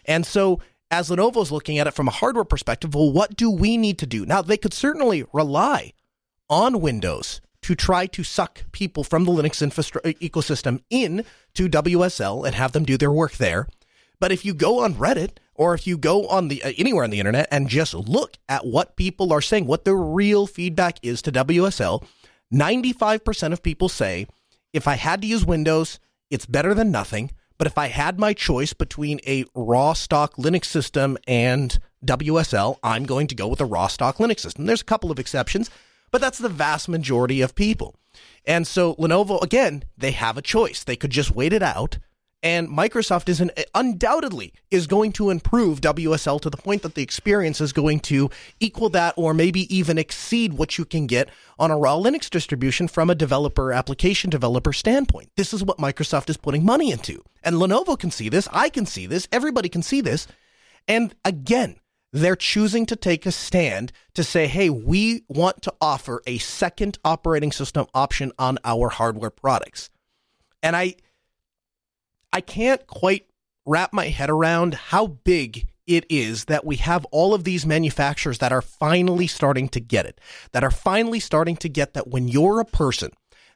And 0.05 0.25
so 0.25 0.59
as 0.91 1.09
Lenovo 1.09 1.41
is 1.41 1.51
looking 1.51 1.77
at 1.77 1.87
it 1.87 1.93
from 1.93 2.07
a 2.07 2.11
hardware 2.11 2.43
perspective, 2.43 2.95
well, 2.95 3.11
what 3.11 3.35
do 3.35 3.49
we 3.49 3.77
need 3.77 3.97
to 3.99 4.07
do? 4.07 4.25
Now, 4.25 4.41
they 4.41 4.57
could 4.57 4.73
certainly 4.73 5.23
rely 5.33 5.93
on 6.49 6.81
Windows 6.81 7.41
to 7.61 7.75
try 7.75 8.07
to 8.07 8.23
suck 8.23 8.63
people 8.71 9.03
from 9.03 9.25
the 9.25 9.31
Linux 9.31 9.61
infrastructure 9.61 10.09
uh, 10.09 10.13
ecosystem 10.13 10.81
in 10.89 11.25
to 11.53 11.69
WSL 11.69 12.45
and 12.45 12.55
have 12.55 12.71
them 12.71 12.85
do 12.85 12.97
their 12.97 13.11
work 13.11 13.33
there. 13.33 13.67
But 14.19 14.31
if 14.31 14.43
you 14.43 14.53
go 14.53 14.79
on 14.79 14.95
Reddit 14.95 15.37
or 15.59 15.73
if 15.73 15.85
you 15.85 15.97
go 15.97 16.25
on 16.27 16.47
the 16.47 16.63
uh, 16.63 16.71
anywhere 16.77 17.03
on 17.03 17.09
the 17.09 17.19
internet 17.19 17.45
and 17.51 17.67
just 17.67 17.93
look 17.93 18.37
at 18.47 18.65
what 18.65 18.95
people 18.95 19.33
are 19.33 19.41
saying, 19.41 19.67
what 19.67 19.83
the 19.83 19.93
real 19.93 20.47
feedback 20.47 20.97
is 21.03 21.21
to 21.21 21.33
WSL, 21.33 22.01
95% 22.51 23.51
of 23.51 23.61
people 23.61 23.89
say 23.89 24.25
if 24.71 24.87
I 24.87 24.95
had 24.95 25.21
to 25.21 25.27
use 25.27 25.45
Windows, 25.45 25.99
it's 26.29 26.45
better 26.45 26.73
than 26.73 26.91
nothing. 26.91 27.31
But 27.57 27.67
if 27.67 27.77
I 27.77 27.87
had 27.87 28.17
my 28.17 28.33
choice 28.33 28.71
between 28.71 29.19
a 29.27 29.43
raw 29.53 29.91
stock 29.91 30.37
Linux 30.37 30.65
system 30.65 31.17
and 31.27 31.77
WSL, 32.05 32.77
I'm 32.81 33.03
going 33.03 33.27
to 33.27 33.35
go 33.35 33.49
with 33.49 33.59
a 33.59 33.65
raw 33.65 33.87
stock 33.87 34.15
Linux 34.17 34.39
system. 34.39 34.65
There's 34.65 34.81
a 34.81 34.85
couple 34.85 35.11
of 35.11 35.19
exceptions, 35.19 35.69
but 36.09 36.21
that's 36.21 36.37
the 36.37 36.47
vast 36.47 36.87
majority 36.87 37.41
of 37.41 37.53
people. 37.53 37.95
And 38.45 38.65
so 38.65 38.95
Lenovo, 38.95 39.41
again, 39.41 39.83
they 39.97 40.11
have 40.11 40.37
a 40.37 40.41
choice. 40.41 40.85
They 40.85 40.95
could 40.95 41.11
just 41.11 41.35
wait 41.35 41.51
it 41.51 41.61
out 41.61 41.97
and 42.41 42.69
Microsoft 42.69 43.27
is 43.27 43.41
an, 43.41 43.51
undoubtedly 43.75 44.53
is 44.72 44.88
going 44.88 45.12
to 45.13 45.29
improve 45.29 45.81
WSL 45.81 46.39
to 46.41 46.50
the 46.50 46.58
point 46.58 46.84
that 46.84 46.96
the 46.96 47.03
experience 47.03 47.60
is 47.60 47.74
going 47.74 48.00
to 48.01 48.29
equal 48.60 48.89
that 48.89 49.13
or 49.17 49.34
maybe 49.34 49.74
even 49.75 49.98
exceed 49.98 50.53
what 50.53 50.77
you 50.77 50.86
can 50.86 51.05
get 51.05 51.29
on 51.58 51.69
a 51.69 51.77
raw 51.77 51.96
Linux 51.96 52.29
distribution 52.29 52.88
from 52.88 53.10
a 53.10 53.15
developer 53.15 53.74
application 53.74 54.29
developer 54.29 54.72
standpoint. 54.72 55.29
This 55.36 55.53
is 55.53 55.63
what 55.63 55.79
Microsoft 55.79 56.29
is 56.29 56.38
putting 56.38 56.63
money 56.63 56.91
into. 56.91 57.22
And 57.43 57.58
Lenovo 57.58 58.00
can 58.00 58.12
see 58.12 58.29
this, 58.29 58.48
I 58.53 58.69
can 58.69 58.86
see 58.86 59.05
this, 59.05 59.27
everybody 59.31 59.67
can 59.67 59.81
see 59.81 60.00
this. 60.00 60.25
And 60.88 61.13
again, 61.25 61.75
they're 62.12 62.36
choosing 62.36 62.86
to 62.88 62.96
take 62.96 63.25
a 63.25 63.31
stand 63.31 63.91
to 64.15 64.24
say, 64.24 64.48
hey, 64.48 64.69
we 64.69 65.24
want 65.27 65.62
to 65.63 65.74
offer 65.79 66.22
a 66.25 66.38
second 66.39 66.98
operating 67.03 67.51
system 67.51 67.86
option 67.93 68.31
on 68.39 68.58
our 68.63 68.89
hardware 68.89 69.29
products. 69.29 69.89
And 70.63 70.75
I 70.75 70.96
I 72.31 72.41
can't 72.41 72.86
quite 72.86 73.25
wrap 73.65 73.93
my 73.93 74.07
head 74.07 74.29
around 74.29 74.74
how 74.74 75.07
big 75.07 75.67
it 75.88 76.05
is 76.09 76.45
that 76.45 76.65
we 76.65 76.75
have 76.75 77.05
all 77.05 77.33
of 77.33 77.43
these 77.43 77.65
manufacturers 77.65 78.38
that 78.38 78.51
are 78.51 78.62
finally 78.62 79.25
starting 79.25 79.67
to 79.69 79.79
get 79.79 80.05
it, 80.05 80.21
that 80.51 80.63
are 80.63 80.71
finally 80.71 81.19
starting 81.19 81.55
to 81.57 81.69
get 81.69 81.93
that 81.93 82.07
when 82.07 82.27
you're 82.27 82.59
a 82.59 82.65
person 82.65 83.12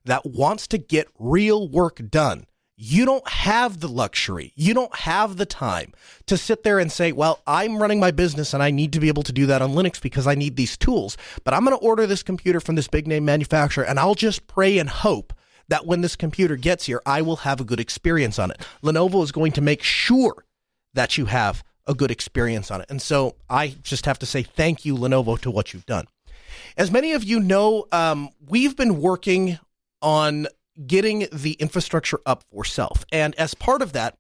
that 0.06 0.26
wants 0.26 0.66
to 0.68 0.78
get 0.80 1.08
real 1.20 1.70
work 1.70 2.02
done, 2.10 2.46
you 2.76 3.06
don't 3.06 3.28
have 3.30 3.80
the 3.80 3.88
luxury, 3.88 4.52
you 4.56 4.74
don't 4.74 4.96
have 4.96 5.38
the 5.38 5.46
time 5.46 5.94
to 6.26 6.36
sit 6.36 6.64
there 6.64 6.80
and 6.80 6.92
say, 6.92 7.12
well, 7.12 7.40
I'm 7.46 7.78
running 7.78 8.00
my 8.00 8.10
business 8.10 8.56
and 8.56 8.64
I 8.64 8.72
need 8.72 8.94
to 8.94 9.00
be 9.00 9.10
able 9.10 9.24
to 9.24 9.32
do 9.32 9.46
that 9.46 9.62
on 9.62 9.74
Linux 9.74 10.02
because 10.02 10.26
I 10.26 10.34
need 10.34 10.56
these 10.56 10.76
tools, 10.76 11.16
but 11.44 11.54
I'm 11.54 11.64
going 11.64 11.78
to 11.78 11.86
order 11.86 12.08
this 12.08 12.24
computer 12.24 12.60
from 12.60 12.74
this 12.74 12.88
big 12.88 13.06
name 13.06 13.26
manufacturer 13.26 13.86
and 13.86 14.00
I'll 14.00 14.16
just 14.16 14.48
pray 14.48 14.80
and 14.80 14.90
hope 14.90 15.34
that 15.70 15.86
when 15.86 16.02
this 16.02 16.16
computer 16.16 16.56
gets 16.56 16.86
here, 16.86 17.02
I 17.06 17.22
will 17.22 17.38
have 17.38 17.60
a 17.60 17.64
good 17.64 17.80
experience 17.80 18.40
on 18.40 18.52
it. 18.52 18.66
Lenovo 18.84 19.24
is 19.24 19.32
going 19.32 19.52
to 19.54 19.62
make 19.62 19.84
sure 19.84 20.46
that 20.94 21.18
you 21.18 21.26
have 21.26 21.64
a 21.88 21.94
good 21.94 22.12
experience 22.12 22.72
on 22.72 22.82
it. 22.82 22.88
And 22.90 23.02
so 23.02 23.36
I 23.50 23.76
just 23.84 24.06
have 24.06 24.20
to 24.20 24.26
say 24.26 24.44
thank 24.44 24.86
you, 24.86 24.96
Lenovo, 24.96 25.40
to 25.42 25.52
what 25.52 25.74
you've 25.74 25.86
done. 25.86 26.06
As 26.78 26.92
many 26.92 27.14
of 27.14 27.24
you 27.24 27.40
know, 27.40 27.86
um, 27.92 28.30
we've 28.48 28.76
been 28.76 29.02
working 29.02 29.60
on 30.02 30.48
getting 30.86 31.28
the 31.32 31.54
infrastructure 31.54 32.20
up 32.26 32.44
for 32.52 32.64
SELF. 32.64 33.06
And 33.12 33.36
as 33.36 33.54
part 33.54 33.82
of 33.82 33.94
that, 33.94 34.18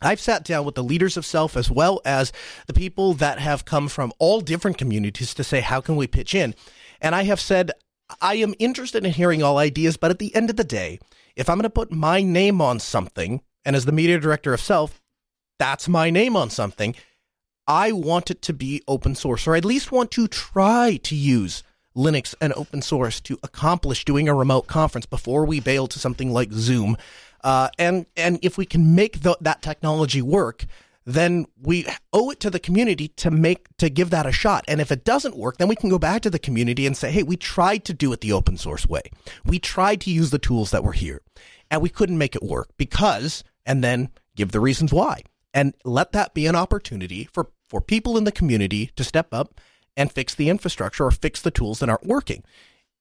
I've 0.00 0.20
sat 0.20 0.44
down 0.44 0.64
with 0.64 0.76
the 0.76 0.84
leaders 0.84 1.16
of 1.16 1.26
SELF 1.26 1.56
as 1.56 1.70
well 1.70 2.00
as 2.04 2.32
the 2.66 2.72
people 2.72 3.14
that 3.14 3.40
have 3.40 3.64
come 3.64 3.88
from 3.88 4.12
all 4.18 4.40
different 4.40 4.78
communities 4.78 5.34
to 5.34 5.42
say, 5.42 5.60
how 5.60 5.80
can 5.80 5.96
we 5.96 6.06
pitch 6.06 6.34
in? 6.34 6.54
And 7.00 7.14
I 7.14 7.24
have 7.24 7.40
said, 7.40 7.72
I 8.20 8.36
am 8.36 8.54
interested 8.58 9.04
in 9.04 9.12
hearing 9.12 9.42
all 9.42 9.58
ideas, 9.58 9.96
but 9.96 10.10
at 10.10 10.18
the 10.18 10.34
end 10.34 10.50
of 10.50 10.56
the 10.56 10.64
day, 10.64 10.98
if 11.36 11.48
I'm 11.48 11.56
going 11.56 11.64
to 11.64 11.70
put 11.70 11.92
my 11.92 12.22
name 12.22 12.60
on 12.60 12.80
something, 12.80 13.42
and 13.64 13.76
as 13.76 13.84
the 13.84 13.92
media 13.92 14.18
director 14.18 14.54
of 14.54 14.60
SELF, 14.60 15.00
that's 15.58 15.88
my 15.88 16.10
name 16.10 16.36
on 16.36 16.50
something, 16.50 16.94
I 17.66 17.92
want 17.92 18.30
it 18.30 18.40
to 18.42 18.52
be 18.52 18.82
open 18.88 19.14
source, 19.14 19.46
or 19.46 19.54
at 19.54 19.64
least 19.64 19.92
want 19.92 20.10
to 20.12 20.26
try 20.26 20.98
to 21.02 21.14
use 21.14 21.62
Linux 21.94 22.34
and 22.40 22.52
open 22.54 22.80
source 22.80 23.20
to 23.22 23.38
accomplish 23.42 24.04
doing 24.04 24.28
a 24.28 24.34
remote 24.34 24.66
conference 24.66 25.04
before 25.04 25.44
we 25.44 25.60
bail 25.60 25.86
to 25.88 25.98
something 25.98 26.32
like 26.32 26.52
Zoom. 26.52 26.96
Uh, 27.44 27.68
and 27.78 28.06
and 28.16 28.38
if 28.42 28.56
we 28.56 28.64
can 28.64 28.94
make 28.94 29.20
the, 29.20 29.36
that 29.40 29.62
technology 29.62 30.22
work, 30.22 30.64
then 31.08 31.46
we 31.62 31.86
owe 32.12 32.30
it 32.30 32.38
to 32.40 32.50
the 32.50 32.60
community 32.60 33.08
to 33.08 33.30
make 33.30 33.74
to 33.78 33.88
give 33.88 34.10
that 34.10 34.26
a 34.26 34.32
shot. 34.32 34.62
And 34.68 34.78
if 34.78 34.92
it 34.92 35.04
doesn't 35.04 35.38
work, 35.38 35.56
then 35.56 35.66
we 35.66 35.74
can 35.74 35.88
go 35.88 35.98
back 35.98 36.20
to 36.22 36.30
the 36.30 36.38
community 36.38 36.86
and 36.86 36.94
say, 36.94 37.10
"Hey, 37.10 37.22
we 37.22 37.36
tried 37.36 37.86
to 37.86 37.94
do 37.94 38.12
it 38.12 38.20
the 38.20 38.32
open 38.32 38.58
source 38.58 38.86
way. 38.86 39.02
We 39.42 39.58
tried 39.58 40.02
to 40.02 40.10
use 40.10 40.28
the 40.28 40.38
tools 40.38 40.70
that 40.70 40.84
were 40.84 40.92
here, 40.92 41.22
and 41.70 41.80
we 41.80 41.88
couldn't 41.88 42.18
make 42.18 42.36
it 42.36 42.42
work 42.42 42.68
because." 42.76 43.42
And 43.64 43.82
then 43.82 44.10
give 44.36 44.52
the 44.52 44.60
reasons 44.60 44.92
why, 44.92 45.22
and 45.54 45.74
let 45.84 46.12
that 46.12 46.34
be 46.34 46.46
an 46.46 46.56
opportunity 46.56 47.28
for 47.32 47.48
for 47.68 47.80
people 47.80 48.18
in 48.18 48.24
the 48.24 48.32
community 48.32 48.90
to 48.96 49.04
step 49.04 49.32
up 49.32 49.60
and 49.96 50.12
fix 50.12 50.34
the 50.34 50.50
infrastructure 50.50 51.04
or 51.04 51.10
fix 51.10 51.40
the 51.40 51.50
tools 51.50 51.78
that 51.78 51.88
aren't 51.88 52.06
working. 52.06 52.44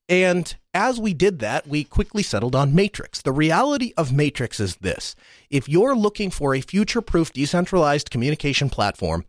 And 0.10 0.56
as 0.74 1.00
we 1.00 1.13
did 1.13 1.39
that, 1.39 1.67
we 1.67 1.84
quickly 1.84 2.24
settled 2.24 2.56
on 2.56 2.76
Matrix. 2.76 3.22
The 3.22 3.32
reality 3.32 3.93
of 3.98 4.13
Matrix 4.13 4.60
is 4.60 4.78
this 4.78 5.15
if 5.50 5.67
you're 5.67 5.96
looking 5.96 6.32
for 6.32 6.56
a 6.56 6.62
future 6.62 7.02
proof 7.02 7.34
decentralized 7.34 8.10
communication 8.10 8.70
platform 8.70 9.26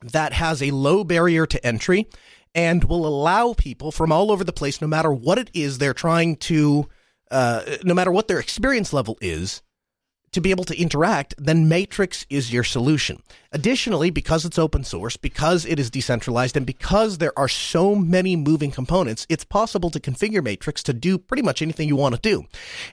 that 0.00 0.32
has 0.32 0.62
a 0.62 0.70
low 0.70 1.02
barrier 1.02 1.46
to 1.46 1.66
entry 1.66 2.06
and 2.54 2.84
will 2.84 3.06
allow 3.06 3.52
people 3.54 3.90
from 3.90 4.12
all 4.12 4.30
over 4.30 4.44
the 4.44 4.52
place, 4.52 4.80
no 4.80 4.86
matter 4.86 5.12
what 5.12 5.38
it 5.38 5.50
is 5.52 5.78
they're 5.78 5.94
trying 5.94 6.36
to, 6.36 6.88
uh, 7.30 7.62
no 7.84 7.94
matter 7.94 8.12
what 8.12 8.28
their 8.28 8.38
experience 8.38 8.92
level 8.92 9.18
is, 9.20 9.62
to 10.32 10.40
be 10.40 10.50
able 10.50 10.64
to 10.64 10.78
interact, 10.80 11.34
then 11.38 11.68
Matrix 11.68 12.26
is 12.28 12.52
your 12.52 12.64
solution. 12.64 13.22
Additionally, 13.52 14.10
because 14.10 14.44
it's 14.44 14.58
open 14.58 14.84
source, 14.84 15.16
because 15.16 15.64
it 15.64 15.78
is 15.78 15.90
decentralized, 15.90 16.56
and 16.56 16.66
because 16.66 17.18
there 17.18 17.36
are 17.38 17.48
so 17.48 17.94
many 17.94 18.36
moving 18.36 18.70
components, 18.70 19.26
it's 19.28 19.44
possible 19.44 19.90
to 19.90 20.00
configure 20.00 20.42
Matrix 20.42 20.82
to 20.84 20.92
do 20.92 21.18
pretty 21.18 21.42
much 21.42 21.62
anything 21.62 21.88
you 21.88 21.96
want 21.96 22.14
to 22.14 22.20
do. 22.20 22.44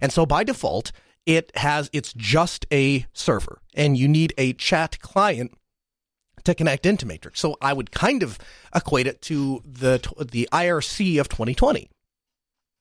And 0.01 0.11
so 0.11 0.25
by 0.25 0.43
default, 0.43 0.91
it 1.25 1.51
has, 1.55 1.89
it's 1.91 2.13
just 2.13 2.65
a 2.71 3.05
server, 3.13 3.59
and 3.73 3.97
you 3.97 4.07
need 4.07 4.33
a 4.37 4.53
chat 4.53 4.99
client 4.99 5.53
to 6.45 6.55
connect 6.55 6.85
into 6.85 7.05
Matrix. 7.05 7.39
So 7.39 7.57
I 7.61 7.73
would 7.73 7.91
kind 7.91 8.23
of 8.23 8.37
equate 8.73 9.07
it 9.07 9.21
to 9.23 9.61
the 9.65 9.99
the 10.31 10.47
IRC 10.51 11.19
of 11.19 11.27
2020 11.27 11.89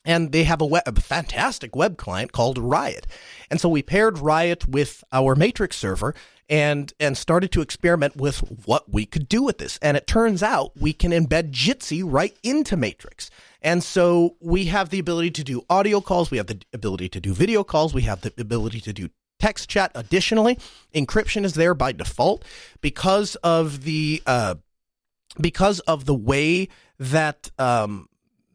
and 0.04 0.32
they 0.32 0.44
have 0.44 0.60
a, 0.60 0.66
web, 0.66 0.82
a, 0.86 1.00
fantastic 1.00 1.74
web 1.74 1.96
client 1.96 2.32
called 2.32 2.58
Riot. 2.58 3.06
And 3.50 3.60
so 3.60 3.68
we 3.68 3.82
paired 3.82 4.18
Riot 4.18 4.68
with 4.68 5.02
our 5.12 5.34
Matrix 5.34 5.76
server 5.76 6.14
and 6.48 6.92
and 7.00 7.16
started 7.16 7.50
to 7.52 7.62
experiment 7.62 8.16
with 8.16 8.38
what 8.66 8.92
we 8.92 9.06
could 9.06 9.28
do 9.28 9.42
with 9.42 9.58
this. 9.58 9.78
And 9.80 9.96
it 9.96 10.06
turns 10.06 10.42
out 10.42 10.72
we 10.78 10.92
can 10.92 11.10
embed 11.10 11.52
Jitsi 11.52 12.02
right 12.04 12.36
into 12.42 12.76
Matrix. 12.76 13.30
And 13.62 13.82
so 13.82 14.36
we 14.40 14.66
have 14.66 14.90
the 14.90 14.98
ability 14.98 15.30
to 15.32 15.44
do 15.44 15.62
audio 15.70 16.02
calls, 16.02 16.30
we 16.30 16.36
have 16.36 16.48
the 16.48 16.60
ability 16.74 17.08
to 17.10 17.20
do 17.20 17.32
video 17.32 17.64
calls, 17.64 17.94
we 17.94 18.02
have 18.02 18.20
the 18.20 18.32
ability 18.38 18.80
to 18.82 18.92
do 18.92 19.08
text 19.40 19.70
chat. 19.70 19.90
Additionally, 19.94 20.58
encryption 20.94 21.44
is 21.44 21.54
there 21.54 21.74
by 21.74 21.92
default 21.92 22.44
because 22.82 23.36
of 23.36 23.84
the 23.84 24.22
uh, 24.26 24.56
because 25.40 25.80
of 25.80 26.04
the 26.04 26.14
way 26.14 26.68
that 26.98 27.50
um, 27.58 28.08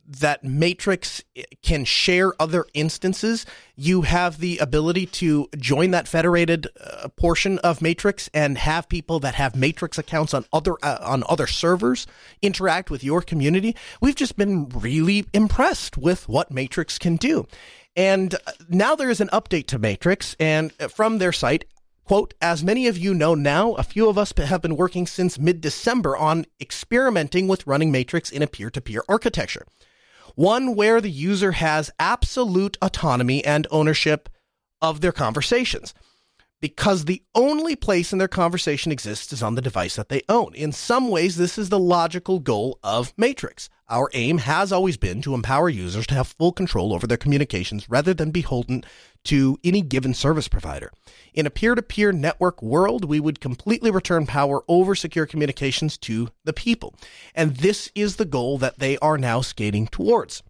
that 0.09 0.43
Matrix 0.43 1.23
can 1.61 1.85
share 1.85 2.33
other 2.41 2.65
instances, 2.73 3.45
you 3.75 4.01
have 4.01 4.39
the 4.39 4.57
ability 4.57 5.05
to 5.05 5.47
join 5.55 5.91
that 5.91 6.07
federated 6.07 6.67
uh, 6.81 7.09
portion 7.09 7.59
of 7.59 7.81
Matrix 7.81 8.27
and 8.33 8.57
have 8.57 8.89
people 8.89 9.19
that 9.19 9.35
have 9.35 9.55
Matrix 9.55 9.99
accounts 9.99 10.33
on 10.33 10.45
other 10.51 10.73
uh, 10.81 10.97
on 11.01 11.23
other 11.29 11.45
servers 11.45 12.07
interact 12.41 12.89
with 12.89 13.03
your 13.03 13.21
community. 13.21 13.75
We've 14.01 14.15
just 14.15 14.35
been 14.35 14.67
really 14.69 15.27
impressed 15.31 15.95
with 15.95 16.27
what 16.27 16.51
Matrix 16.51 16.97
can 16.97 17.15
do. 17.15 17.47
And 17.95 18.33
uh, 18.33 18.51
now 18.67 18.95
there 18.95 19.11
is 19.11 19.21
an 19.21 19.29
update 19.29 19.67
to 19.67 19.79
Matrix, 19.79 20.35
and 20.39 20.73
from 20.91 21.19
their 21.19 21.31
site, 21.31 21.65
Quote, 22.05 22.33
as 22.41 22.63
many 22.63 22.87
of 22.87 22.97
you 22.97 23.13
know 23.13 23.35
now, 23.35 23.73
a 23.73 23.83
few 23.83 24.09
of 24.09 24.17
us 24.17 24.33
have 24.35 24.63
been 24.63 24.75
working 24.75 25.05
since 25.05 25.37
mid 25.37 25.61
December 25.61 26.17
on 26.17 26.47
experimenting 26.59 27.47
with 27.47 27.67
running 27.67 27.91
Matrix 27.91 28.31
in 28.31 28.41
a 28.41 28.47
peer 28.47 28.71
to 28.71 28.81
peer 28.81 29.03
architecture 29.07 29.67
one 30.35 30.75
where 30.75 31.01
the 31.01 31.09
user 31.11 31.53
has 31.53 31.91
absolute 31.99 32.77
autonomy 32.81 33.43
and 33.43 33.67
ownership 33.71 34.29
of 34.81 35.01
their 35.01 35.11
conversations. 35.11 35.93
Because 36.61 37.05
the 37.05 37.23
only 37.35 37.75
place 37.75 38.11
in 38.11 38.19
their 38.19 38.27
conversation 38.27 38.91
exists 38.91 39.31
is 39.31 39.41
on 39.41 39.55
the 39.55 39.61
device 39.61 39.95
that 39.95 40.09
they 40.09 40.23
own. 40.27 40.53
In 40.55 40.71
some 40.73 41.09
ways, 41.09 41.37
this 41.37 41.57
is 41.57 41.69
the 41.69 41.79
logical 41.79 42.39
goal 42.39 42.79
of 42.83 43.13
Matrix. 43.17 43.69
Our 43.87 44.09
aim 44.13 44.39
has 44.39 44.71
always 44.71 44.97
been 44.97 45.21
to 45.21 45.33
empower 45.33 45.69
users 45.69 46.05
to 46.07 46.15
have 46.15 46.27
full 46.27 46.51
control 46.51 46.93
over 46.93 47.07
their 47.07 47.17
communications 47.17 47.89
rather 47.89 48.13
than 48.13 48.31
beholden 48.31 48.83
to 49.25 49.57
any 49.63 49.81
given 49.81 50.13
service 50.13 50.47
provider. 50.47 50.91
In 51.33 51.45
a 51.45 51.49
peer 51.49 51.75
to 51.75 51.81
peer 51.81 52.11
network 52.11 52.61
world, 52.61 53.05
we 53.05 53.19
would 53.19 53.39
completely 53.39 53.89
return 53.89 54.25
power 54.25 54.61
over 54.67 54.95
secure 54.95 55.25
communications 55.25 55.97
to 55.99 56.29
the 56.43 56.53
people. 56.53 56.93
And 57.33 57.57
this 57.57 57.91
is 57.95 58.17
the 58.17 58.25
goal 58.25 58.57
that 58.59 58.79
they 58.79 58.97
are 58.99 59.17
now 59.17 59.41
skating 59.41 59.87
towards 59.87 60.43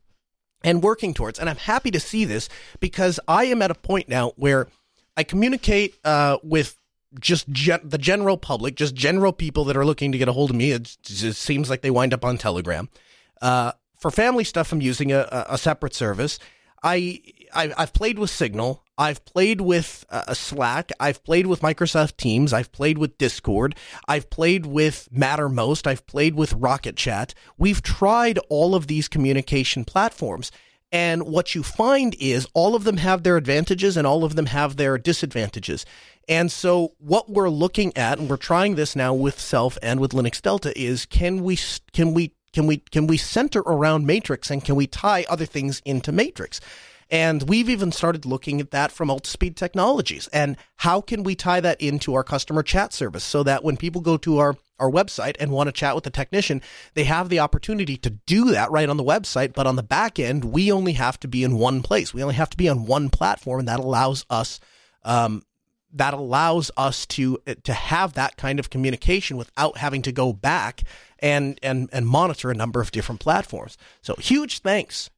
and 0.64 0.84
working 0.84 1.14
towards. 1.14 1.40
And 1.40 1.50
I'm 1.50 1.58
happy 1.58 1.92
to 1.92 2.00
see 2.00 2.26
this 2.26 2.50
because 2.80 3.20
I 3.28 3.46
am 3.46 3.62
at 3.62 3.72
a 3.72 3.76
point 3.76 4.10
now 4.10 4.34
where 4.36 4.68
I 5.20 5.24
communicate 5.24 5.96
uh, 6.06 6.38
with 6.44 6.78
just 7.20 7.50
gen- 7.50 7.82
the 7.84 7.98
general 7.98 8.38
public, 8.38 8.76
just 8.76 8.96
general 8.96 9.34
people 9.34 9.66
that 9.66 9.76
are 9.76 9.84
looking 9.84 10.14
to 10.14 10.18
get 10.18 10.30
a 10.30 10.32
hold 10.32 10.50
of 10.50 10.56
me. 10.56 10.72
It 10.72 10.96
just 11.02 11.42
seems 11.42 11.70
like 11.70 11.82
they 11.82 11.92
wind 11.92 12.14
up 12.14 12.24
on 12.24 12.38
Telegram. 12.38 12.88
Uh, 13.42 13.74
for 13.98 14.12
family 14.12 14.46
stuff, 14.46 14.72
I'm 14.72 14.80
using 14.80 15.12
a, 15.12 15.28
a 15.50 15.58
separate 15.58 15.94
service. 15.94 16.40
I, 16.82 17.22
I 17.54 17.74
have 17.78 17.92
played 17.92 18.18
with 18.18 18.30
Signal. 18.30 18.86
I've 18.98 19.26
played 19.26 19.60
with 19.60 20.06
uh, 20.10 20.34
Slack. 20.34 20.94
I've 21.02 21.22
played 21.26 21.48
with 21.48 21.60
Microsoft 21.60 22.16
Teams. 22.16 22.54
I've 22.54 22.72
played 22.72 22.98
with 22.98 23.18
Discord. 23.18 23.76
I've 24.08 24.30
played 24.30 24.68
with 24.68 25.10
Mattermost. 25.14 25.86
I've 25.86 26.08
played 26.08 26.36
with 26.36 26.54
Rocket 26.54 26.96
Chat. 26.96 27.34
We've 27.58 27.82
tried 27.82 28.40
all 28.48 28.74
of 28.74 28.88
these 28.88 29.10
communication 29.10 29.84
platforms. 29.84 30.50
And 30.92 31.24
what 31.24 31.54
you 31.54 31.62
find 31.62 32.16
is 32.20 32.48
all 32.54 32.76
of 32.76 32.84
them 32.84 32.98
have 32.98 33.24
their 33.24 33.38
advantages 33.38 33.96
and 33.96 34.08
all 34.08 34.24
of 34.24 34.36
them 34.36 34.48
have 34.48 34.78
their 34.78 34.98
disadvantages. 34.98 35.86
And 36.28 36.52
so 36.52 36.94
what 37.00 37.30
we're 37.30 37.50
looking 37.50 37.96
at, 37.96 38.20
and 38.20 38.30
we're 38.30 38.38
trying 38.38 38.76
this 38.76 38.96
now 38.96 39.14
with 39.14 39.40
SELF 39.40 39.78
and 39.84 40.00
with 40.00 40.12
Linux 40.12 40.42
Delta, 40.42 40.78
is 40.80 41.06
can 41.06 41.44
we 41.44 41.58
can 41.94 42.14
we 42.14 42.34
can 42.54 42.66
we 42.66 42.78
can 42.78 43.08
we 43.08 43.18
center 43.18 43.62
around 43.62 44.06
Matrix 44.06 44.50
and 44.50 44.64
can 44.64 44.76
we 44.76 44.88
tie 44.88 45.26
other 45.30 45.46
things 45.46 45.82
into 45.86 46.12
Matrix? 46.12 46.60
And 47.12 47.50
we've 47.50 47.70
even 47.70 47.92
started 47.92 48.26
looking 48.26 48.62
at 48.62 48.72
that 48.72 48.92
from 48.92 49.10
Altispeed 49.10 49.56
Technologies. 49.56 50.28
And 50.32 50.58
how 50.78 51.02
can 51.02 51.24
we 51.24 51.36
tie 51.36 51.60
that 51.60 51.82
into 51.82 52.14
our 52.14 52.24
customer 52.24 52.62
chat 52.62 52.94
service 52.94 53.24
so 53.24 53.42
that 53.44 53.64
when 53.64 53.78
people 53.78 54.02
go 54.02 54.16
to 54.18 54.38
our, 54.38 54.56
our 54.78 54.92
website 54.92 55.36
and 55.40 55.52
want 55.52 55.68
to 55.68 55.72
chat 55.72 55.96
with 55.96 56.04
the 56.04 56.12
technician, 56.12 56.62
they 56.94 57.06
have 57.06 57.30
the 57.30 57.40
opportunity 57.40 57.98
to 57.98 58.12
do 58.12 58.52
that 58.52 58.70
right 58.70 58.90
on 58.90 58.98
the 58.98 59.04
website. 59.04 59.54
But 59.54 59.66
on 59.66 59.76
the 59.76 59.84
back 59.84 60.20
end, 60.20 60.46
we 60.46 60.72
only 60.72 60.94
have 60.94 61.20
to 61.22 61.28
be 61.28 61.44
in 61.44 61.58
one 61.58 61.82
place. 61.82 62.14
We 62.14 62.22
only 62.22 62.36
have 62.36 62.52
to 62.52 62.58
be 62.58 62.70
on 62.70 62.86
one 62.86 63.10
platform, 63.10 63.60
and 63.60 63.68
that 63.68 63.80
allows 63.80 64.26
us 64.30 64.60
um, 65.04 65.44
that 65.94 66.14
allows 66.14 66.70
us 66.78 67.06
to 67.08 67.40
to 67.64 67.74
have 67.74 68.14
that 68.14 68.38
kind 68.38 68.60
of 68.60 68.70
communication 68.70 69.38
without 69.38 69.78
having 69.78 70.04
to 70.04 70.12
go 70.12 70.34
back 70.34 70.84
and 71.18 71.60
and 71.64 71.90
and 71.92 72.06
monitor 72.06 72.52
a 72.52 72.56
number 72.56 72.82
of 72.82 72.92
different 72.92 73.20
platforms. 73.20 73.78
So 74.02 74.16
huge 74.16 74.60
thanks 74.60 75.10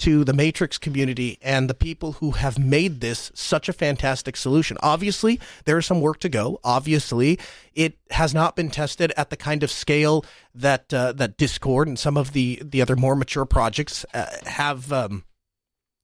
to 0.00 0.24
the 0.24 0.32
Matrix 0.32 0.78
community 0.78 1.38
and 1.42 1.68
the 1.68 1.74
people 1.74 2.12
who 2.12 2.32
have 2.32 2.58
made 2.58 3.00
this 3.00 3.30
such 3.34 3.68
a 3.68 3.72
fantastic 3.72 4.36
solution. 4.36 4.76
Obviously, 4.82 5.38
there 5.64 5.78
is 5.78 5.86
some 5.86 6.00
work 6.00 6.20
to 6.20 6.28
go. 6.28 6.58
Obviously, 6.64 7.38
it 7.74 7.98
has 8.10 8.34
not 8.34 8.56
been 8.56 8.70
tested 8.70 9.12
at 9.16 9.30
the 9.30 9.36
kind 9.36 9.62
of 9.62 9.70
scale 9.70 10.24
that 10.54 10.92
uh, 10.92 11.12
that 11.12 11.36
Discord 11.36 11.86
and 11.86 11.98
some 11.98 12.16
of 12.16 12.32
the 12.32 12.60
the 12.64 12.82
other 12.82 12.96
more 12.96 13.14
mature 13.14 13.44
projects 13.44 14.04
uh, 14.14 14.26
have 14.46 14.92
um, 14.92 15.24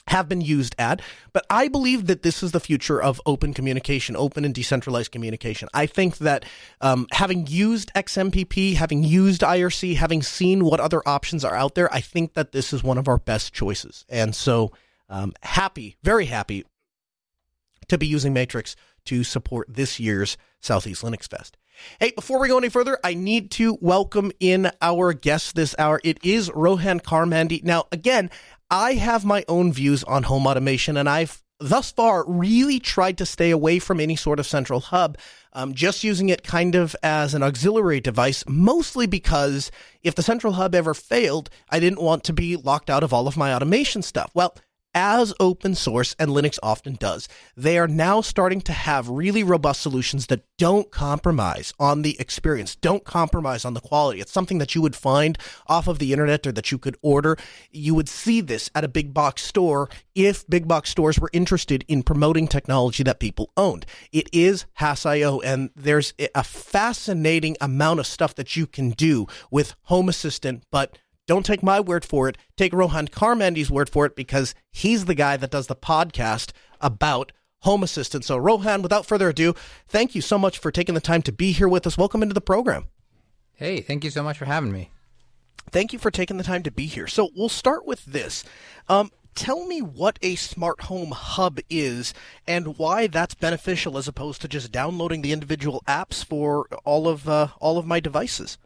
have 0.09 0.29
been 0.29 0.41
used 0.41 0.75
at. 0.79 1.01
But 1.33 1.47
I 1.51 1.69
believe 1.69 2.07
that 2.07 2.23
this 2.23 2.43
is 2.43 2.53
the 2.53 2.61
future 2.61 3.03
of 3.03 3.21
open 3.27 3.55
communication, 3.55 4.17
open 4.17 4.45
and 4.45 4.55
decentralized 4.55 5.13
communication. 5.13 5.69
I 5.75 5.87
think 5.87 6.19
that 6.19 6.45
um, 6.81 7.07
having 7.13 7.47
used 7.47 7.93
XMPP, 7.95 8.75
having 8.75 9.03
used 9.03 9.43
IRC, 9.43 9.97
having 9.97 10.23
seen 10.23 10.65
what 10.65 10.81
other 10.81 11.03
options 11.07 11.45
are 11.45 11.55
out 11.55 11.75
there, 11.75 11.93
I 11.93 12.01
think 12.01 12.35
that 12.35 12.53
this 12.53 12.73
is 12.73 12.83
one 12.83 12.99
of 12.99 13.09
our 13.09 13.19
best 13.19 13.53
choices. 13.53 14.05
And 14.09 14.35
so, 14.35 14.73
um, 15.09 15.33
happy, 15.43 15.97
very 16.03 16.27
happy 16.27 16.65
to 17.89 17.99
be 17.99 18.07
using 18.07 18.33
Matrix 18.33 18.77
to 19.07 19.23
support 19.25 19.69
this 19.73 20.01
year's 20.01 20.37
Southeast 20.61 21.03
Linux 21.03 21.29
Fest. 21.29 21.57
Hey, 22.01 22.13
before 22.13 22.41
we 22.41 22.49
go 22.49 22.59
any 22.59 22.71
further, 22.71 22.99
I 23.05 23.15
need 23.15 23.51
to 23.53 23.77
welcome 23.81 24.33
in 24.41 24.71
our 24.81 25.13
guest 25.13 25.55
this 25.55 25.75
hour. 25.79 26.01
It 26.03 26.19
is 26.25 26.51
Rohan 26.53 27.01
Karamandi. 27.01 27.63
Now, 27.63 27.85
again, 27.93 28.31
I 28.71 28.95
have 28.95 29.25
my 29.25 29.45
own 29.49 29.73
views 29.73 30.03
on 30.05 30.25
home 30.25 30.47
automation, 30.47 30.97
and 30.97 31.09
I've 31.09 31.43
thus 31.59 31.91
far 31.91 32.25
really 32.29 32.79
tried 32.79 33.17
to 33.19 33.27
stay 33.27 33.51
away 33.51 33.79
from 33.79 34.01
any 34.01 34.17
sort 34.17 34.39
of 34.39 34.47
central 34.47 34.81
hub, 34.81 35.17
um, 35.53 35.73
just 35.73 36.05
using 36.05 36.29
it 36.29 36.43
kind 36.43 36.75
of 36.75 36.95
as 37.03 37.33
an 37.33 37.43
auxiliary 37.43 38.01
device, 38.01 38.45
mostly 38.47 39.07
because 39.07 39.71
if 40.03 40.15
the 40.15 40.23
central 40.23 40.55
hub 40.55 40.75
ever 40.75 40.95
failed, 40.95 41.49
I 41.71 41.81
didn't 41.81 42.03
want 42.03 42.25
to 42.25 42.33
be 42.33 42.57
locked 42.57 42.91
out 42.91 43.03
of 43.03 43.13
all 43.13 43.27
of 43.27 43.37
my 43.37 43.55
automation 43.55 44.03
stuff. 44.03 44.31
Well, 44.35 44.55
as 44.97 45.35
open 45.39 45.75
source 45.75 46.17
and 46.19 46.31
Linux 46.31 46.59
often 46.63 46.95
does, 46.95 47.29
they 47.55 47.77
are 47.77 47.87
now 47.87 48.23
starting 48.23 48.63
to 48.63 48.73
have 48.73 49.11
really 49.11 49.43
robust 49.43 49.83
solutions 49.83 50.29
that 50.29 50.43
don't 50.57 50.91
compromise 50.91 51.75
on 51.79 52.01
the 52.01 52.19
experience, 52.19 52.75
don't 52.75 53.05
compromise 53.05 53.67
on 53.67 53.75
the 53.75 53.81
quality. 53.81 54.23
It's 54.23 54.33
something 54.33 54.57
that 54.57 54.75
you 54.75 54.81
would 54.81 54.97
find 54.97 55.37
off 55.67 55.87
of 55.87 55.99
the 55.99 56.13
internet 56.13 56.47
or 56.47 56.53
that 56.53 56.73
you 56.73 56.79
could 56.79 56.97
order. 57.03 57.37
You 57.71 57.95
would 57.95 58.09
see 58.09 58.41
this 58.41 58.71
at 58.75 58.85
a 58.85 58.89
big 58.89 59.13
box 59.13 59.43
store 59.43 59.91
if 60.15 60.49
big 60.49 60.67
box 60.67 60.89
stores 60.89 61.21
were 61.21 61.31
interested 61.35 61.85
in 61.89 62.03
promoting 62.03 62.49
technology 62.49 63.03
that 63.03 63.21
people 63.21 63.51
owned. 63.55 63.85
It 64.13 64.31
is 64.33 64.65
Hass.io, 64.75 65.41
and 65.41 65.69
there's 65.77 66.15
a 66.35 66.43
fascinating 66.43 67.59
amount 67.61 68.01
of 68.01 68.07
stuff 68.07 68.35
that 68.37 68.57
you 68.57 68.67
can 68.67 68.91
do 68.93 69.27
with 69.51 69.75
Home 69.83 70.09
Assistant, 70.09 70.65
but 70.71 70.97
don't 71.27 71.45
take 71.45 71.63
my 71.63 71.81
word 71.81 72.05
for 72.05 72.29
it. 72.29 72.39
Take 72.57 72.73
Rohan 72.73 73.09
Karamandi's 73.09 73.71
word 73.71 73.91
for 73.91 74.07
it 74.07 74.15
because 74.15 74.55
he's 74.73 75.05
the 75.05 75.15
guy 75.15 75.37
that 75.37 75.51
does 75.51 75.67
the 75.67 75.77
podcast 75.77 76.53
about 76.81 77.33
Home 77.61 77.83
Assistant. 77.83 78.25
So, 78.25 78.37
Rohan, 78.37 78.83
without 78.83 79.07
further 79.07 79.29
ado, 79.29 79.55
thank 79.89 80.15
you 80.15 80.21
so 80.21 80.39
much 80.39 80.59
for 80.59 80.71
taking 80.71 80.95
the 80.95 81.01
time 81.01 81.23
to 81.23 81.33
be 81.33 81.53
here 81.53 81.69
with 81.69 81.87
us. 81.87 81.99
Welcome 81.99 82.23
into 82.23 82.35
the 82.35 82.41
program. 82.41 82.87
Hey, 83.55 83.81
thank 83.81 84.05
you 84.05 84.11
so 84.11 84.23
much 84.23 84.39
for 84.39 84.45
having 84.45 84.73
me. 84.73 84.91
Thank 85.71 85.93
you 85.93 85.99
for 85.99 86.13
taking 86.13 86.37
the 86.37 86.45
time 86.45 86.63
to 86.63 86.71
be 86.71 86.87
here. 86.87 87.09
So, 87.09 87.31
we'll 87.35 87.49
start 87.49 87.87
with 87.87 88.05
this. 88.05 88.45
Um, 88.89 89.11
tell 89.35 89.67
me 89.67 89.83
what 89.83 90.19
a 90.23 90.37
smart 90.37 90.83
home 90.83 91.11
hub 91.11 91.59
is 91.69 92.15
and 92.47 92.79
why 92.79 93.09
that's 93.09 93.35
beneficial 93.35 93.99
as 93.99 94.07
opposed 94.07 94.43
to 94.43 94.49
just 94.49 94.71
downloading 94.71 95.23
the 95.23 95.33
individual 95.33 95.83
apps 95.89 96.25
for 96.25 96.69
all 96.85 97.09
of 97.09 97.29
uh, 97.29 97.49
all 97.59 97.79
of 97.79 97.87
my 97.87 97.99
devices. 97.99 98.59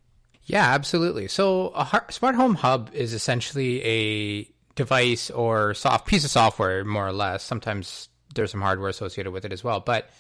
Yeah, 0.45 0.65
absolutely. 0.75 1.29
So 1.29 1.73
a 1.75 2.03
smart 2.11 2.35
home 2.35 2.57
hub 2.57 2.91
is 2.93 3.13
essentially 3.13 3.83
a 3.85 4.49
device 4.75 5.31
or 5.31 5.75
soft 5.75 6.07
piece 6.07 6.25
of 6.25 6.31
software, 6.31 6.85
more 6.85 7.07
or 7.07 7.13
less. 7.13 7.45
Sometimes 7.45 8.09
there's 8.35 8.51
some 8.51 8.61
hardware 8.63 8.89
associated 8.89 9.31
with 9.33 9.45
it 9.45 9.53
as 9.53 9.63
well, 9.63 9.81
but 9.81 10.11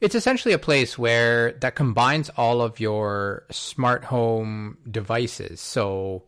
it's 0.00 0.14
essentially 0.14 0.52
a 0.52 0.58
place 0.58 0.98
where 0.98 1.52
that 1.60 1.74
combines 1.74 2.28
all 2.36 2.60
of 2.60 2.80
your 2.80 3.44
smart 3.50 4.04
home 4.04 4.76
devices. 4.90 5.60
So, 5.60 6.24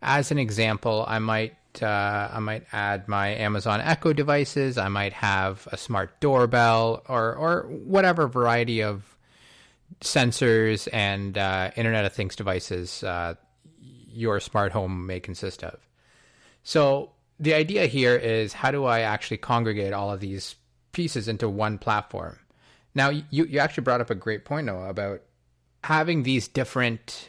as 0.00 0.32
an 0.32 0.38
example, 0.38 1.04
I 1.06 1.18
might 1.20 1.54
uh, 1.80 2.28
I 2.32 2.38
might 2.40 2.64
add 2.72 3.08
my 3.08 3.28
Amazon 3.28 3.80
Echo 3.80 4.12
devices. 4.12 4.76
I 4.76 4.88
might 4.88 5.12
have 5.12 5.68
a 5.70 5.76
smart 5.76 6.18
doorbell 6.20 7.02
or 7.08 7.34
or 7.34 7.62
whatever 7.68 8.26
variety 8.26 8.82
of 8.82 9.11
sensors 10.00 10.88
and 10.92 11.36
uh, 11.36 11.70
Internet 11.76 12.04
of 12.04 12.12
Things 12.12 12.36
devices 12.36 13.02
uh, 13.04 13.34
your 14.08 14.40
smart 14.40 14.72
home 14.72 15.06
may 15.06 15.20
consist 15.20 15.64
of. 15.64 15.78
So 16.62 17.10
the 17.38 17.54
idea 17.54 17.86
here 17.86 18.16
is 18.16 18.52
how 18.52 18.70
do 18.70 18.84
I 18.84 19.00
actually 19.00 19.38
congregate 19.38 19.92
all 19.92 20.12
of 20.12 20.20
these 20.20 20.56
pieces 20.92 21.28
into 21.28 21.48
one 21.48 21.78
platform. 21.78 22.38
Now, 22.94 23.08
you, 23.08 23.24
you 23.30 23.58
actually 23.58 23.84
brought 23.84 24.00
up 24.00 24.10
a 24.10 24.14
great 24.14 24.44
point, 24.44 24.66
Noah, 24.66 24.90
about 24.90 25.22
having 25.82 26.22
these 26.22 26.46
different 26.46 27.28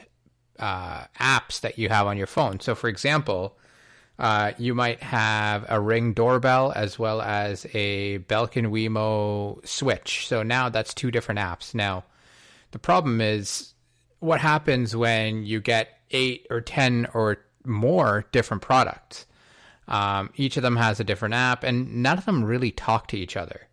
uh, 0.59 1.05
apps 1.19 1.61
that 1.61 1.79
you 1.79 1.89
have 1.89 2.05
on 2.05 2.17
your 2.17 2.27
phone. 2.27 2.59
So, 2.59 2.75
for 2.75 2.89
example, 2.89 3.57
uh, 4.19 4.51
you 4.57 4.75
might 4.75 5.01
have 5.01 5.65
a 5.69 5.79
Ring 5.79 6.13
doorbell 6.13 6.71
as 6.75 6.99
well 6.99 7.21
as 7.21 7.65
a 7.73 8.19
Belkin 8.19 8.67
Wemo 8.67 9.65
switch. 9.65 10.27
So 10.27 10.43
now 10.43 10.69
that's 10.69 10.93
two 10.93 11.09
different 11.09 11.39
apps. 11.39 11.73
Now, 11.73 12.03
the 12.73 12.79
problem 12.79 13.21
is 13.21 13.73
what 14.19 14.41
happens 14.41 14.95
when 14.95 15.45
you 15.45 15.61
get 15.61 15.99
eight 16.11 16.47
or 16.49 16.59
10 16.59 17.07
or 17.13 17.37
more 17.65 18.25
different 18.31 18.61
products. 18.61 19.25
Um, 19.87 20.31
each 20.35 20.57
of 20.57 20.63
them 20.63 20.75
has 20.77 20.99
a 20.99 21.03
different 21.03 21.33
app, 21.33 21.63
and 21.63 22.01
none 22.01 22.17
of 22.17 22.25
them 22.25 22.43
really 22.43 22.71
talk 22.71 23.07
to 23.07 23.17
each 23.17 23.37
other. 23.37 23.67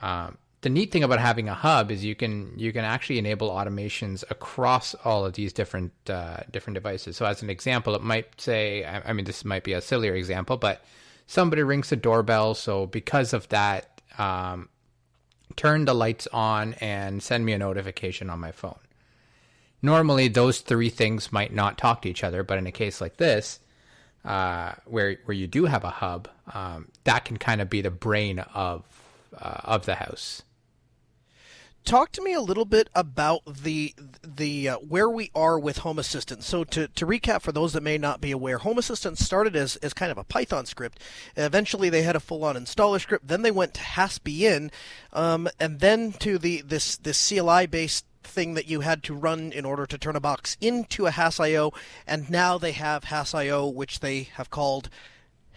Um, 0.00 0.38
the 0.60 0.68
neat 0.68 0.90
thing 0.92 1.04
about 1.04 1.20
having 1.20 1.48
a 1.48 1.54
hub 1.54 1.90
is 1.90 2.04
you 2.04 2.14
can 2.14 2.52
you 2.56 2.72
can 2.72 2.84
actually 2.84 3.18
enable 3.18 3.50
automations 3.50 4.24
across 4.30 4.94
all 5.04 5.24
of 5.24 5.34
these 5.34 5.52
different 5.52 5.92
uh, 6.08 6.38
different 6.50 6.74
devices. 6.74 7.16
So, 7.16 7.26
as 7.26 7.42
an 7.42 7.50
example, 7.50 7.94
it 7.94 8.02
might 8.02 8.40
say, 8.40 8.84
I, 8.84 9.12
mean, 9.12 9.24
this 9.24 9.44
might 9.44 9.64
be 9.64 9.72
a 9.72 9.80
sillier 9.80 10.14
example, 10.14 10.56
but 10.56 10.84
somebody 11.26 11.62
rings 11.62 11.90
the 11.90 11.96
doorbell. 11.96 12.54
So, 12.54 12.86
because 12.86 13.32
of 13.32 13.48
that, 13.48 14.02
um, 14.18 14.68
turn 15.56 15.84
the 15.84 15.94
lights 15.94 16.26
on 16.32 16.74
and 16.74 17.22
send 17.22 17.44
me 17.44 17.52
a 17.52 17.58
notification 17.58 18.30
on 18.30 18.40
my 18.40 18.52
phone. 18.52 18.78
Normally, 19.80 20.28
those 20.28 20.60
three 20.60 20.90
things 20.90 21.32
might 21.32 21.52
not 21.52 21.78
talk 21.78 22.02
to 22.02 22.08
each 22.08 22.24
other, 22.24 22.42
but 22.42 22.58
in 22.58 22.66
a 22.66 22.72
case 22.72 23.00
like 23.00 23.16
this, 23.16 23.60
uh, 24.24 24.72
where 24.86 25.18
where 25.24 25.36
you 25.36 25.46
do 25.46 25.66
have 25.66 25.84
a 25.84 25.90
hub, 25.90 26.28
um, 26.52 26.88
that 27.04 27.24
can 27.24 27.36
kind 27.36 27.60
of 27.60 27.70
be 27.70 27.80
the 27.80 27.90
brain 27.90 28.40
of 28.40 28.84
uh, 29.40 29.60
of 29.64 29.86
the 29.86 29.94
house 29.94 30.42
talk 31.84 32.12
to 32.12 32.22
me 32.22 32.32
a 32.32 32.40
little 32.40 32.64
bit 32.64 32.88
about 32.94 33.42
the 33.46 33.94
the 34.22 34.68
uh, 34.68 34.76
where 34.76 35.08
we 35.08 35.30
are 35.34 35.58
with 35.58 35.78
Home 35.78 35.98
Assistant. 35.98 36.42
So 36.44 36.64
to, 36.64 36.88
to 36.88 37.06
recap 37.06 37.42
for 37.42 37.52
those 37.52 37.72
that 37.72 37.82
may 37.82 37.98
not 37.98 38.20
be 38.20 38.30
aware, 38.30 38.58
Home 38.58 38.78
Assistant 38.78 39.18
started 39.18 39.56
as, 39.56 39.76
as 39.76 39.94
kind 39.94 40.12
of 40.12 40.18
a 40.18 40.24
Python 40.24 40.66
script. 40.66 41.00
Eventually, 41.36 41.88
they 41.88 42.02
had 42.02 42.16
a 42.16 42.20
full 42.20 42.44
on 42.44 42.56
installer 42.56 43.00
script. 43.00 43.28
Then 43.28 43.42
they 43.42 43.50
went 43.50 43.74
to 43.74 43.80
Hassbian, 43.80 44.70
um, 45.12 45.48
and 45.58 45.80
then 45.80 46.12
to 46.20 46.38
the 46.38 46.62
this 46.62 46.96
this 46.96 47.28
CLI 47.28 47.66
based 47.66 48.04
thing 48.22 48.54
that 48.54 48.68
you 48.68 48.80
had 48.80 49.02
to 49.04 49.14
run 49.14 49.52
in 49.52 49.64
order 49.64 49.86
to 49.86 49.98
turn 49.98 50.16
a 50.16 50.20
box 50.20 50.56
into 50.60 51.06
a 51.06 51.10
Hass.io, 51.10 51.72
and 52.06 52.30
now 52.30 52.58
they 52.58 52.72
have 52.72 53.04
Hass.io, 53.04 53.66
which 53.66 54.00
they 54.00 54.24
have 54.34 54.50
called 54.50 54.90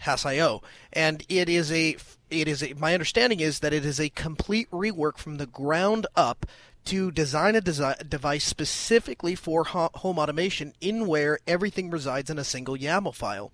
Hass.io, 0.02 0.62
and 0.92 1.24
it 1.28 1.48
is 1.48 1.72
a 1.72 1.96
it 2.30 2.48
is 2.48 2.62
a, 2.62 2.74
my 2.74 2.94
understanding 2.94 3.40
is 3.40 3.60
that 3.60 3.72
it 3.72 3.84
is 3.84 4.00
a 4.00 4.08
complete 4.08 4.70
rework 4.70 5.18
from 5.18 5.36
the 5.36 5.46
ground 5.46 6.06
up 6.16 6.46
to 6.86 7.10
design 7.10 7.54
a 7.54 7.60
desi- 7.60 8.08
device 8.08 8.44
specifically 8.44 9.34
for 9.34 9.64
ho- 9.64 9.90
home 9.94 10.18
automation 10.18 10.72
in 10.80 11.06
where 11.06 11.38
everything 11.46 11.90
resides 11.90 12.30
in 12.30 12.38
a 12.38 12.44
single 12.44 12.76
YAML 12.76 13.14
file. 13.14 13.52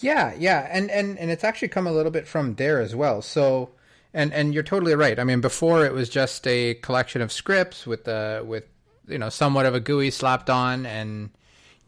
Yeah, 0.00 0.32
yeah, 0.38 0.68
and, 0.70 0.90
and, 0.90 1.18
and 1.18 1.30
it's 1.30 1.42
actually 1.42 1.68
come 1.68 1.86
a 1.86 1.92
little 1.92 2.12
bit 2.12 2.28
from 2.28 2.54
there 2.54 2.80
as 2.80 2.94
well. 2.94 3.20
So, 3.20 3.70
and 4.14 4.32
and 4.32 4.54
you're 4.54 4.62
totally 4.62 4.94
right. 4.94 5.18
I 5.18 5.24
mean, 5.24 5.40
before 5.40 5.84
it 5.84 5.92
was 5.92 6.08
just 6.08 6.46
a 6.46 6.74
collection 6.74 7.20
of 7.20 7.32
scripts 7.32 7.86
with 7.86 8.04
the 8.04 8.44
with 8.46 8.64
you 9.08 9.18
know 9.18 9.28
somewhat 9.28 9.66
of 9.66 9.74
a 9.74 9.80
GUI 9.80 10.10
slapped 10.10 10.48
on, 10.48 10.86
and 10.86 11.30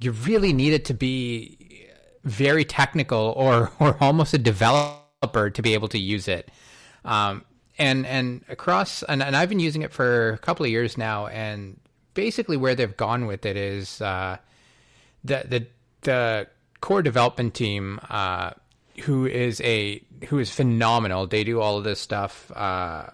you 0.00 0.10
really 0.10 0.52
needed 0.52 0.84
to 0.86 0.94
be 0.94 1.59
very 2.24 2.64
technical 2.64 3.34
or 3.36 3.70
or 3.80 3.96
almost 4.00 4.34
a 4.34 4.38
developer 4.38 5.50
to 5.50 5.62
be 5.62 5.74
able 5.74 5.88
to 5.88 5.98
use 5.98 6.28
it. 6.28 6.50
Um, 7.04 7.44
and 7.78 8.06
and 8.06 8.44
across 8.48 9.02
and, 9.04 9.22
and 9.22 9.36
I've 9.36 9.48
been 9.48 9.60
using 9.60 9.82
it 9.82 9.92
for 9.92 10.30
a 10.30 10.38
couple 10.38 10.64
of 10.64 10.70
years 10.70 10.98
now, 10.98 11.26
and 11.28 11.80
basically 12.14 12.56
where 12.56 12.74
they've 12.74 12.96
gone 12.96 13.26
with 13.26 13.46
it 13.46 13.56
is 13.56 14.00
uh, 14.02 14.36
the 15.24 15.44
the 15.48 15.66
the 16.02 16.46
core 16.80 17.02
development 17.02 17.54
team, 17.54 18.00
uh, 18.10 18.50
who 19.02 19.26
is 19.26 19.60
a 19.62 20.02
who 20.28 20.38
is 20.38 20.50
phenomenal. 20.50 21.26
They 21.26 21.44
do 21.44 21.60
all 21.60 21.78
of 21.78 21.84
this 21.84 22.00
stuff, 22.00 22.50
uh, 22.54 23.06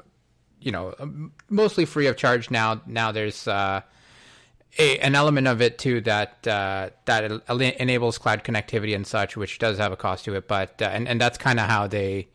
you 0.60 0.72
know, 0.72 1.30
mostly 1.48 1.84
free 1.84 2.06
of 2.06 2.16
charge 2.16 2.50
now. 2.50 2.80
Now 2.86 3.12
there's 3.12 3.46
uh, 3.46 3.82
a, 4.78 4.98
an 4.98 5.14
element 5.14 5.46
of 5.46 5.60
it 5.62 5.78
too 5.78 6.00
that 6.02 6.46
uh, 6.46 6.90
that 7.06 7.42
enables 7.80 8.18
cloud 8.18 8.44
connectivity 8.44 8.94
and 8.94 9.06
such, 9.06 9.36
which 9.36 9.58
does 9.58 9.78
have 9.78 9.92
a 9.92 9.96
cost 9.96 10.24
to 10.26 10.34
it. 10.34 10.48
But 10.48 10.80
uh, 10.82 10.86
and 10.86 11.08
and 11.08 11.20
that's 11.20 11.38
kind 11.38 11.58
of 11.58 11.66
how 11.66 11.86
they 11.86 12.28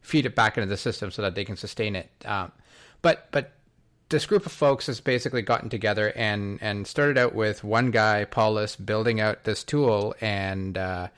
feed 0.00 0.26
it 0.26 0.34
back 0.34 0.56
into 0.56 0.68
the 0.68 0.76
system 0.76 1.10
so 1.10 1.22
that 1.22 1.34
they 1.34 1.44
can 1.44 1.56
sustain 1.56 1.96
it. 1.96 2.10
Um, 2.24 2.52
but 3.02 3.28
but 3.30 3.52
this 4.08 4.26
group 4.26 4.46
of 4.46 4.52
folks 4.52 4.86
has 4.86 5.00
basically 5.00 5.42
gotten 5.42 5.68
together 5.68 6.12
and 6.16 6.58
and 6.62 6.86
started 6.86 7.18
out 7.18 7.34
with 7.34 7.64
one 7.64 7.90
guy, 7.90 8.24
Paulus, 8.24 8.76
building 8.76 9.20
out 9.20 9.44
this 9.44 9.62
tool, 9.64 10.14
and 10.20 10.78
uh, 10.78 11.08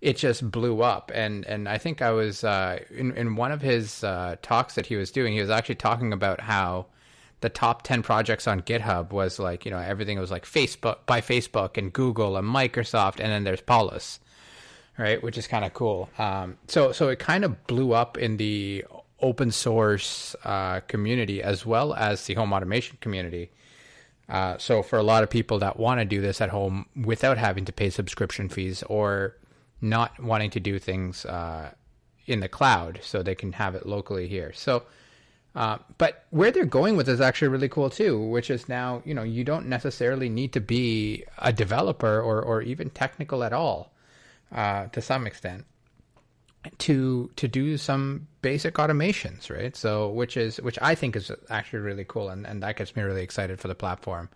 it 0.00 0.16
just 0.16 0.50
blew 0.50 0.82
up. 0.82 1.10
And 1.14 1.44
and 1.46 1.68
I 1.68 1.78
think 1.78 2.02
I 2.02 2.10
was 2.10 2.44
uh, 2.44 2.80
in 2.90 3.12
in 3.16 3.36
one 3.36 3.52
of 3.52 3.62
his 3.62 4.04
uh, 4.04 4.36
talks 4.42 4.74
that 4.74 4.86
he 4.86 4.96
was 4.96 5.10
doing, 5.10 5.34
he 5.34 5.40
was 5.40 5.50
actually 5.50 5.76
talking 5.76 6.12
about 6.12 6.40
how 6.40 6.86
the 7.40 7.48
top 7.48 7.82
10 7.82 8.02
projects 8.02 8.46
on 8.46 8.62
GitHub 8.62 9.10
was 9.10 9.38
like, 9.38 9.64
you 9.64 9.70
know, 9.70 9.78
everything 9.78 10.18
was 10.18 10.30
like 10.30 10.44
Facebook 10.44 10.98
by 11.06 11.20
Facebook 11.20 11.76
and 11.76 11.92
Google 11.92 12.36
and 12.36 12.46
Microsoft. 12.46 13.20
And 13.20 13.30
then 13.30 13.44
there's 13.44 13.60
Paulus, 13.60 14.20
right? 14.98 15.22
Which 15.22 15.36
is 15.36 15.46
kind 15.46 15.64
of 15.64 15.74
cool. 15.74 16.08
Um, 16.18 16.56
so, 16.66 16.92
so 16.92 17.08
it 17.08 17.18
kind 17.18 17.44
of 17.44 17.66
blew 17.66 17.92
up 17.92 18.16
in 18.16 18.38
the 18.38 18.84
open 19.20 19.50
source 19.50 20.34
uh, 20.44 20.80
community 20.80 21.42
as 21.42 21.64
well 21.64 21.94
as 21.94 22.24
the 22.26 22.34
home 22.34 22.52
automation 22.52 22.98
community. 23.00 23.50
Uh, 24.28 24.58
so 24.58 24.82
for 24.82 24.98
a 24.98 25.02
lot 25.02 25.22
of 25.22 25.30
people 25.30 25.58
that 25.60 25.78
want 25.78 26.00
to 26.00 26.04
do 26.04 26.20
this 26.20 26.40
at 26.40 26.50
home 26.50 26.86
without 27.04 27.38
having 27.38 27.64
to 27.64 27.72
pay 27.72 27.90
subscription 27.90 28.48
fees 28.48 28.82
or 28.84 29.36
not 29.80 30.18
wanting 30.20 30.50
to 30.50 30.60
do 30.60 30.78
things 30.78 31.24
uh, 31.26 31.70
in 32.26 32.40
the 32.40 32.48
cloud, 32.48 32.98
so 33.02 33.22
they 33.22 33.34
can 33.34 33.52
have 33.52 33.74
it 33.74 33.86
locally 33.86 34.26
here. 34.26 34.52
So 34.52 34.82
uh, 35.56 35.78
but 35.96 36.26
where 36.28 36.50
they're 36.50 36.66
going 36.66 36.98
with 36.98 37.08
is 37.08 37.18
actually 37.18 37.48
really 37.48 37.68
cool 37.68 37.88
too, 37.88 38.20
which 38.20 38.50
is 38.50 38.68
now, 38.68 39.00
you 39.06 39.14
know, 39.14 39.22
you 39.22 39.42
don't 39.42 39.66
necessarily 39.66 40.28
need 40.28 40.52
to 40.52 40.60
be 40.60 41.24
a 41.38 41.50
developer 41.50 42.20
or, 42.20 42.42
or 42.42 42.60
even 42.60 42.90
technical 42.90 43.42
at 43.42 43.54
all, 43.54 43.90
uh, 44.52 44.86
to 44.88 45.00
some 45.00 45.26
extent, 45.26 45.64
to 46.76 47.30
to 47.36 47.48
do 47.48 47.78
some 47.78 48.28
basic 48.42 48.74
automations, 48.74 49.48
right? 49.48 49.74
So 49.74 50.10
which 50.10 50.36
is 50.36 50.60
which 50.60 50.78
I 50.82 50.94
think 50.94 51.16
is 51.16 51.32
actually 51.48 51.80
really 51.80 52.04
cool 52.04 52.28
and, 52.28 52.46
and 52.46 52.62
that 52.62 52.76
gets 52.76 52.94
me 52.94 53.02
really 53.02 53.22
excited 53.22 53.58
for 53.58 53.68
the 53.68 53.74
platform. 53.74 54.28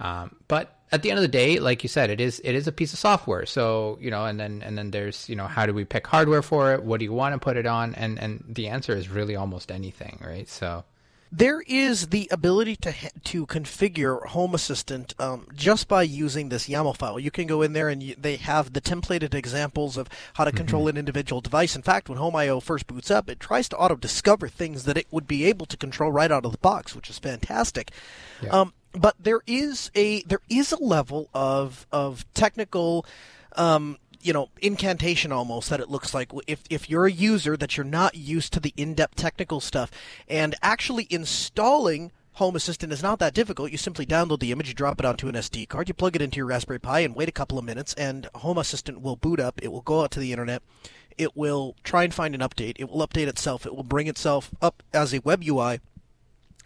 Um, 0.00 0.34
but 0.48 0.75
at 0.92 1.02
the 1.02 1.10
end 1.10 1.18
of 1.18 1.22
the 1.22 1.28
day, 1.28 1.58
like 1.58 1.82
you 1.82 1.88
said, 1.88 2.10
it 2.10 2.20
is 2.20 2.40
it 2.44 2.54
is 2.54 2.66
a 2.66 2.72
piece 2.72 2.92
of 2.92 2.98
software. 2.98 3.46
So 3.46 3.98
you 4.00 4.10
know, 4.10 4.24
and 4.24 4.38
then 4.38 4.62
and 4.62 4.78
then 4.78 4.90
there's 4.90 5.28
you 5.28 5.36
know 5.36 5.46
how 5.46 5.66
do 5.66 5.74
we 5.74 5.84
pick 5.84 6.06
hardware 6.06 6.42
for 6.42 6.74
it? 6.74 6.84
What 6.84 6.98
do 6.98 7.04
you 7.04 7.12
want 7.12 7.34
to 7.34 7.38
put 7.38 7.56
it 7.56 7.66
on? 7.66 7.94
And 7.94 8.18
and 8.18 8.44
the 8.48 8.68
answer 8.68 8.94
is 8.94 9.08
really 9.08 9.36
almost 9.36 9.72
anything, 9.72 10.20
right? 10.24 10.48
So 10.48 10.84
there 11.32 11.62
is 11.66 12.08
the 12.08 12.28
ability 12.30 12.76
to 12.76 12.94
to 13.24 13.46
configure 13.46 14.24
Home 14.28 14.54
Assistant 14.54 15.14
um, 15.18 15.48
just 15.54 15.88
by 15.88 16.02
using 16.02 16.48
this 16.48 16.68
YAML 16.68 16.96
file. 16.96 17.18
You 17.18 17.32
can 17.32 17.48
go 17.48 17.62
in 17.62 17.72
there 17.72 17.88
and 17.88 18.02
you, 18.02 18.14
they 18.16 18.36
have 18.36 18.72
the 18.72 18.80
templated 18.80 19.34
examples 19.34 19.96
of 19.96 20.08
how 20.34 20.44
to 20.44 20.52
control 20.52 20.82
mm-hmm. 20.82 20.90
an 20.90 20.98
individual 20.98 21.40
device. 21.40 21.74
In 21.74 21.82
fact, 21.82 22.08
when 22.08 22.18
Home 22.18 22.36
I/O 22.36 22.60
first 22.60 22.86
boots 22.86 23.10
up, 23.10 23.28
it 23.28 23.40
tries 23.40 23.68
to 23.70 23.76
auto 23.76 23.96
discover 23.96 24.46
things 24.48 24.84
that 24.84 24.96
it 24.96 25.08
would 25.10 25.26
be 25.26 25.44
able 25.46 25.66
to 25.66 25.76
control 25.76 26.12
right 26.12 26.30
out 26.30 26.44
of 26.44 26.52
the 26.52 26.58
box, 26.58 26.94
which 26.94 27.10
is 27.10 27.18
fantastic. 27.18 27.90
Yeah. 28.40 28.50
Um, 28.50 28.72
but 28.96 29.14
there 29.18 29.40
is 29.46 29.90
a 29.94 30.22
there 30.22 30.40
is 30.48 30.72
a 30.72 30.82
level 30.82 31.28
of 31.34 31.86
of 31.92 32.24
technical 32.34 33.06
um, 33.56 33.98
you 34.20 34.32
know 34.32 34.48
incantation 34.60 35.32
almost 35.32 35.70
that 35.70 35.80
it 35.80 35.90
looks 35.90 36.14
like 36.14 36.32
if 36.46 36.62
if 36.70 36.88
you're 36.90 37.06
a 37.06 37.12
user 37.12 37.56
that 37.56 37.76
you're 37.76 37.84
not 37.84 38.14
used 38.14 38.52
to 38.52 38.60
the 38.60 38.72
in-depth 38.76 39.14
technical 39.14 39.60
stuff 39.60 39.90
and 40.28 40.54
actually 40.62 41.06
installing 41.10 42.10
Home 42.34 42.54
Assistant 42.54 42.92
is 42.92 43.02
not 43.02 43.18
that 43.20 43.32
difficult. 43.32 43.72
You 43.72 43.78
simply 43.78 44.04
download 44.04 44.40
the 44.40 44.52
image, 44.52 44.68
you 44.68 44.74
drop 44.74 45.00
it 45.00 45.06
onto 45.06 45.26
an 45.26 45.34
SD 45.34 45.70
card, 45.70 45.88
you 45.88 45.94
plug 45.94 46.14
it 46.14 46.20
into 46.20 46.36
your 46.36 46.44
Raspberry 46.44 46.78
Pi, 46.78 47.00
and 47.00 47.14
wait 47.14 47.30
a 47.30 47.32
couple 47.32 47.58
of 47.58 47.64
minutes, 47.64 47.94
and 47.94 48.28
Home 48.34 48.58
Assistant 48.58 49.00
will 49.00 49.16
boot 49.16 49.40
up. 49.40 49.58
It 49.62 49.72
will 49.72 49.80
go 49.80 50.02
out 50.02 50.10
to 50.10 50.20
the 50.20 50.32
internet. 50.32 50.62
It 51.16 51.34
will 51.34 51.76
try 51.82 52.04
and 52.04 52.12
find 52.12 52.34
an 52.34 52.42
update. 52.42 52.74
It 52.78 52.90
will 52.90 53.08
update 53.08 53.26
itself. 53.26 53.64
It 53.64 53.74
will 53.74 53.84
bring 53.84 54.06
itself 54.06 54.50
up 54.60 54.82
as 54.92 55.14
a 55.14 55.20
web 55.20 55.44
UI 55.48 55.80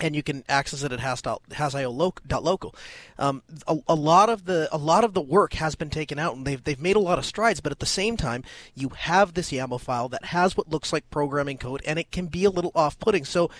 and 0.01 0.17
you 0.17 0.23
can 0.23 0.45
access 0.49 0.83
it 0.83 0.93
at 0.93 1.01
hass.io.local. 1.01 2.75
Um, 3.19 3.43
a, 3.67 3.77
a, 3.89 3.95
lot 3.95 4.29
of 4.31 4.45
the 4.45 4.69
a 4.73 4.79
lot 4.79 5.05
of 5.05 5.15
the 5.15 5.21
work 5.21 5.55
has 5.55 5.75
been 5.75 5.91
taken 5.91 6.19
out, 6.19 6.37
and 6.37 6.47
they've 6.47 6.63
they've 6.63 6.81
made 6.81 6.97
a 6.97 7.01
lot 7.01 7.19
of 7.19 7.25
strides. 7.25 7.61
But 7.61 7.73
at 7.73 7.79
the 7.79 7.87
same 7.87 8.17
time, 8.17 8.45
you 8.75 8.91
have 8.91 9.35
this 9.35 9.51
YAML 9.51 9.81
file 9.81 10.09
that 10.09 10.27
has 10.27 10.57
what 10.57 10.69
looks 10.69 10.93
like 10.93 11.11
programming 11.11 11.59
code, 11.59 11.83
and 11.87 11.99
it 11.99 12.11
can 12.11 12.27
be 12.27 12.45
a 12.45 12.51
little 12.51 12.73
off-putting. 12.75 13.25
So, 13.25 13.51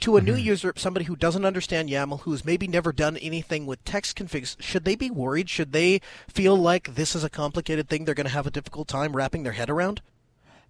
to 0.00 0.16
a 0.16 0.20
mm-hmm. 0.20 0.26
new 0.26 0.36
user, 0.36 0.72
somebody 0.76 1.06
who 1.06 1.16
doesn't 1.16 1.44
understand 1.44 1.88
YAML, 1.88 2.20
who's 2.20 2.44
maybe 2.44 2.68
never 2.68 2.92
done 2.92 3.16
anything 3.16 3.66
with 3.66 3.84
text 3.84 4.16
configs, 4.16 4.60
should 4.60 4.84
they 4.84 4.96
be 4.96 5.10
worried? 5.10 5.48
Should 5.48 5.72
they 5.72 6.00
feel 6.28 6.56
like 6.56 6.94
this 6.94 7.14
is 7.14 7.24
a 7.24 7.30
complicated 7.30 7.88
thing 7.88 8.04
they're 8.04 8.14
going 8.14 8.26
to 8.26 8.32
have 8.32 8.46
a 8.46 8.50
difficult 8.50 8.88
time 8.88 9.16
wrapping 9.16 9.42
their 9.42 9.52
head 9.52 9.70
around? 9.70 10.02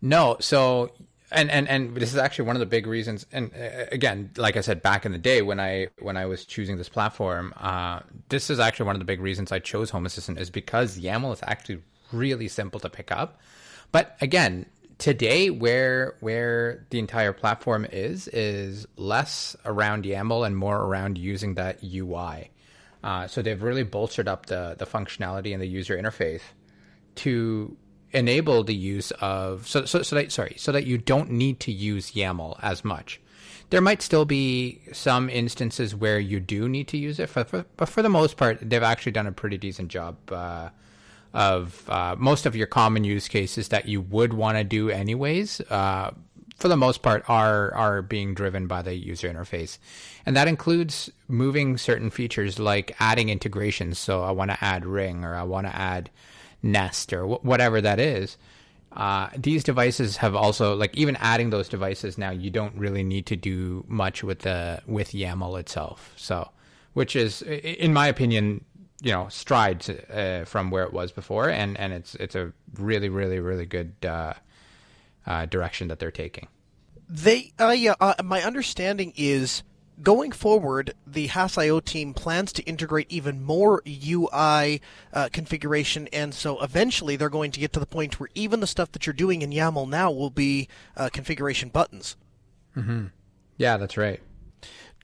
No. 0.01 0.37
So 0.41 0.93
and 1.31 1.51
and 1.51 1.69
and 1.69 1.97
this 1.97 2.13
is 2.13 2.19
actually 2.19 2.47
one 2.47 2.57
of 2.57 2.61
the 2.61 2.67
big 2.67 2.87
reasons. 2.87 3.27
And 3.33 3.51
uh, 3.55 3.87
again, 3.91 4.31
like 4.37 4.57
I 4.57 4.61
said 4.61 4.83
back 4.83 5.05
in 5.05 5.13
the 5.13 5.19
day 5.19 5.43
when 5.43 5.59
I 5.59 5.89
when 5.99 6.17
I 6.17 6.27
was 6.27 6.45
choosing 6.45 6.77
this 6.77 6.89
platform, 6.89 7.53
uh, 7.57 8.01
this 8.29 8.51
is 8.51 8.61
actually 8.61 8.87
one 8.87 8.97
of 8.97 9.01
the 9.01 9.07
big 9.07 9.21
reasons 9.21 9.51
I 9.53 9.59
chose 9.59 9.91
Home 9.91 10.07
Assistant 10.07 10.39
is 10.39 10.51
because 10.51 10.99
YAML 10.99 11.33
is 11.33 11.41
actually 11.43 11.83
really 12.13 12.49
simple 12.49 12.79
to 12.81 12.89
pick 12.89 13.11
up. 13.11 13.41
But 13.91 14.17
again, 14.21 14.67
today 14.99 15.51
where 15.51 16.17
where 16.21 16.87
the 16.91 16.99
entire 16.99 17.33
platform 17.33 17.87
is 17.91 18.29
is 18.29 18.87
less 18.97 19.57
around 19.65 20.05
YAML 20.05 20.47
and 20.47 20.57
more 20.57 20.79
around 20.81 21.19
using 21.19 21.55
that 21.55 21.83
UI. 21.83 22.51
Uh, 23.03 23.27
so 23.27 23.43
they've 23.43 23.63
really 23.63 23.85
bolstered 23.85 24.29
up 24.29 24.47
the 24.47 24.77
the 24.79 24.87
functionality 24.87 25.53
and 25.53 25.61
the 25.61 25.67
user 25.67 25.97
interface 25.97 26.43
to 27.17 27.77
enable 28.13 28.65
the 28.65 28.75
use 28.75 29.11
of 29.13 29.67
so 29.67 29.85
so, 29.85 30.03
so 30.03 30.17
that 30.17 30.33
sorry 30.33 30.55
so 30.57 30.73
that 30.73 30.87
you 30.87 30.99
don't 30.99 31.31
need 31.31 31.61
to 31.61 31.73
use 31.73 32.13
YAML 32.13 32.59
as 32.63 32.85
much. 32.85 33.21
There 33.71 33.81
might 33.81 34.01
still 34.01 34.25
be 34.25 34.81
some 34.93 35.29
instances 35.29 35.95
where 35.95 36.21
you 36.21 36.39
do 36.39 36.69
need 36.69 36.87
to 36.89 36.97
use 36.97 37.19
it, 37.19 37.29
for, 37.29 37.43
for, 37.43 37.65
but 37.77 37.89
for 37.89 38.01
the 38.01 38.09
most 38.09 38.37
part, 38.37 38.59
they've 38.63 38.83
actually 38.83 39.11
done 39.11 39.27
a 39.27 39.33
pretty 39.33 39.59
decent 39.59 39.89
job 39.89 40.17
uh, 40.31 40.69
of 41.35 41.89
uh, 41.91 42.15
most 42.17 42.47
of 42.47 42.55
your 42.55 42.69
common 42.69 43.03
use 43.03 43.27
cases 43.27 43.69
that 43.69 43.89
you 43.89 44.01
would 44.01 44.33
want 44.33 44.57
to 44.57 44.63
do 44.63 44.89
anyways. 44.89 45.61
Uh, 45.63 46.13
for 46.57 46.69
the 46.69 46.77
most 46.77 47.03
part, 47.03 47.29
are 47.29 47.75
are 47.75 48.03
being 48.03 48.35
driven 48.35 48.67
by 48.67 48.83
the 48.83 48.95
user 48.95 49.29
interface, 49.29 49.79
and 50.25 50.37
that 50.37 50.49
includes 50.49 51.11
moving 51.29 51.77
certain 51.77 52.09
features 52.09 52.59
like 52.59 52.97
adding 52.99 53.29
integrations. 53.29 53.99
So 53.99 54.23
I 54.23 54.31
want 54.31 54.53
to 54.53 54.65
add 54.65 54.87
Ring 54.87 55.25
or 55.25 55.35
I 55.35 55.43
want 55.43 55.67
to 55.67 55.77
add 55.77 56.09
Nest 56.67 57.13
or 57.13 57.27
wh- 57.27 57.45
whatever 57.45 57.81
that 57.81 57.99
is. 57.99 58.37
Uh, 58.93 59.29
these 59.37 59.63
devices 59.63 60.17
have 60.17 60.35
also 60.35 60.75
like 60.75 60.97
even 60.97 61.17
adding 61.17 61.51
those 61.51 61.69
devices 61.69 62.17
now 62.17 62.31
you 62.31 62.51
don't 62.51 62.75
really 62.77 63.03
need 63.03 63.27
to 63.27 63.37
do 63.37 63.85
much 63.89 64.25
with 64.25 64.41
the 64.41 64.81
with 64.87 65.13
YAML 65.13 65.61
itself. 65.61 66.13
So, 66.17 66.51
which 66.95 67.15
is 67.15 67.43
in 67.43 67.93
my 67.93 68.07
opinion, 68.07 68.65
you 69.03 69.13
know, 69.13 69.29
strides 69.29 69.91
uh, 69.91 70.45
from 70.47 70.71
where 70.71 70.85
it 70.85 70.93
was 70.93 71.13
before, 71.13 71.51
and 71.51 71.79
and 71.79 71.93
it's 71.93 72.15
it's 72.15 72.35
a 72.35 72.53
really 72.79 73.11
really 73.11 73.39
really 73.39 73.67
good 73.67 73.93
uh, 74.05 74.33
uh 75.27 75.45
direction 75.47 75.89
that 75.89 75.99
they're 75.99 76.11
taking. 76.11 76.49
They, 77.09 77.53
uh, 77.59 77.95
uh, 78.01 78.15
my 78.25 78.43
understanding 78.43 79.13
is 79.15 79.63
going 80.03 80.33
forward, 80.33 80.95
the 81.07 81.29
Hass.io 81.29 81.81
team 81.81 82.15
plans 82.15 82.53
to 82.55 82.63
integrate 82.65 83.11
even 83.11 83.43
more 83.43 83.83
UI 83.87 84.81
uh, 85.13 85.29
configuration, 85.33 86.09
and 86.13 86.35
so 86.35 86.63
eventually 86.63 87.17
they're 87.17 87.29
going 87.29 87.53
to 87.53 87.61
get 87.61 87.73
to 87.75 87.81
the 87.81 87.87
point 87.87 88.21
where 88.21 88.29
even 88.35 88.61
the 88.61 88.67
stuff 88.67 88.93
that 88.93 89.07
you're 89.07 89.15
doing 89.15 89.43
in 89.43 89.51
YAML 89.51 89.89
now 89.89 90.11
will 90.11 90.31
be 90.31 90.69
uh, 90.97 91.09
configuration 91.13 91.69
buttons. 91.69 92.17
Mm-hmm. 92.77 93.07
Yeah, 93.57 93.77
that's 93.77 93.97
right 93.97 94.21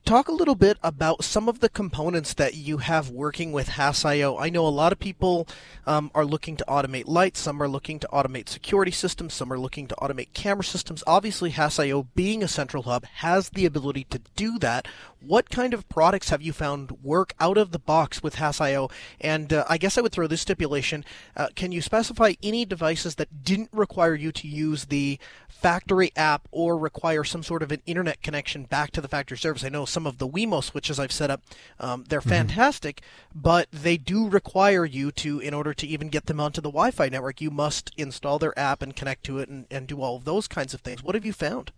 talk 0.05 0.27
a 0.27 0.33
little 0.33 0.55
bit 0.55 0.77
about 0.83 1.23
some 1.23 1.47
of 1.47 1.61
the 1.61 1.69
components 1.69 2.33
that 2.33 2.55
you 2.55 2.79
have 2.79 3.09
working 3.09 3.51
with 3.53 3.69
Hass.io. 3.69 4.37
I 4.37 4.49
know 4.49 4.67
a 4.67 4.69
lot 4.69 4.91
of 4.91 4.99
people 4.99 5.47
um, 5.85 6.11
are 6.13 6.25
looking 6.25 6.57
to 6.57 6.65
automate 6.67 7.07
lights, 7.07 7.39
some 7.39 7.61
are 7.63 7.69
looking 7.69 7.99
to 7.99 8.07
automate 8.11 8.49
security 8.49 8.91
systems, 8.91 9.33
some 9.33 9.51
are 9.51 9.59
looking 9.59 9.87
to 9.87 9.95
automate 9.95 10.33
camera 10.33 10.63
systems. 10.63 11.03
Obviously, 11.07 11.51
Hass.io, 11.51 12.03
being 12.15 12.43
a 12.43 12.47
central 12.47 12.83
hub, 12.83 13.05
has 13.05 13.49
the 13.49 13.65
ability 13.65 14.05
to 14.09 14.19
do 14.35 14.59
that. 14.59 14.87
What 15.25 15.49
kind 15.49 15.73
of 15.73 15.87
products 15.87 16.29
have 16.29 16.41
you 16.41 16.51
found 16.51 16.91
work 17.01 17.33
out 17.39 17.57
of 17.57 17.71
the 17.71 17.79
box 17.79 18.21
with 18.21 18.35
Hass.io? 18.35 18.89
And 19.21 19.53
uh, 19.53 19.63
I 19.69 19.77
guess 19.77 19.97
I 19.97 20.01
would 20.01 20.11
throw 20.11 20.27
this 20.27 20.41
stipulation 20.41 21.05
uh, 21.37 21.47
can 21.55 21.71
you 21.71 21.81
specify 21.81 22.33
any 22.43 22.65
devices 22.65 23.15
that 23.15 23.43
didn't 23.43 23.69
require 23.71 24.15
you 24.15 24.31
to 24.33 24.47
use 24.47 24.85
the 24.85 25.17
factory 25.47 26.11
app 26.17 26.49
or 26.51 26.77
require 26.77 27.23
some 27.23 27.41
sort 27.41 27.63
of 27.63 27.71
an 27.71 27.81
internet 27.85 28.21
connection 28.21 28.65
back 28.65 28.91
to 28.91 29.01
the 29.01 29.07
factory 29.07 29.37
service? 29.37 29.63
I 29.63 29.69
know 29.69 29.85
some 29.85 30.05
of 30.05 30.17
the 30.17 30.27
Wemo 30.27 30.61
switches 30.61 30.99
I've 30.99 31.11
set 31.11 31.31
up, 31.31 31.41
um, 31.79 32.03
they're 32.09 32.19
mm-hmm. 32.19 32.29
fantastic, 32.29 33.01
but 33.33 33.69
they 33.71 33.95
do 33.95 34.27
require 34.27 34.83
you 34.83 35.11
to, 35.13 35.39
in 35.39 35.53
order 35.53 35.73
to 35.73 35.87
even 35.87 36.09
get 36.09 36.25
them 36.25 36.41
onto 36.41 36.59
the 36.59 36.69
Wi 36.69 36.91
Fi 36.91 37.07
network, 37.07 37.39
you 37.39 37.49
must 37.49 37.91
install 37.97 38.39
their 38.39 38.57
app 38.59 38.81
and 38.81 38.95
connect 38.95 39.23
to 39.25 39.39
it 39.39 39.47
and, 39.47 39.65
and 39.71 39.87
do 39.87 40.01
all 40.01 40.17
of 40.17 40.25
those 40.25 40.49
kinds 40.49 40.73
of 40.73 40.81
things. 40.81 41.01
What 41.01 41.15
have 41.15 41.25
you 41.25 41.33
found? 41.33 41.71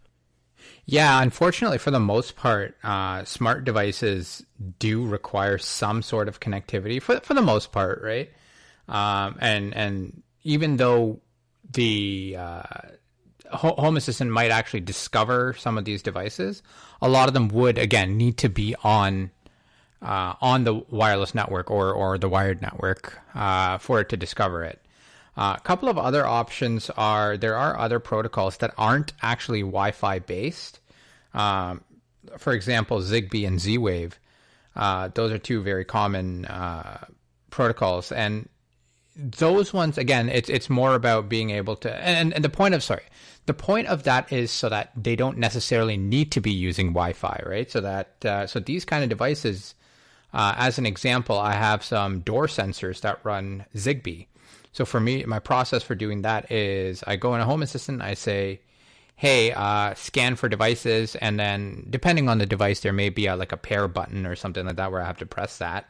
Yeah, 0.85 1.21
unfortunately, 1.21 1.79
for 1.79 1.91
the 1.91 1.99
most 1.99 2.35
part, 2.35 2.75
uh, 2.83 3.23
smart 3.25 3.63
devices 3.65 4.45
do 4.77 5.05
require 5.05 5.57
some 5.57 6.01
sort 6.01 6.27
of 6.27 6.39
connectivity 6.39 7.01
for 7.01 7.19
for 7.21 7.33
the 7.33 7.41
most 7.41 7.71
part, 7.71 8.01
right? 8.03 8.29
Um, 8.87 9.37
and 9.39 9.73
and 9.73 10.21
even 10.43 10.77
though 10.77 11.19
the 11.73 12.35
uh, 12.37 12.63
Home 13.51 13.97
Assistant 13.97 14.29
might 14.29 14.51
actually 14.51 14.81
discover 14.81 15.53
some 15.57 15.77
of 15.77 15.85
these 15.85 16.03
devices, 16.03 16.61
a 17.01 17.09
lot 17.09 17.27
of 17.27 17.33
them 17.33 17.47
would 17.49 17.77
again 17.79 18.17
need 18.17 18.37
to 18.37 18.49
be 18.49 18.75
on 18.83 19.31
uh, 20.03 20.35
on 20.39 20.65
the 20.65 20.75
wireless 20.89 21.33
network 21.33 21.71
or 21.71 21.91
or 21.93 22.17
the 22.19 22.29
wired 22.29 22.61
network 22.61 23.19
uh, 23.33 23.79
for 23.79 23.99
it 23.99 24.09
to 24.09 24.17
discover 24.17 24.63
it. 24.63 24.79
Uh, 25.37 25.55
a 25.57 25.61
couple 25.61 25.89
of 25.89 25.97
other 25.97 26.25
options 26.25 26.89
are 26.91 27.35
there 27.37 27.55
are 27.55 27.77
other 27.77 27.99
protocols 27.99 28.57
that 28.57 28.73
aren't 28.77 29.11
actually 29.21 29.61
Wi-Fi 29.61 30.19
based. 30.19 30.79
Um, 31.33 31.83
for 32.37 32.53
example, 32.53 32.99
Zigbee 32.99 33.45
and 33.45 33.59
Z-Wave. 33.59 34.19
Uh, 34.75 35.09
those 35.13 35.31
are 35.31 35.37
two 35.37 35.61
very 35.61 35.85
common 35.85 36.45
uh, 36.45 37.05
protocols, 37.49 38.11
and 38.11 38.47
those 39.15 39.73
ones 39.73 39.97
again, 39.97 40.27
it's 40.27 40.49
it's 40.49 40.69
more 40.69 40.95
about 40.95 41.29
being 41.29 41.49
able 41.51 41.75
to. 41.77 41.93
And, 41.93 42.33
and 42.33 42.43
the 42.43 42.49
point 42.49 42.73
of 42.73 42.83
sorry, 42.83 43.03
the 43.45 43.53
point 43.53 43.87
of 43.87 44.03
that 44.03 44.31
is 44.33 44.51
so 44.51 44.67
that 44.69 44.91
they 45.01 45.15
don't 45.15 45.37
necessarily 45.37 45.95
need 45.95 46.31
to 46.33 46.41
be 46.41 46.51
using 46.51 46.87
Wi-Fi, 46.87 47.43
right? 47.45 47.71
So 47.71 47.81
that 47.81 48.25
uh, 48.25 48.47
so 48.47 48.59
these 48.59 48.85
kind 48.85 49.03
of 49.03 49.09
devices. 49.09 49.75
Uh, 50.33 50.53
as 50.57 50.77
an 50.77 50.85
example, 50.85 51.39
I 51.39 51.53
have 51.53 51.81
some 51.81 52.19
door 52.19 52.47
sensors 52.47 52.99
that 53.01 53.21
run 53.23 53.63
Zigbee. 53.73 54.27
So 54.75 54.83
for 54.83 54.99
me, 54.99 55.23
my 55.23 55.39
process 55.39 55.83
for 55.83 55.95
doing 55.95 56.23
that 56.23 56.51
is 56.51 57.01
I 57.07 57.15
go 57.15 57.33
in 57.33 57.39
a 57.39 57.45
Home 57.45 57.63
Assistant, 57.63 58.01
I 58.01 58.13
say, 58.13 58.59
"Hey, 59.15 59.53
uh, 59.53 59.93
scan 59.93 60.35
for 60.35 60.49
devices," 60.49 61.15
and 61.15 61.39
then 61.39 61.87
depending 61.89 62.27
on 62.27 62.39
the 62.39 62.45
device, 62.45 62.81
there 62.81 62.91
may 62.91 63.07
be 63.07 63.25
a, 63.27 63.37
like 63.37 63.53
a 63.53 63.57
pair 63.57 63.87
button 63.87 64.25
or 64.25 64.35
something 64.35 64.65
like 64.65 64.75
that 64.75 64.91
where 64.91 65.01
I 65.01 65.05
have 65.05 65.19
to 65.19 65.25
press 65.25 65.59
that, 65.59 65.89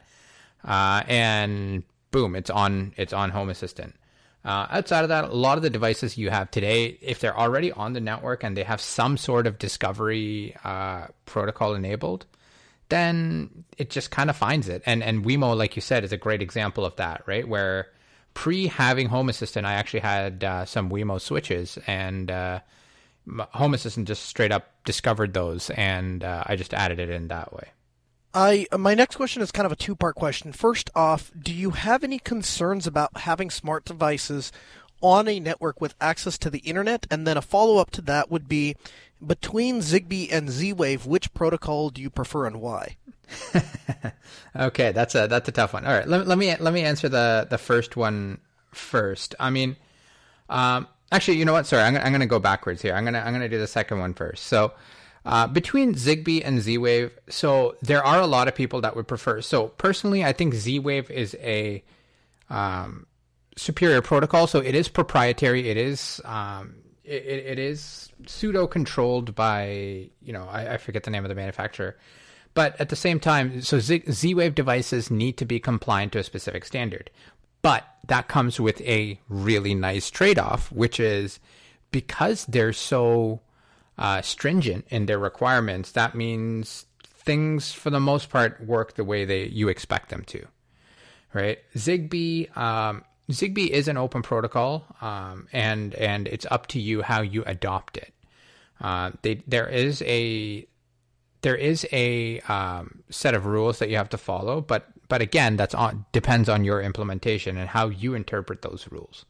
uh, 0.64 1.02
and 1.08 1.82
boom, 2.12 2.36
it's 2.36 2.48
on. 2.48 2.94
It's 2.96 3.12
on 3.12 3.30
Home 3.30 3.50
Assistant. 3.50 3.96
Uh, 4.44 4.68
outside 4.70 5.02
of 5.02 5.08
that, 5.08 5.24
a 5.24 5.34
lot 5.34 5.58
of 5.58 5.64
the 5.64 5.70
devices 5.70 6.16
you 6.16 6.30
have 6.30 6.48
today, 6.52 6.96
if 7.00 7.18
they're 7.18 7.36
already 7.36 7.72
on 7.72 7.92
the 7.92 8.00
network 8.00 8.44
and 8.44 8.56
they 8.56 8.62
have 8.62 8.80
some 8.80 9.16
sort 9.16 9.48
of 9.48 9.58
discovery 9.58 10.54
uh, 10.62 11.08
protocol 11.24 11.74
enabled, 11.74 12.24
then 12.88 13.64
it 13.78 13.90
just 13.90 14.12
kind 14.12 14.30
of 14.30 14.36
finds 14.36 14.68
it. 14.68 14.80
And 14.86 15.02
and 15.02 15.24
Wemo, 15.24 15.56
like 15.56 15.74
you 15.74 15.82
said, 15.82 16.04
is 16.04 16.12
a 16.12 16.16
great 16.16 16.40
example 16.40 16.84
of 16.84 16.94
that, 16.94 17.24
right? 17.26 17.48
Where 17.48 17.88
pre 18.36 18.66
having 18.66 19.08
Home 19.08 19.30
Assistant, 19.30 19.66
I 19.66 19.72
actually 19.72 20.00
had 20.00 20.44
uh, 20.44 20.66
some 20.66 20.90
Wemo 20.90 21.18
switches, 21.18 21.78
and 21.86 22.30
uh, 22.30 22.60
Home 23.54 23.72
Assistant 23.72 24.06
just 24.06 24.26
straight 24.26 24.52
up 24.52 24.84
discovered 24.84 25.32
those, 25.32 25.70
and 25.70 26.22
uh, 26.22 26.44
I 26.46 26.54
just 26.54 26.74
added 26.74 27.00
it 27.00 27.08
in 27.08 27.28
that 27.28 27.54
way. 27.54 27.70
I 28.34 28.66
my 28.76 28.94
next 28.94 29.16
question 29.16 29.40
is 29.40 29.50
kind 29.50 29.64
of 29.64 29.72
a 29.72 29.76
two 29.76 29.96
part 29.96 30.16
question. 30.16 30.52
First 30.52 30.90
off, 30.94 31.32
do 31.36 31.52
you 31.52 31.70
have 31.70 32.04
any 32.04 32.18
concerns 32.18 32.86
about 32.86 33.16
having 33.20 33.48
smart 33.48 33.86
devices 33.86 34.52
on 35.00 35.26
a 35.26 35.40
network 35.40 35.80
with 35.80 35.94
access 35.98 36.36
to 36.38 36.50
the 36.50 36.58
internet? 36.58 37.06
And 37.10 37.26
then 37.26 37.38
a 37.38 37.42
follow 37.42 37.78
up 37.78 37.90
to 37.92 38.02
that 38.02 38.30
would 38.30 38.48
be 38.48 38.76
between 39.26 39.80
Zigbee 39.80 40.30
and 40.30 40.50
Z 40.50 40.74
Wave, 40.74 41.06
which 41.06 41.32
protocol 41.32 41.88
do 41.88 42.02
you 42.02 42.10
prefer 42.10 42.44
and 42.44 42.60
why? 42.60 42.98
okay, 44.56 44.92
that's 44.92 45.14
a 45.14 45.26
that's 45.26 45.48
a 45.48 45.52
tough 45.52 45.72
one. 45.72 45.84
All 45.84 45.92
right, 45.92 46.06
let, 46.06 46.26
let 46.26 46.38
me 46.38 46.54
let 46.56 46.72
me 46.72 46.82
answer 46.82 47.08
the 47.08 47.46
the 47.48 47.58
first 47.58 47.96
one 47.96 48.38
first. 48.72 49.34
I 49.40 49.50
mean, 49.50 49.76
um, 50.48 50.86
actually, 51.10 51.38
you 51.38 51.44
know 51.44 51.52
what? 51.52 51.66
Sorry, 51.66 51.82
I'm, 51.82 51.96
I'm 51.96 52.08
going 52.08 52.20
to 52.20 52.26
go 52.26 52.38
backwards 52.38 52.82
here. 52.82 52.94
I'm 52.94 53.04
gonna 53.04 53.20
I'm 53.20 53.32
gonna 53.32 53.48
do 53.48 53.58
the 53.58 53.66
second 53.66 53.98
one 53.98 54.14
first. 54.14 54.44
So. 54.44 54.72
Uh, 55.24 55.44
between 55.44 55.92
Zigbee 55.92 56.40
and 56.44 56.60
Z 56.60 56.78
Wave, 56.78 57.10
so 57.28 57.74
there 57.82 58.00
are 58.04 58.20
a 58.20 58.28
lot 58.28 58.46
of 58.46 58.54
people 58.54 58.82
that 58.82 58.94
would 58.94 59.08
prefer. 59.08 59.42
So 59.42 59.66
personally, 59.66 60.24
I 60.24 60.32
think 60.32 60.54
Z 60.54 60.78
Wave 60.78 61.10
is 61.10 61.34
a 61.40 61.82
um, 62.48 63.08
superior 63.56 64.02
protocol. 64.02 64.46
So 64.46 64.60
it 64.60 64.74
is 64.74 64.88
proprietary. 64.88 65.68
It 65.68 65.76
is 65.76 66.20
um, 66.24 66.76
it, 67.04 67.24
it 67.24 67.58
is 67.58 68.10
pseudo 68.26 68.66
controlled 68.66 69.34
by 69.34 70.10
you 70.22 70.32
know 70.32 70.46
I, 70.50 70.74
I, 70.74 70.76
forget 70.78 71.04
the 71.04 71.10
name 71.10 71.24
of 71.24 71.28
the 71.28 71.34
manufacturer. 71.34 71.96
But 72.56 72.80
at 72.80 72.88
the 72.88 72.96
same 72.96 73.20
time, 73.20 73.60
so 73.60 73.78
Z 73.80 74.34
Wave 74.34 74.54
devices 74.54 75.10
need 75.10 75.36
to 75.36 75.44
be 75.44 75.60
compliant 75.60 76.12
to 76.12 76.20
a 76.20 76.24
specific 76.24 76.64
standard. 76.64 77.10
But 77.60 77.84
that 78.06 78.28
comes 78.28 78.58
with 78.58 78.80
a 78.80 79.20
really 79.28 79.74
nice 79.74 80.10
trade 80.10 80.38
off, 80.38 80.72
which 80.72 80.98
is 80.98 81.38
because 81.90 82.46
they're 82.46 82.72
so 82.72 83.42
uh, 83.98 84.22
stringent 84.22 84.86
in 84.88 85.04
their 85.04 85.18
requirements, 85.18 85.92
that 85.92 86.14
means 86.14 86.86
things 87.04 87.72
for 87.72 87.90
the 87.90 88.00
most 88.00 88.30
part 88.30 88.64
work 88.64 88.94
the 88.94 89.04
way 89.04 89.26
they 89.26 89.48
you 89.48 89.68
expect 89.68 90.08
them 90.08 90.24
to. 90.28 90.46
Right? 91.34 91.58
Zigbee 91.74 92.56
um, 92.56 93.04
Zigbee 93.30 93.68
is 93.68 93.86
an 93.86 93.98
open 93.98 94.22
protocol, 94.22 94.86
um, 95.02 95.46
and 95.52 95.94
and 95.96 96.26
it's 96.26 96.46
up 96.50 96.68
to 96.68 96.80
you 96.80 97.02
how 97.02 97.20
you 97.20 97.42
adopt 97.44 97.98
it. 97.98 98.14
Uh, 98.80 99.10
they, 99.20 99.42
there 99.46 99.68
is 99.68 100.00
a 100.06 100.66
there 101.42 101.56
is 101.56 101.86
a 101.92 102.40
um, 102.40 103.02
set 103.10 103.34
of 103.34 103.46
rules 103.46 103.78
that 103.78 103.90
you 103.90 103.96
have 103.96 104.08
to 104.10 104.18
follow, 104.18 104.60
but 104.60 104.88
but 105.08 105.20
again, 105.20 105.56
that's 105.56 105.74
on 105.74 106.04
depends 106.12 106.48
on 106.48 106.64
your 106.64 106.80
implementation 106.80 107.56
and 107.56 107.68
how 107.68 107.88
you 107.88 108.14
interpret 108.14 108.62
those 108.62 108.88
rules. 108.90 109.24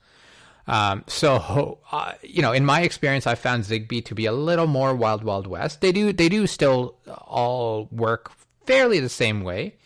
Um, 0.66 1.04
so 1.06 1.78
uh, 1.92 2.12
you 2.22 2.42
know, 2.42 2.52
in 2.52 2.64
my 2.64 2.82
experience, 2.82 3.26
I 3.26 3.34
found 3.34 3.64
Zigbee 3.64 4.04
to 4.06 4.14
be 4.14 4.26
a 4.26 4.32
little 4.32 4.66
more 4.66 4.94
wild, 4.94 5.22
wild 5.24 5.46
west. 5.46 5.80
They 5.80 5.92
do 5.92 6.12
they 6.12 6.28
do 6.28 6.46
still 6.46 6.96
all 7.06 7.88
work 7.90 8.32
fairly 8.66 9.00
the 9.00 9.08
same 9.08 9.42
way, 9.42 9.76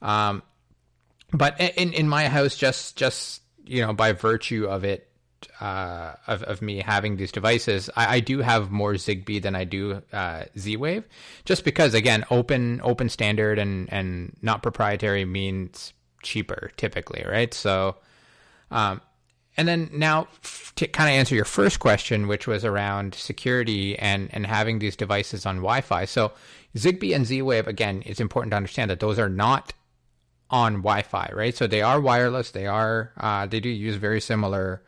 um, 0.00 0.42
but 1.32 1.60
in 1.60 1.92
in 1.92 2.08
my 2.08 2.28
house, 2.28 2.56
just 2.56 2.96
just 2.96 3.42
you 3.66 3.80
know, 3.80 3.92
by 3.92 4.12
virtue 4.12 4.66
of 4.66 4.84
it 4.84 5.08
uh, 5.60 6.14
of, 6.26 6.42
of 6.44 6.62
me 6.62 6.78
having 6.80 7.16
these 7.16 7.32
devices, 7.32 7.90
I, 7.96 8.16
I, 8.16 8.20
do 8.20 8.40
have 8.40 8.70
more 8.70 8.94
Zigbee 8.94 9.42
than 9.42 9.54
I 9.54 9.64
do 9.64 10.02
uh, 10.12 10.44
Z-Wave, 10.58 11.04
just 11.44 11.64
because 11.64 11.94
again, 11.94 12.24
open 12.30 12.80
open 12.82 13.08
standard 13.08 13.58
and 13.58 13.92
and 13.92 14.36
not 14.42 14.62
proprietary 14.62 15.24
means 15.24 15.92
cheaper 16.22 16.70
typically, 16.76 17.24
right? 17.28 17.52
So, 17.52 17.96
um, 18.70 19.00
and 19.56 19.68
then 19.68 19.90
now 19.92 20.28
to 20.76 20.86
kind 20.88 21.08
of 21.08 21.14
answer 21.14 21.34
your 21.34 21.44
first 21.44 21.78
question, 21.78 22.26
which 22.26 22.46
was 22.46 22.64
around 22.64 23.14
security 23.14 23.98
and 23.98 24.28
and 24.32 24.46
having 24.46 24.78
these 24.78 24.96
devices 24.96 25.46
on 25.46 25.56
Wi-Fi. 25.56 26.04
So, 26.06 26.32
Zigbee 26.76 27.14
and 27.14 27.26
Z-Wave 27.26 27.68
again, 27.68 28.02
it's 28.06 28.20
important 28.20 28.52
to 28.52 28.56
understand 28.56 28.90
that 28.90 29.00
those 29.00 29.18
are 29.18 29.28
not 29.28 29.72
on 30.50 30.74
Wi-Fi, 30.76 31.30
right? 31.34 31.56
So 31.56 31.66
they 31.66 31.82
are 31.82 32.00
wireless. 32.00 32.50
They 32.52 32.66
are 32.66 33.12
uh, 33.16 33.46
they 33.46 33.60
do 33.60 33.68
use 33.68 33.96
very 33.96 34.20
similar 34.20 34.82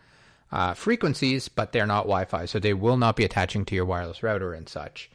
uh, 0.53 0.74
frequencies, 0.74 1.49
but 1.49 1.72
they're 1.72 1.86
not 1.86 2.03
Wi-Fi, 2.03 2.47
so 2.47 2.59
they 2.59 2.74
will 2.74 2.97
not 2.97 3.16
be 3.16 3.24
attaching 3.24 3.64
to 3.66 3.74
your 3.74 3.84
wireless 3.84 4.22
router 4.22 4.55
and 4.55 4.68
such. 4.68 5.11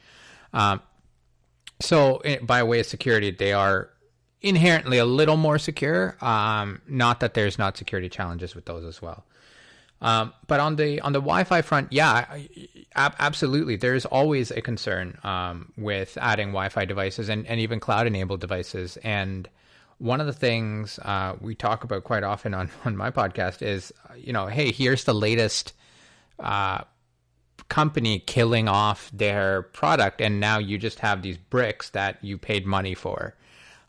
Um, 0.52 0.80
so, 1.80 2.18
eh, 2.18 2.38
by 2.42 2.62
way 2.62 2.80
of 2.80 2.86
security, 2.86 3.30
they 3.30 3.52
are 3.52 3.90
inherently 4.40 4.98
a 4.98 5.04
little 5.04 5.36
more 5.36 5.58
secure. 5.58 6.16
Um, 6.20 6.82
not 6.86 7.20
that 7.20 7.34
there's 7.34 7.58
not 7.58 7.76
security 7.76 8.08
challenges 8.08 8.54
with 8.54 8.66
those 8.66 8.84
as 8.84 9.00
well. 9.00 9.24
Um, 10.00 10.32
but 10.48 10.58
on 10.58 10.76
the 10.76 11.00
on 11.00 11.12
the 11.12 11.20
Wi-Fi 11.20 11.62
front, 11.62 11.92
yeah, 11.92 12.26
ab- 12.96 13.14
absolutely. 13.20 13.76
There's 13.76 14.04
always 14.04 14.50
a 14.50 14.60
concern 14.60 15.16
um, 15.22 15.72
with 15.76 16.18
adding 16.20 16.48
Wi-Fi 16.48 16.84
devices 16.86 17.28
and, 17.28 17.46
and 17.46 17.60
even 17.60 17.78
cloud-enabled 17.78 18.40
devices, 18.40 18.96
and 18.98 19.48
one 20.02 20.20
of 20.20 20.26
the 20.26 20.32
things 20.32 20.98
uh, 20.98 21.36
we 21.40 21.54
talk 21.54 21.84
about 21.84 22.02
quite 22.02 22.24
often 22.24 22.54
on, 22.54 22.68
on 22.84 22.96
my 22.96 23.10
podcast 23.10 23.62
is, 23.62 23.92
you 24.16 24.32
know, 24.32 24.46
hey, 24.46 24.72
here's 24.72 25.04
the 25.04 25.14
latest 25.14 25.72
uh, 26.40 26.82
company 27.68 28.18
killing 28.18 28.68
off 28.68 29.10
their 29.12 29.62
product, 29.62 30.20
and 30.20 30.40
now 30.40 30.58
you 30.58 30.76
just 30.76 30.98
have 30.98 31.22
these 31.22 31.38
bricks 31.38 31.90
that 31.90 32.18
you 32.22 32.36
paid 32.36 32.66
money 32.66 32.94
for, 32.94 33.36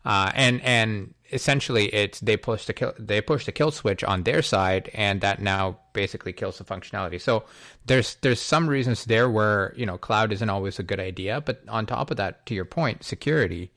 uh, 0.04 0.30
and 0.34 0.62
and 0.62 1.14
essentially 1.32 1.86
it's 1.86 2.20
they 2.20 2.36
push 2.36 2.66
the 2.66 2.72
kill 2.72 2.92
they 2.98 3.20
push 3.20 3.44
the 3.44 3.50
kill 3.50 3.72
switch 3.72 4.04
on 4.04 4.22
their 4.22 4.40
side, 4.40 4.90
and 4.94 5.20
that 5.20 5.42
now 5.42 5.76
basically 5.94 6.32
kills 6.32 6.58
the 6.58 6.64
functionality. 6.64 7.20
So 7.20 7.44
there's 7.86 8.14
there's 8.22 8.40
some 8.40 8.68
reasons 8.68 9.04
there 9.04 9.28
where 9.28 9.74
you 9.76 9.84
know 9.84 9.98
cloud 9.98 10.32
isn't 10.32 10.48
always 10.48 10.78
a 10.78 10.84
good 10.84 11.00
idea, 11.00 11.40
but 11.40 11.60
on 11.68 11.86
top 11.86 12.12
of 12.12 12.18
that, 12.18 12.46
to 12.46 12.54
your 12.54 12.64
point, 12.64 13.02
security. 13.02 13.72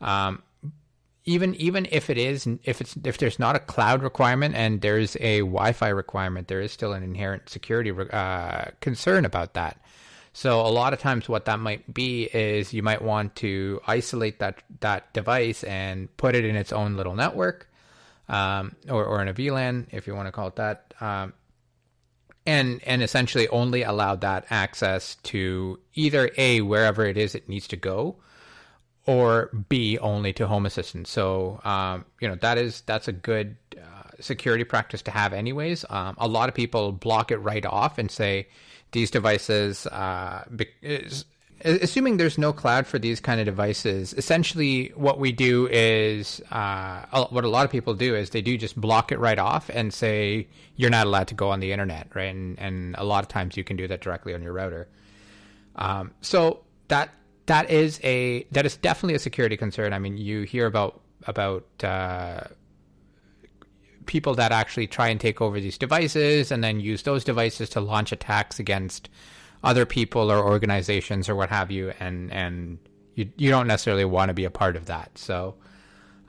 Um, 0.00 0.42
even 1.26 1.56
even 1.56 1.88
if 1.90 2.08
it 2.08 2.16
is 2.16 2.46
if 2.62 2.80
it's 2.80 2.96
if 3.04 3.18
there's 3.18 3.38
not 3.38 3.56
a 3.56 3.58
cloud 3.58 4.02
requirement 4.02 4.54
and 4.54 4.80
there's 4.80 5.16
a 5.20 5.40
Wi-Fi 5.40 5.88
requirement, 5.88 6.46
there 6.46 6.60
is 6.60 6.70
still 6.70 6.92
an 6.92 7.02
inherent 7.02 7.48
security 7.48 7.90
uh, 7.90 8.66
concern 8.80 9.24
about 9.24 9.54
that. 9.54 9.80
So 10.32 10.60
a 10.60 10.68
lot 10.68 10.92
of 10.92 11.00
times, 11.00 11.28
what 11.28 11.46
that 11.46 11.58
might 11.58 11.92
be 11.92 12.24
is 12.24 12.72
you 12.72 12.82
might 12.82 13.02
want 13.02 13.34
to 13.36 13.80
isolate 13.88 14.38
that 14.38 14.62
that 14.80 15.12
device 15.12 15.64
and 15.64 16.14
put 16.16 16.36
it 16.36 16.44
in 16.44 16.54
its 16.54 16.72
own 16.72 16.94
little 16.96 17.16
network, 17.16 17.68
um, 18.28 18.76
or 18.88 19.04
or 19.04 19.20
in 19.20 19.26
a 19.26 19.34
VLAN 19.34 19.86
if 19.90 20.06
you 20.06 20.14
want 20.14 20.28
to 20.28 20.32
call 20.32 20.46
it 20.46 20.56
that, 20.56 20.94
um, 21.00 21.32
and 22.46 22.80
and 22.86 23.02
essentially 23.02 23.48
only 23.48 23.82
allow 23.82 24.14
that 24.14 24.46
access 24.50 25.16
to 25.24 25.80
either 25.94 26.30
a 26.36 26.60
wherever 26.60 27.04
it 27.04 27.16
is 27.16 27.34
it 27.34 27.48
needs 27.48 27.66
to 27.66 27.76
go 27.76 28.16
or 29.06 29.50
B 29.68 29.98
only 29.98 30.32
to 30.34 30.46
Home 30.46 30.66
Assistant. 30.66 31.06
So 31.06 31.60
um, 31.64 32.04
you 32.20 32.28
know 32.28 32.34
that 32.36 32.58
is 32.58 32.82
that's 32.82 33.08
a 33.08 33.12
good 33.12 33.56
uh, 33.76 34.10
security 34.20 34.64
practice 34.64 35.02
to 35.02 35.10
have, 35.10 35.32
anyways. 35.32 35.84
Um, 35.88 36.16
a 36.18 36.28
lot 36.28 36.48
of 36.48 36.54
people 36.54 36.92
block 36.92 37.30
it 37.30 37.38
right 37.38 37.64
off 37.64 37.98
and 37.98 38.10
say 38.10 38.48
these 38.92 39.10
devices, 39.10 39.86
uh, 39.88 40.44
is, 40.82 41.24
assuming 41.64 42.16
there's 42.16 42.38
no 42.38 42.52
cloud 42.52 42.86
for 42.86 42.98
these 42.98 43.20
kind 43.20 43.40
of 43.40 43.46
devices. 43.46 44.12
Essentially, 44.14 44.92
what 44.94 45.18
we 45.18 45.32
do 45.32 45.68
is 45.70 46.40
uh, 46.50 47.26
what 47.30 47.44
a 47.44 47.48
lot 47.48 47.64
of 47.64 47.70
people 47.70 47.94
do 47.94 48.14
is 48.14 48.30
they 48.30 48.42
do 48.42 48.56
just 48.56 48.80
block 48.80 49.12
it 49.12 49.18
right 49.18 49.38
off 49.38 49.70
and 49.72 49.92
say 49.92 50.48
you're 50.76 50.90
not 50.90 51.06
allowed 51.06 51.28
to 51.28 51.34
go 51.34 51.50
on 51.50 51.60
the 51.60 51.72
internet, 51.72 52.08
right? 52.14 52.34
And 52.34 52.58
and 52.58 52.94
a 52.98 53.04
lot 53.04 53.22
of 53.22 53.28
times 53.28 53.56
you 53.56 53.64
can 53.64 53.76
do 53.76 53.86
that 53.88 54.00
directly 54.00 54.34
on 54.34 54.42
your 54.42 54.52
router. 54.52 54.88
Um, 55.76 56.12
so 56.22 56.60
that 56.88 57.10
that 57.46 57.70
is 57.70 58.00
a 58.04 58.44
that 58.52 58.66
is 58.66 58.76
definitely 58.76 59.14
a 59.14 59.18
security 59.18 59.56
concern. 59.56 59.92
I 59.92 59.98
mean, 59.98 60.16
you 60.16 60.42
hear 60.42 60.66
about 60.66 61.00
about 61.26 61.64
uh, 61.82 62.42
people 64.06 64.34
that 64.34 64.52
actually 64.52 64.86
try 64.86 65.08
and 65.08 65.20
take 65.20 65.40
over 65.40 65.60
these 65.60 65.78
devices 65.78 66.50
and 66.50 66.62
then 66.62 66.80
use 66.80 67.02
those 67.02 67.24
devices 67.24 67.68
to 67.70 67.80
launch 67.80 68.12
attacks 68.12 68.58
against 68.58 69.08
other 69.64 69.86
people 69.86 70.30
or 70.30 70.38
organizations 70.38 71.28
or 71.28 71.34
what 71.34 71.48
have 71.48 71.70
you, 71.70 71.92
and 72.00 72.32
and 72.32 72.78
you 73.14 73.30
you 73.36 73.50
don't 73.50 73.66
necessarily 73.66 74.04
want 74.04 74.28
to 74.28 74.34
be 74.34 74.44
a 74.44 74.50
part 74.50 74.76
of 74.76 74.86
that. 74.86 75.16
So. 75.16 75.54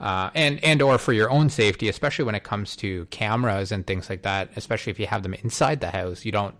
Uh, 0.00 0.30
and 0.36 0.62
and 0.62 0.80
or 0.80 0.96
for 0.96 1.12
your 1.12 1.28
own 1.28 1.50
safety, 1.50 1.88
especially 1.88 2.24
when 2.24 2.36
it 2.36 2.44
comes 2.44 2.76
to 2.76 3.04
cameras 3.06 3.72
and 3.72 3.84
things 3.84 4.08
like 4.08 4.22
that, 4.22 4.48
especially 4.54 4.92
if 4.92 5.00
you 5.00 5.08
have 5.08 5.24
them 5.24 5.34
inside 5.34 5.80
the 5.80 5.90
house, 5.90 6.24
you 6.24 6.30
don't 6.30 6.54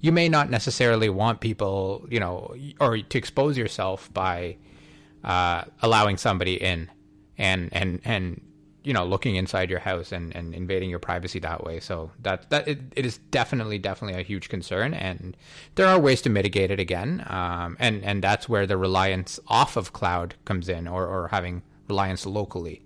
you 0.00 0.12
may 0.12 0.28
not 0.28 0.50
necessarily 0.50 1.08
want 1.08 1.40
people, 1.40 2.06
you 2.10 2.20
know, 2.20 2.54
or 2.80 2.98
to 2.98 3.18
expose 3.18 3.58
yourself 3.58 4.12
by 4.12 4.56
uh, 5.24 5.64
allowing 5.82 6.16
somebody 6.16 6.54
in 6.54 6.90
and 7.36 7.68
and 7.72 8.00
and 8.04 8.40
you 8.82 8.92
know 8.94 9.04
looking 9.04 9.36
inside 9.36 9.68
your 9.68 9.78
house 9.78 10.12
and, 10.12 10.34
and 10.34 10.54
invading 10.54 10.88
your 10.88 10.98
privacy 10.98 11.38
that 11.40 11.64
way. 11.64 11.80
So 11.80 12.10
that 12.20 12.48
that 12.50 12.66
it, 12.66 12.80
it 12.96 13.04
is 13.04 13.18
definitely 13.30 13.78
definitely 13.78 14.18
a 14.20 14.24
huge 14.24 14.48
concern, 14.48 14.94
and 14.94 15.36
there 15.74 15.86
are 15.86 15.98
ways 15.98 16.22
to 16.22 16.30
mitigate 16.30 16.70
it 16.70 16.80
again. 16.80 17.24
Um, 17.26 17.76
and 17.78 18.02
and 18.02 18.22
that's 18.22 18.48
where 18.48 18.66
the 18.66 18.78
reliance 18.78 19.38
off 19.48 19.76
of 19.76 19.92
cloud 19.92 20.34
comes 20.44 20.68
in, 20.68 20.88
or 20.88 21.06
or 21.06 21.28
having 21.28 21.62
reliance 21.88 22.24
locally, 22.24 22.82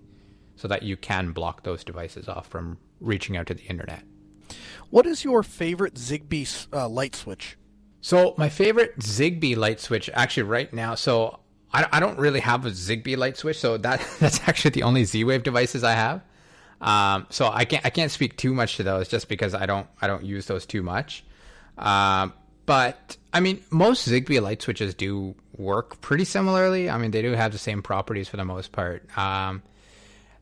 so 0.57 0.67
that 0.67 0.83
you 0.83 0.97
can 0.97 1.31
block 1.31 1.63
those 1.63 1.83
devices 1.83 2.27
off 2.27 2.47
from 2.47 2.77
reaching 2.99 3.37
out 3.37 3.47
to 3.47 3.53
the 3.53 3.63
internet. 3.63 4.03
What 4.89 5.05
is 5.05 5.23
your 5.23 5.43
favorite 5.43 5.95
Zigbee 5.95 6.67
uh, 6.73 6.87
light 6.87 7.15
switch? 7.15 7.57
So 8.01 8.35
my 8.37 8.49
favorite 8.49 8.97
Zigbee 8.99 9.57
light 9.57 9.79
switch, 9.79 10.09
actually, 10.13 10.43
right 10.43 10.71
now. 10.73 10.95
So 10.95 11.39
I, 11.73 11.87
I 11.91 11.99
don't 11.99 12.17
really 12.17 12.39
have 12.39 12.65
a 12.65 12.69
Zigbee 12.69 13.17
light 13.17 13.37
switch, 13.37 13.59
so 13.59 13.77
that 13.77 14.05
that's 14.19 14.47
actually 14.47 14.71
the 14.71 14.83
only 14.83 15.03
Z-Wave 15.03 15.43
devices 15.43 15.83
I 15.83 15.93
have. 15.93 16.21
Um, 16.81 17.27
so 17.29 17.49
I 17.51 17.65
can't 17.65 17.85
I 17.85 17.89
can't 17.89 18.11
speak 18.11 18.37
too 18.37 18.53
much 18.53 18.77
to 18.77 18.83
those 18.83 19.07
just 19.07 19.27
because 19.27 19.53
I 19.53 19.65
don't 19.65 19.87
I 20.01 20.07
don't 20.07 20.23
use 20.23 20.45
those 20.45 20.65
too 20.65 20.83
much. 20.83 21.23
Um, 21.77 22.33
but 22.65 23.17
I 23.33 23.39
mean, 23.39 23.61
most 23.69 24.07
Zigbee 24.07 24.41
light 24.41 24.61
switches 24.61 24.93
do 24.93 25.35
work 25.57 26.01
pretty 26.01 26.25
similarly. 26.25 26.89
I 26.89 26.97
mean, 26.97 27.11
they 27.11 27.21
do 27.21 27.31
have 27.31 27.51
the 27.51 27.57
same 27.57 27.81
properties 27.81 28.27
for 28.27 28.37
the 28.37 28.45
most 28.45 28.71
part. 28.71 29.05
Um, 29.17 29.61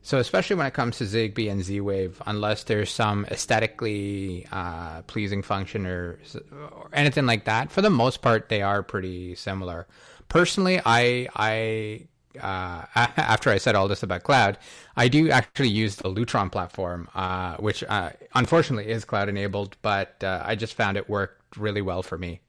so 0.04 0.18
especially 0.18 0.54
when 0.56 0.66
it 0.66 0.74
comes 0.74 0.98
to 0.98 1.04
Zigbee 1.04 1.50
and 1.50 1.64
Z-Wave, 1.64 2.20
unless 2.26 2.64
there's 2.64 2.90
some 2.90 3.24
aesthetically 3.30 4.46
uh, 4.52 5.00
pleasing 5.06 5.42
function 5.42 5.86
or, 5.86 6.18
or, 6.60 6.90
anything 6.92 7.24
like 7.24 7.46
that, 7.46 7.72
for 7.72 7.80
the 7.80 7.88
most 7.88 8.20
part 8.20 8.50
they 8.50 8.60
are 8.60 8.82
pretty 8.82 9.34
similar. 9.34 9.86
Personally, 10.28 10.78
I 10.84 11.28
I 11.34 12.06
uh, 12.38 12.84
after 13.16 13.48
I 13.48 13.56
said 13.56 13.76
all 13.76 13.88
this 13.88 14.02
about 14.02 14.24
cloud, 14.24 14.58
I 14.94 15.08
do 15.08 15.30
actually 15.30 15.70
use 15.70 15.96
the 15.96 16.10
Lutron 16.10 16.52
platform, 16.52 17.08
uh, 17.14 17.56
which 17.56 17.82
uh, 17.84 18.10
unfortunately 18.34 18.92
is 18.92 19.06
cloud 19.06 19.30
enabled, 19.30 19.78
but 19.80 20.22
uh, 20.22 20.42
I 20.44 20.54
just 20.54 20.74
found 20.74 20.98
it 20.98 21.08
worked 21.08 21.56
really 21.56 21.80
well 21.80 22.02
for 22.02 22.18
me, 22.18 22.42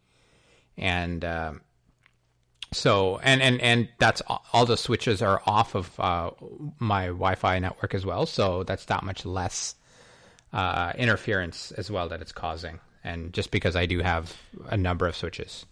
and 0.78 1.24
um, 1.24 1.62
so 2.76 3.20
and 3.24 3.42
and 3.42 3.62
and 3.62 3.88
that's 4.00 4.22
all 4.54 4.66
the 4.66 4.78
switches 4.78 5.22
are 5.22 5.42
off 5.46 5.76
of 5.76 6.00
uh, 6.00 6.32
my 6.80 7.08
Wi-Fi 7.08 7.60
network 7.60 7.94
as 7.94 8.06
well. 8.06 8.26
So 8.26 8.64
that's 8.64 8.86
that 8.86 9.04
much 9.04 9.26
less 9.26 9.76
uh, 10.54 10.94
interference 10.98 11.72
as 11.72 11.90
well 11.90 12.10
that 12.10 12.22
it's 12.22 12.32
causing, 12.32 12.80
and 13.04 13.34
just 13.34 13.52
because 13.52 13.76
I 13.76 13.86
do 13.86 14.00
have 14.00 14.36
a 14.68 14.78
number 14.78 15.08
of 15.08 15.16
switches. 15.16 15.66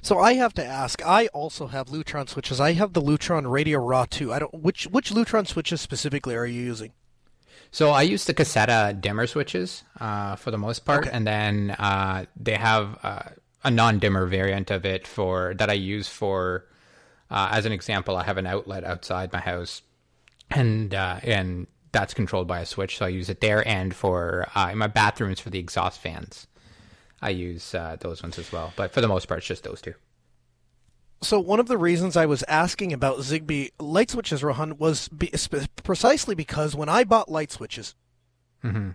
So 0.00 0.18
I 0.20 0.34
have 0.34 0.54
to 0.54 0.64
ask. 0.64 1.04
I 1.04 1.26
also 1.28 1.66
have 1.66 1.88
Lutron 1.88 2.28
switches. 2.28 2.60
I 2.60 2.72
have 2.72 2.92
the 2.92 3.02
Lutron 3.02 3.44
RadioRA 3.44 4.08
2. 4.08 4.32
I 4.32 4.38
don't 4.38 4.54
which 4.54 4.84
which 4.86 5.10
Lutron 5.10 5.46
switches 5.46 5.80
specifically 5.80 6.36
are 6.36 6.46
you 6.46 6.60
using? 6.60 6.92
So 7.70 7.90
I 7.90 8.02
use 8.02 8.24
the 8.24 8.32
Caseta 8.32 8.98
dimmer 8.98 9.26
switches 9.26 9.84
uh, 10.00 10.36
for 10.36 10.50
the 10.50 10.56
most 10.56 10.86
part, 10.86 11.06
okay. 11.06 11.14
and 11.14 11.26
then 11.26 11.72
uh, 11.72 12.24
they 12.34 12.54
have 12.54 12.98
uh, 13.02 13.22
a 13.68 13.70
non-dimmer 13.70 14.26
variant 14.26 14.70
of 14.70 14.84
it 14.84 15.06
for 15.06 15.54
that 15.58 15.70
I 15.70 15.74
use 15.74 16.08
for. 16.08 16.64
Uh, 17.30 17.50
as 17.52 17.66
an 17.66 17.72
example, 17.72 18.16
I 18.16 18.24
have 18.24 18.38
an 18.38 18.46
outlet 18.46 18.84
outside 18.84 19.32
my 19.32 19.40
house, 19.40 19.82
and 20.50 20.94
uh, 20.94 21.20
and 21.22 21.66
that's 21.92 22.14
controlled 22.14 22.48
by 22.48 22.60
a 22.60 22.66
switch, 22.66 22.96
so 22.96 23.04
I 23.04 23.10
use 23.10 23.28
it 23.28 23.40
there. 23.40 23.66
And 23.68 23.94
for 23.94 24.48
uh, 24.54 24.70
in 24.72 24.78
my 24.78 24.86
bathrooms 24.86 25.38
for 25.38 25.50
the 25.50 25.58
exhaust 25.58 26.00
fans, 26.00 26.46
I 27.20 27.30
use 27.30 27.74
uh, 27.74 27.96
those 28.00 28.22
ones 28.22 28.38
as 28.38 28.50
well. 28.50 28.72
But 28.76 28.92
for 28.92 29.02
the 29.02 29.08
most 29.08 29.28
part, 29.28 29.38
it's 29.38 29.46
just 29.46 29.64
those 29.64 29.82
two. 29.82 29.94
So 31.20 31.38
one 31.40 31.60
of 31.60 31.66
the 31.66 31.76
reasons 31.76 32.16
I 32.16 32.26
was 32.26 32.44
asking 32.44 32.92
about 32.92 33.18
Zigbee 33.18 33.72
light 33.78 34.10
switches, 34.10 34.42
Rohan, 34.42 34.78
was 34.78 35.08
be, 35.08 35.30
precisely 35.82 36.34
because 36.34 36.76
when 36.76 36.88
I 36.88 37.04
bought 37.04 37.28
light 37.28 37.50
switches, 37.50 37.94
mm-hmm. 38.64 38.90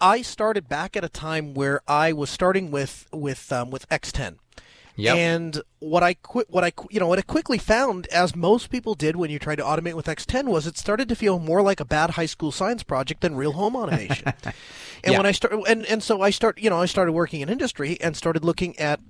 I 0.00 0.22
started 0.22 0.68
back 0.68 0.96
at 0.96 1.04
a 1.04 1.08
time 1.08 1.54
where 1.54 1.80
I 1.88 2.12
was 2.12 2.30
starting 2.30 2.70
with 2.70 3.06
with 3.12 3.52
um, 3.52 3.70
with 3.70 3.88
X10. 3.88 4.36
Yep. 4.98 5.16
And 5.16 5.62
what 5.78 6.02
I 6.02 6.14
quit, 6.14 6.48
what 6.48 6.64
I 6.64 6.72
you 6.90 6.98
know 6.98 7.06
what 7.06 7.18
I 7.18 7.22
quickly 7.22 7.58
found, 7.58 8.06
as 8.08 8.34
most 8.34 8.70
people 8.70 8.94
did 8.94 9.16
when 9.16 9.30
you 9.30 9.38
tried 9.38 9.56
to 9.56 9.62
automate 9.62 9.94
with 9.94 10.06
X10, 10.06 10.46
was 10.46 10.66
it 10.66 10.78
started 10.78 11.08
to 11.10 11.14
feel 11.14 11.38
more 11.38 11.60
like 11.60 11.80
a 11.80 11.84
bad 11.84 12.10
high 12.10 12.26
school 12.26 12.50
science 12.50 12.82
project 12.82 13.20
than 13.20 13.36
real 13.36 13.52
home 13.52 13.76
automation. 13.76 14.32
and 15.04 15.12
yeah. 15.12 15.18
when 15.18 15.26
I 15.26 15.32
started, 15.32 15.62
and 15.68 15.84
and 15.86 16.02
so 16.02 16.22
I 16.22 16.30
start, 16.30 16.58
you 16.58 16.70
know, 16.70 16.80
I 16.80 16.86
started 16.86 17.12
working 17.12 17.42
in 17.42 17.50
industry 17.50 17.98
and 18.00 18.16
started 18.16 18.42
looking 18.42 18.78
at 18.78 19.00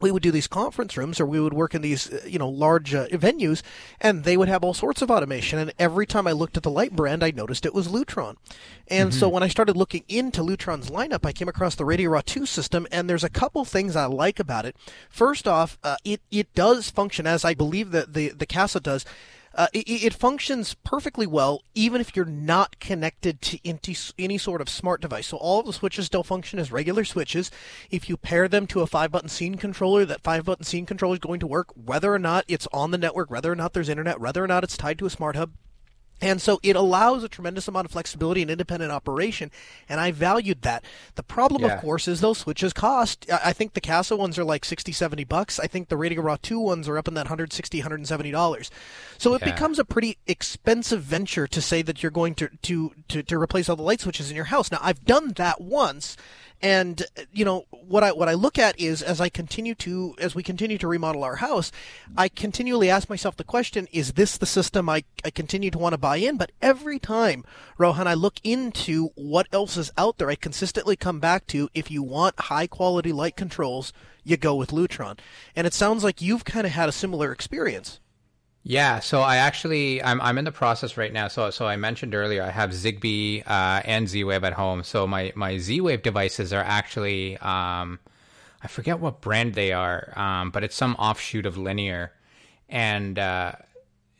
we 0.00 0.10
would 0.10 0.22
do 0.22 0.30
these 0.30 0.46
conference 0.46 0.96
rooms 0.96 1.20
or 1.20 1.26
we 1.26 1.40
would 1.40 1.52
work 1.52 1.74
in 1.74 1.82
these 1.82 2.10
you 2.26 2.38
know 2.38 2.48
large 2.48 2.94
uh, 2.94 3.06
venues 3.08 3.62
and 4.00 4.24
they 4.24 4.36
would 4.36 4.48
have 4.48 4.64
all 4.64 4.74
sorts 4.74 5.02
of 5.02 5.10
automation. 5.10 5.58
And 5.58 5.72
every 5.78 6.06
time 6.06 6.26
i 6.26 6.32
looked 6.32 6.56
at 6.56 6.62
the 6.62 6.70
light 6.70 6.94
brand 6.94 7.22
i 7.22 7.30
noticed 7.30 7.66
it 7.66 7.74
was 7.74 7.88
lutron. 7.88 8.36
And 8.88 9.10
mm-hmm. 9.10 9.18
so 9.18 9.28
when 9.28 9.42
i 9.42 9.48
started 9.48 9.76
looking 9.76 10.04
into 10.08 10.42
lutron's 10.42 10.90
lineup 10.90 11.24
i 11.24 11.32
came 11.32 11.48
across 11.48 11.74
the 11.74 11.84
radio 11.84 12.20
2 12.20 12.46
system 12.46 12.86
and 12.90 13.08
there's 13.08 13.24
a 13.24 13.30
couple 13.30 13.64
things 13.64 13.96
i 13.96 14.06
like 14.06 14.40
about 14.40 14.66
it. 14.66 14.76
First 15.08 15.46
off 15.46 15.78
uh, 15.82 15.96
it, 16.04 16.20
it 16.30 16.52
does 16.54 16.90
function 16.90 17.26
as 17.26 17.44
i 17.44 17.54
believe 17.54 17.90
that 17.90 18.14
the, 18.14 18.30
the 18.30 18.46
casa 18.46 18.80
does 18.80 19.04
uh, 19.54 19.66
it, 19.72 19.88
it, 19.88 20.14
functions 20.14 20.74
perfectly 20.84 21.26
well 21.26 21.62
even 21.74 22.00
if 22.00 22.14
you're 22.14 22.24
not 22.24 22.78
connected 22.78 23.40
to 23.42 23.58
into 23.64 23.94
any 24.18 24.38
sort 24.38 24.60
of 24.60 24.68
smart 24.68 25.00
device. 25.00 25.28
So 25.28 25.36
all 25.36 25.60
of 25.60 25.66
the 25.66 25.72
switches 25.72 26.06
still 26.06 26.22
function 26.22 26.58
as 26.58 26.72
regular 26.72 27.04
switches. 27.04 27.50
If 27.90 28.08
you 28.08 28.16
pair 28.16 28.48
them 28.48 28.66
to 28.68 28.80
a 28.80 28.86
five 28.86 29.10
button 29.10 29.28
scene 29.28 29.56
controller, 29.56 30.04
that 30.04 30.22
five 30.22 30.44
button 30.44 30.64
scene 30.64 30.86
controller 30.86 31.14
is 31.14 31.20
going 31.20 31.40
to 31.40 31.46
work 31.46 31.68
whether 31.74 32.12
or 32.12 32.18
not 32.18 32.44
it's 32.48 32.68
on 32.72 32.90
the 32.90 32.98
network, 32.98 33.30
whether 33.30 33.50
or 33.50 33.56
not 33.56 33.72
there's 33.72 33.88
internet, 33.88 34.20
whether 34.20 34.42
or 34.42 34.46
not 34.46 34.64
it's 34.64 34.76
tied 34.76 34.98
to 34.98 35.06
a 35.06 35.10
smart 35.10 35.36
hub. 35.36 35.52
And 36.20 36.40
so 36.40 36.60
it 36.62 36.76
allows 36.76 37.24
a 37.24 37.28
tremendous 37.28 37.66
amount 37.68 37.86
of 37.86 37.92
flexibility 37.92 38.42
and 38.42 38.50
independent 38.50 38.92
operation, 38.92 39.50
and 39.88 40.00
I 40.00 40.10
valued 40.12 40.62
that. 40.62 40.84
The 41.14 41.22
problem, 41.22 41.62
yeah. 41.62 41.74
of 41.74 41.80
course, 41.80 42.06
is 42.06 42.20
those 42.20 42.38
switches 42.38 42.72
cost. 42.72 43.26
I 43.30 43.52
think 43.52 43.72
the 43.72 43.80
Casa 43.80 44.16
ones 44.16 44.38
are 44.38 44.44
like 44.44 44.64
60, 44.64 44.92
70 44.92 45.24
bucks. 45.24 45.58
I 45.58 45.66
think 45.66 45.88
the 45.88 45.96
RadioRA 45.96 46.40
2 46.42 46.60
ones 46.60 46.88
are 46.88 46.98
up 46.98 47.08
in 47.08 47.14
that 47.14 47.26
160, 47.26 47.78
170 47.78 48.30
dollars. 48.30 48.70
So 49.18 49.34
it 49.34 49.42
yeah. 49.42 49.52
becomes 49.52 49.78
a 49.78 49.84
pretty 49.84 50.18
expensive 50.26 51.02
venture 51.02 51.46
to 51.46 51.60
say 51.60 51.82
that 51.82 52.02
you're 52.02 52.10
going 52.10 52.34
to, 52.36 52.48
to, 52.62 52.92
to, 53.08 53.22
to 53.22 53.38
replace 53.38 53.68
all 53.68 53.76
the 53.76 53.82
light 53.82 54.00
switches 54.00 54.30
in 54.30 54.36
your 54.36 54.46
house. 54.46 54.70
Now, 54.70 54.78
I've 54.80 55.04
done 55.04 55.32
that 55.36 55.60
once, 55.60 56.16
and 56.62 57.02
you 57.32 57.44
know 57.44 57.64
what 57.70 58.04
I 58.04 58.12
what 58.12 58.28
I 58.28 58.34
look 58.34 58.58
at 58.58 58.78
is 58.78 59.02
as 59.02 59.20
I 59.20 59.28
continue 59.28 59.74
to 59.76 60.14
as 60.18 60.34
we 60.34 60.42
continue 60.42 60.78
to 60.78 60.88
remodel 60.88 61.24
our 61.24 61.36
house, 61.36 61.72
I 62.16 62.28
continually 62.28 62.90
ask 62.90 63.08
myself 63.08 63.36
the 63.36 63.44
question: 63.44 63.88
Is 63.92 64.12
this 64.12 64.36
the 64.36 64.46
system 64.46 64.88
I 64.88 65.04
I 65.24 65.30
continue 65.30 65.70
to 65.70 65.78
want 65.78 65.94
to 65.94 65.98
buy 65.98 66.16
in? 66.16 66.36
But 66.36 66.52
every 66.60 66.98
time, 66.98 67.44
Rohan, 67.78 68.06
I 68.06 68.14
look 68.14 68.40
into 68.44 69.08
what 69.14 69.46
else 69.52 69.76
is 69.76 69.90
out 69.96 70.18
there. 70.18 70.30
I 70.30 70.34
consistently 70.34 70.96
come 70.96 71.20
back 71.20 71.46
to 71.48 71.70
if 71.74 71.90
you 71.90 72.02
want 72.02 72.38
high 72.38 72.66
quality 72.66 73.12
light 73.12 73.36
controls, 73.36 73.92
you 74.22 74.36
go 74.36 74.54
with 74.54 74.70
Lutron, 74.70 75.18
and 75.56 75.66
it 75.66 75.74
sounds 75.74 76.04
like 76.04 76.20
you've 76.20 76.44
kind 76.44 76.66
of 76.66 76.72
had 76.72 76.88
a 76.88 76.92
similar 76.92 77.32
experience. 77.32 78.00
Yeah, 78.62 79.00
so 79.00 79.20
I 79.22 79.36
actually 79.36 80.02
I'm 80.02 80.20
I'm 80.20 80.36
in 80.36 80.44
the 80.44 80.52
process 80.52 80.96
right 80.96 81.12
now. 81.12 81.28
So 81.28 81.50
so 81.50 81.66
I 81.66 81.76
mentioned 81.76 82.14
earlier 82.14 82.42
I 82.42 82.50
have 82.50 82.70
Zigbee 82.70 83.42
uh, 83.46 83.82
and 83.84 84.06
Z-Wave 84.06 84.44
at 84.44 84.52
home. 84.52 84.84
So 84.84 85.06
my 85.06 85.32
my 85.34 85.56
Z-Wave 85.58 86.02
devices 86.02 86.52
are 86.52 86.62
actually 86.62 87.38
um, 87.38 87.98
I 88.62 88.68
forget 88.68 89.00
what 89.00 89.22
brand 89.22 89.54
they 89.54 89.72
are, 89.72 90.12
um, 90.14 90.50
but 90.50 90.62
it's 90.62 90.76
some 90.76 90.94
offshoot 90.96 91.46
of 91.46 91.56
Linear, 91.56 92.12
and 92.68 93.18
uh, 93.18 93.52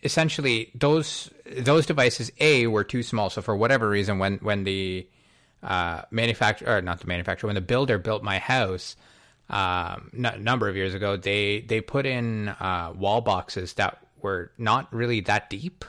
essentially 0.03 0.71
those 0.75 1.31
those 1.59 1.85
devices 1.85 2.33
a 2.41 2.67
were 2.67 2.85
too 2.85 3.03
small. 3.03 3.29
So 3.29 3.43
for 3.43 3.55
whatever 3.55 3.91
reason, 3.91 4.19
when 4.19 4.39
when 4.39 4.65
the 4.65 5.07
uh, 5.63 6.03
manufacturer 6.11 6.79
or 6.79 6.81
not 6.81 7.01
the 7.01 7.07
manufacturer 7.07 7.49
when 7.49 7.57
the 7.57 7.61
builder 7.61 7.99
built 7.99 8.23
my 8.23 8.39
house. 8.39 8.97
Um, 9.51 10.11
number 10.13 10.69
of 10.69 10.77
years 10.77 10.95
ago, 10.95 11.17
they 11.17 11.61
they 11.63 11.81
put 11.81 12.07
in 12.07 12.49
uh, 12.49 12.93
wall 12.97 13.21
boxes 13.21 13.75
that 13.75 13.99
were 14.23 14.53
not 14.59 14.93
really 14.93 15.21
that 15.23 15.51
deep. 15.51 15.85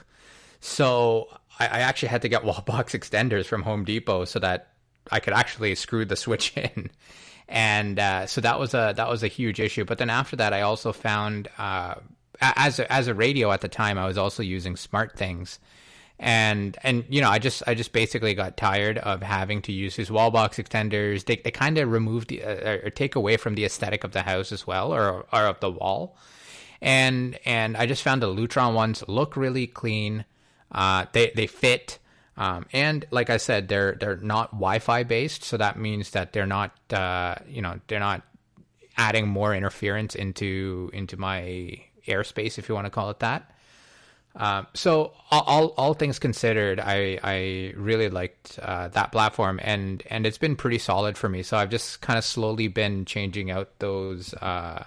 So 0.60 1.28
I, 1.58 1.66
I 1.66 1.78
actually 1.80 2.08
had 2.08 2.22
to 2.22 2.28
get 2.28 2.44
wall 2.44 2.62
box 2.66 2.92
extenders 2.92 3.46
from 3.46 3.62
Home 3.62 3.84
Depot 3.84 4.24
so 4.24 4.38
that 4.38 4.68
I 5.10 5.20
could 5.20 5.32
actually 5.32 5.74
screw 5.74 6.04
the 6.04 6.16
switch 6.16 6.56
in. 6.56 6.90
And 7.48 7.98
uh, 7.98 8.26
so 8.26 8.40
that 8.40 8.58
was 8.58 8.72
a 8.72 8.94
that 8.96 9.08
was 9.08 9.22
a 9.22 9.28
huge 9.28 9.60
issue. 9.60 9.84
But 9.84 9.98
then 9.98 10.10
after 10.10 10.36
that, 10.36 10.52
I 10.52 10.62
also 10.62 10.92
found 10.92 11.48
uh, 11.58 11.96
as 12.40 12.78
a, 12.78 12.90
as 12.90 13.08
a 13.08 13.14
radio 13.14 13.52
at 13.52 13.60
the 13.60 13.68
time, 13.68 13.98
I 13.98 14.06
was 14.06 14.16
also 14.16 14.42
using 14.42 14.74
SmartThings, 14.74 15.58
and 16.18 16.78
and 16.82 17.04
you 17.08 17.20
know 17.20 17.28
I 17.28 17.38
just 17.38 17.62
I 17.66 17.74
just 17.74 17.92
basically 17.92 18.32
got 18.34 18.56
tired 18.56 18.98
of 18.98 19.22
having 19.22 19.60
to 19.62 19.72
use 19.72 19.96
these 19.96 20.10
wall 20.10 20.30
box 20.30 20.56
extenders. 20.56 21.26
They 21.26 21.36
they 21.36 21.50
kind 21.50 21.78
of 21.78 21.90
remove 21.90 22.28
the 22.28 22.42
uh, 22.42 22.86
or 22.86 22.90
take 22.90 23.16
away 23.16 23.36
from 23.36 23.54
the 23.54 23.64
aesthetic 23.64 24.04
of 24.04 24.12
the 24.12 24.22
house 24.22 24.50
as 24.50 24.66
well, 24.66 24.94
or 24.94 25.26
or 25.32 25.46
of 25.46 25.60
the 25.60 25.70
wall 25.70 26.16
and 26.82 27.38
and 27.46 27.76
I 27.76 27.86
just 27.86 28.02
found 28.02 28.20
the 28.20 28.26
Lutron 28.26 28.74
ones 28.74 29.04
look 29.06 29.36
really 29.36 29.66
clean. 29.68 30.24
Uh, 30.70 31.06
they 31.12 31.30
they 31.34 31.46
fit, 31.46 31.98
um, 32.36 32.66
and 32.72 33.06
like 33.10 33.30
I 33.30 33.36
said, 33.36 33.68
they're 33.68 33.94
they're 33.94 34.16
not 34.16 34.50
Wi-Fi 34.50 35.04
based, 35.04 35.44
so 35.44 35.56
that 35.56 35.78
means 35.78 36.10
that 36.10 36.32
they're 36.32 36.44
not 36.44 36.72
uh, 36.92 37.36
you 37.46 37.62
know 37.62 37.78
they're 37.86 38.00
not 38.00 38.22
adding 38.98 39.28
more 39.28 39.54
interference 39.54 40.16
into 40.16 40.90
into 40.92 41.16
my 41.16 41.78
airspace, 42.08 42.58
if 42.58 42.68
you 42.68 42.74
want 42.74 42.86
to 42.86 42.90
call 42.90 43.10
it 43.10 43.20
that. 43.20 43.48
Um, 44.34 44.66
so 44.74 45.12
all, 45.30 45.74
all 45.76 45.94
things 45.94 46.18
considered, 46.18 46.80
I 46.80 47.18
I 47.22 47.74
really 47.76 48.08
liked 48.08 48.58
uh, 48.60 48.88
that 48.88 49.12
platform, 49.12 49.60
and 49.62 50.02
and 50.10 50.26
it's 50.26 50.38
been 50.38 50.56
pretty 50.56 50.78
solid 50.78 51.16
for 51.16 51.28
me. 51.28 51.44
So 51.44 51.56
I've 51.56 51.70
just 51.70 52.00
kind 52.00 52.18
of 52.18 52.24
slowly 52.24 52.66
been 52.66 53.04
changing 53.04 53.52
out 53.52 53.78
those 53.78 54.34
uh, 54.34 54.84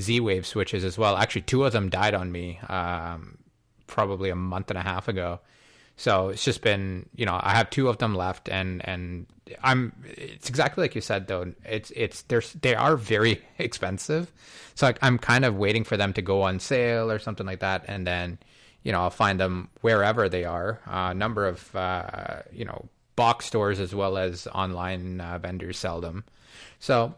Z 0.00 0.20
Wave 0.20 0.46
switches 0.46 0.84
as 0.84 0.98
well. 0.98 1.16
Actually, 1.16 1.42
two 1.42 1.64
of 1.64 1.72
them 1.72 1.88
died 1.88 2.14
on 2.14 2.30
me 2.30 2.58
um, 2.68 3.38
probably 3.86 4.30
a 4.30 4.36
month 4.36 4.70
and 4.70 4.78
a 4.78 4.82
half 4.82 5.08
ago. 5.08 5.40
So 5.96 6.28
it's 6.28 6.44
just 6.44 6.60
been, 6.60 7.08
you 7.14 7.24
know, 7.24 7.40
I 7.42 7.54
have 7.54 7.70
two 7.70 7.88
of 7.88 7.96
them 7.98 8.14
left, 8.14 8.50
and 8.50 8.86
and 8.86 9.26
I'm. 9.62 9.92
It's 10.04 10.48
exactly 10.48 10.82
like 10.82 10.94
you 10.94 11.00
said, 11.00 11.26
though. 11.26 11.52
It's 11.64 11.90
it's 11.96 12.22
they're 12.22 12.42
they 12.60 12.74
are 12.74 12.96
very 12.96 13.42
expensive, 13.58 14.30
so 14.74 14.92
I'm 15.00 15.18
kind 15.18 15.46
of 15.46 15.56
waiting 15.56 15.84
for 15.84 15.96
them 15.96 16.12
to 16.12 16.22
go 16.22 16.42
on 16.42 16.60
sale 16.60 17.10
or 17.10 17.18
something 17.18 17.46
like 17.46 17.60
that, 17.60 17.86
and 17.88 18.06
then, 18.06 18.38
you 18.82 18.92
know, 18.92 19.00
I'll 19.00 19.10
find 19.10 19.40
them 19.40 19.70
wherever 19.80 20.28
they 20.28 20.44
are. 20.44 20.80
A 20.86 20.96
uh, 20.96 21.12
number 21.14 21.46
of 21.46 21.74
uh, 21.74 22.42
you 22.52 22.66
know 22.66 22.90
box 23.16 23.46
stores 23.46 23.80
as 23.80 23.94
well 23.94 24.18
as 24.18 24.46
online 24.48 25.22
uh, 25.22 25.38
vendors 25.38 25.78
sell 25.78 26.02
them. 26.02 26.24
So 26.78 27.14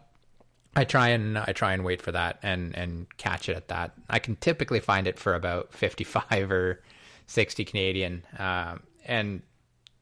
I 0.75 0.83
try 0.83 1.09
and 1.09 1.37
I 1.37 1.51
try 1.53 1.73
and 1.73 1.83
wait 1.83 2.01
for 2.01 2.11
that 2.11 2.39
and 2.43 2.75
and 2.75 3.07
catch 3.17 3.49
it 3.49 3.57
at 3.57 3.67
that. 3.69 3.93
I 4.09 4.19
can 4.19 4.35
typically 4.35 4.79
find 4.79 5.07
it 5.07 5.17
for 5.17 5.33
about 5.35 5.73
fifty 5.73 6.03
five 6.03 6.51
or 6.51 6.81
sixty 7.25 7.65
Canadian, 7.65 8.23
um, 8.37 8.83
and 9.05 9.41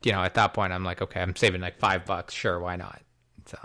you 0.04 0.12
know 0.12 0.22
at 0.24 0.36
that 0.36 0.54
point 0.54 0.74
I'm 0.74 0.84
like, 0.84 1.02
okay, 1.02 1.22
I'm 1.22 1.36
saving 1.36 1.62
like 1.62 1.80
five 1.80 2.06
bucks. 2.06 2.34
Sure, 2.34 2.60
why 2.60 2.76
not? 2.76 3.02
So. 3.46 3.58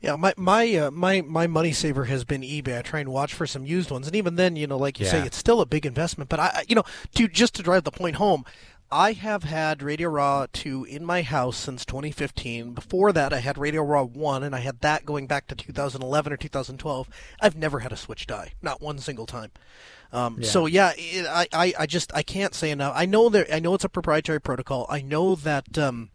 Yeah, 0.00 0.16
my 0.16 0.34
my 0.36 0.72
uh, 0.76 0.90
my 0.90 1.22
my 1.22 1.46
money 1.46 1.72
saver 1.72 2.04
has 2.04 2.24
been 2.24 2.42
eBay. 2.42 2.78
I 2.78 2.82
try 2.82 3.00
and 3.00 3.08
watch 3.08 3.34
for 3.34 3.46
some 3.46 3.64
used 3.64 3.90
ones, 3.90 4.06
and 4.06 4.14
even 4.14 4.36
then, 4.36 4.54
you 4.54 4.66
know, 4.66 4.76
like 4.76 5.00
you 5.00 5.06
yeah. 5.06 5.12
say, 5.12 5.26
it's 5.26 5.36
still 5.36 5.60
a 5.60 5.66
big 5.66 5.84
investment. 5.84 6.30
But 6.30 6.38
I, 6.38 6.64
you 6.68 6.74
know, 6.76 6.84
to 7.16 7.26
just 7.26 7.54
to 7.56 7.62
drive 7.62 7.84
the 7.84 7.90
point 7.90 8.16
home, 8.16 8.44
I 8.90 9.12
have 9.12 9.42
had 9.44 9.80
RadioRA 9.80 10.50
2 10.52 10.84
in 10.84 11.04
my 11.04 11.22
house 11.22 11.56
since 11.56 11.84
2015. 11.84 12.72
Before 12.72 13.12
that, 13.12 13.32
I 13.32 13.38
had 13.38 13.56
RadioRA 13.56 14.08
1, 14.08 14.42
and 14.44 14.54
I 14.54 14.60
had 14.60 14.80
that 14.80 15.04
going 15.04 15.26
back 15.26 15.48
to 15.48 15.54
2011 15.56 16.32
or 16.32 16.36
2012. 16.36 17.08
I've 17.40 17.56
never 17.56 17.80
had 17.80 17.92
a 17.92 17.96
switch 17.96 18.26
die, 18.26 18.52
not 18.62 18.80
one 18.80 18.98
single 18.98 19.26
time. 19.26 19.50
Um, 20.12 20.38
yeah. 20.40 20.48
So 20.48 20.66
yeah, 20.66 20.92
it, 20.96 21.26
I, 21.26 21.48
I, 21.52 21.74
I 21.80 21.86
just 21.86 22.14
I 22.14 22.22
can't 22.22 22.54
say 22.54 22.70
enough. 22.70 22.92
I 22.96 23.06
know 23.06 23.28
that 23.28 23.52
I 23.52 23.58
know 23.58 23.74
it's 23.74 23.84
a 23.84 23.88
proprietary 23.88 24.40
protocol. 24.40 24.86
I 24.88 25.02
know 25.02 25.34
that 25.34 25.76
um, 25.76 26.10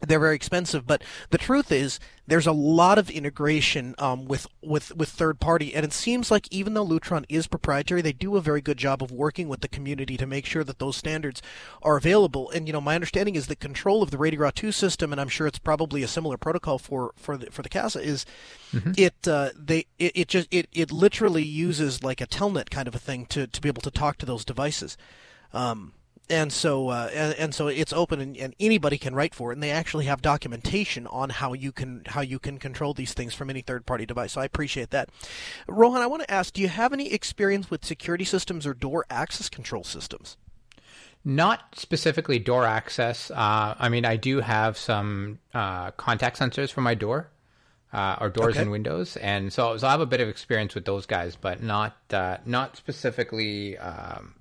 they're 0.00 0.20
very 0.20 0.36
expensive. 0.36 0.86
But 0.86 1.02
the 1.30 1.38
truth 1.38 1.72
is, 1.72 1.98
there's 2.26 2.46
a 2.46 2.52
lot 2.52 2.98
of 2.98 3.10
integration 3.10 3.94
um, 3.98 4.26
with 4.26 4.46
with 4.62 4.94
with 4.94 5.08
third 5.08 5.40
party, 5.40 5.74
and 5.74 5.84
it 5.84 5.92
seems 5.92 6.30
like 6.30 6.46
even 6.52 6.74
though 6.74 6.86
Lutron 6.86 7.24
is 7.28 7.46
proprietary, 7.46 8.02
they 8.02 8.12
do 8.12 8.36
a 8.36 8.40
very 8.40 8.60
good 8.60 8.76
job 8.76 9.02
of 9.02 9.10
working 9.10 9.48
with 9.48 9.60
the 9.60 9.68
community 9.68 10.16
to 10.18 10.26
make 10.26 10.44
sure 10.44 10.62
that 10.62 10.78
those 10.78 10.96
standards 10.96 11.40
are 11.82 11.96
available. 11.96 12.50
And 12.50 12.66
you 12.66 12.72
know, 12.72 12.80
my 12.80 12.94
understanding 12.94 13.34
is 13.34 13.46
that 13.46 13.60
control 13.60 14.02
of 14.02 14.10
the 14.10 14.18
RadioRA 14.18 14.54
two 14.54 14.72
system, 14.72 15.10
and 15.10 15.20
I'm 15.20 15.28
sure 15.28 15.46
it's 15.46 15.58
probably 15.58 16.02
a 16.02 16.08
similar 16.08 16.36
protocol 16.36 16.78
for 16.78 17.12
for 17.16 17.36
the 17.36 17.50
for 17.50 17.62
the 17.62 17.70
CASA, 17.70 18.00
is 18.00 18.26
mm-hmm. 18.72 18.92
it 18.96 19.26
uh, 19.26 19.50
they 19.56 19.86
it, 19.98 20.12
it 20.14 20.28
just 20.28 20.48
it 20.50 20.68
it 20.72 20.92
literally 20.92 21.44
uses 21.44 22.02
like 22.02 22.20
a 22.20 22.26
telnet 22.26 22.70
kind 22.70 22.88
of 22.88 22.94
a 22.94 22.98
thing 22.98 23.26
to 23.26 23.46
to 23.46 23.60
be 23.60 23.68
able 23.68 23.82
to 23.82 23.90
talk 23.90 24.18
to 24.18 24.26
those 24.26 24.44
devices. 24.44 24.98
Um, 25.54 25.94
and 26.30 26.52
so 26.52 26.88
uh, 26.88 27.10
and, 27.12 27.34
and, 27.34 27.54
so 27.54 27.68
it's 27.68 27.92
open 27.92 28.20
and, 28.20 28.36
and, 28.36 28.54
anybody 28.60 28.98
can 28.98 29.14
write 29.14 29.34
for 29.34 29.50
it 29.50 29.54
and 29.54 29.62
they 29.62 29.70
actually 29.70 30.04
have 30.04 30.20
documentation 30.22 31.06
on 31.06 31.30
how 31.30 31.52
you 31.52 31.72
can 31.72 32.02
how 32.06 32.20
you 32.20 32.38
can 32.38 32.58
control 32.58 32.94
these 32.94 33.14
things 33.14 33.34
from 33.34 33.50
any 33.50 33.60
third 33.60 33.86
party 33.86 34.06
device. 34.06 34.32
So 34.32 34.40
i 34.40 34.44
appreciate 34.44 34.90
that. 34.90 35.08
Rohan 35.66 36.02
i 36.02 36.06
want 36.06 36.22
to 36.22 36.30
ask 36.30 36.52
do 36.52 36.60
you 36.60 36.68
have 36.68 36.92
any 36.92 37.12
experience 37.12 37.70
with 37.70 37.84
security 37.84 38.24
systems 38.24 38.66
or 38.66 38.74
door 38.74 39.04
access 39.10 39.48
control 39.48 39.84
systems? 39.84 40.36
Not 41.24 41.74
specifically 41.74 42.38
door 42.38 42.64
access. 42.64 43.30
Uh, 43.30 43.74
i 43.78 43.88
mean 43.88 44.04
i 44.04 44.16
do 44.16 44.40
have 44.40 44.76
some 44.76 45.38
uh, 45.54 45.90
contact 45.92 46.38
sensors 46.38 46.70
for 46.70 46.80
my 46.80 46.94
door 46.94 47.30
uh, 47.92 48.16
or 48.20 48.28
doors 48.28 48.54
okay. 48.54 48.62
and 48.62 48.70
windows 48.70 49.16
and 49.16 49.52
so, 49.52 49.76
so 49.76 49.86
i 49.86 49.90
have 49.90 50.00
a 50.00 50.06
bit 50.06 50.20
of 50.20 50.28
experience 50.28 50.74
with 50.74 50.84
those 50.84 51.06
guys 51.06 51.36
but 51.36 51.62
not 51.62 51.96
uh, 52.12 52.36
not 52.44 52.76
specifically 52.76 53.78
um, 53.78 54.34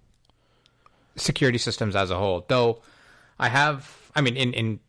security 1.17 1.57
systems 1.57 1.95
as 1.95 2.11
a 2.11 2.17
whole. 2.17 2.45
Though 2.47 2.81
I 3.39 3.49
have, 3.49 4.11
I 4.15 4.21
mean, 4.21 4.37
in 4.37 4.53
in 4.53 4.79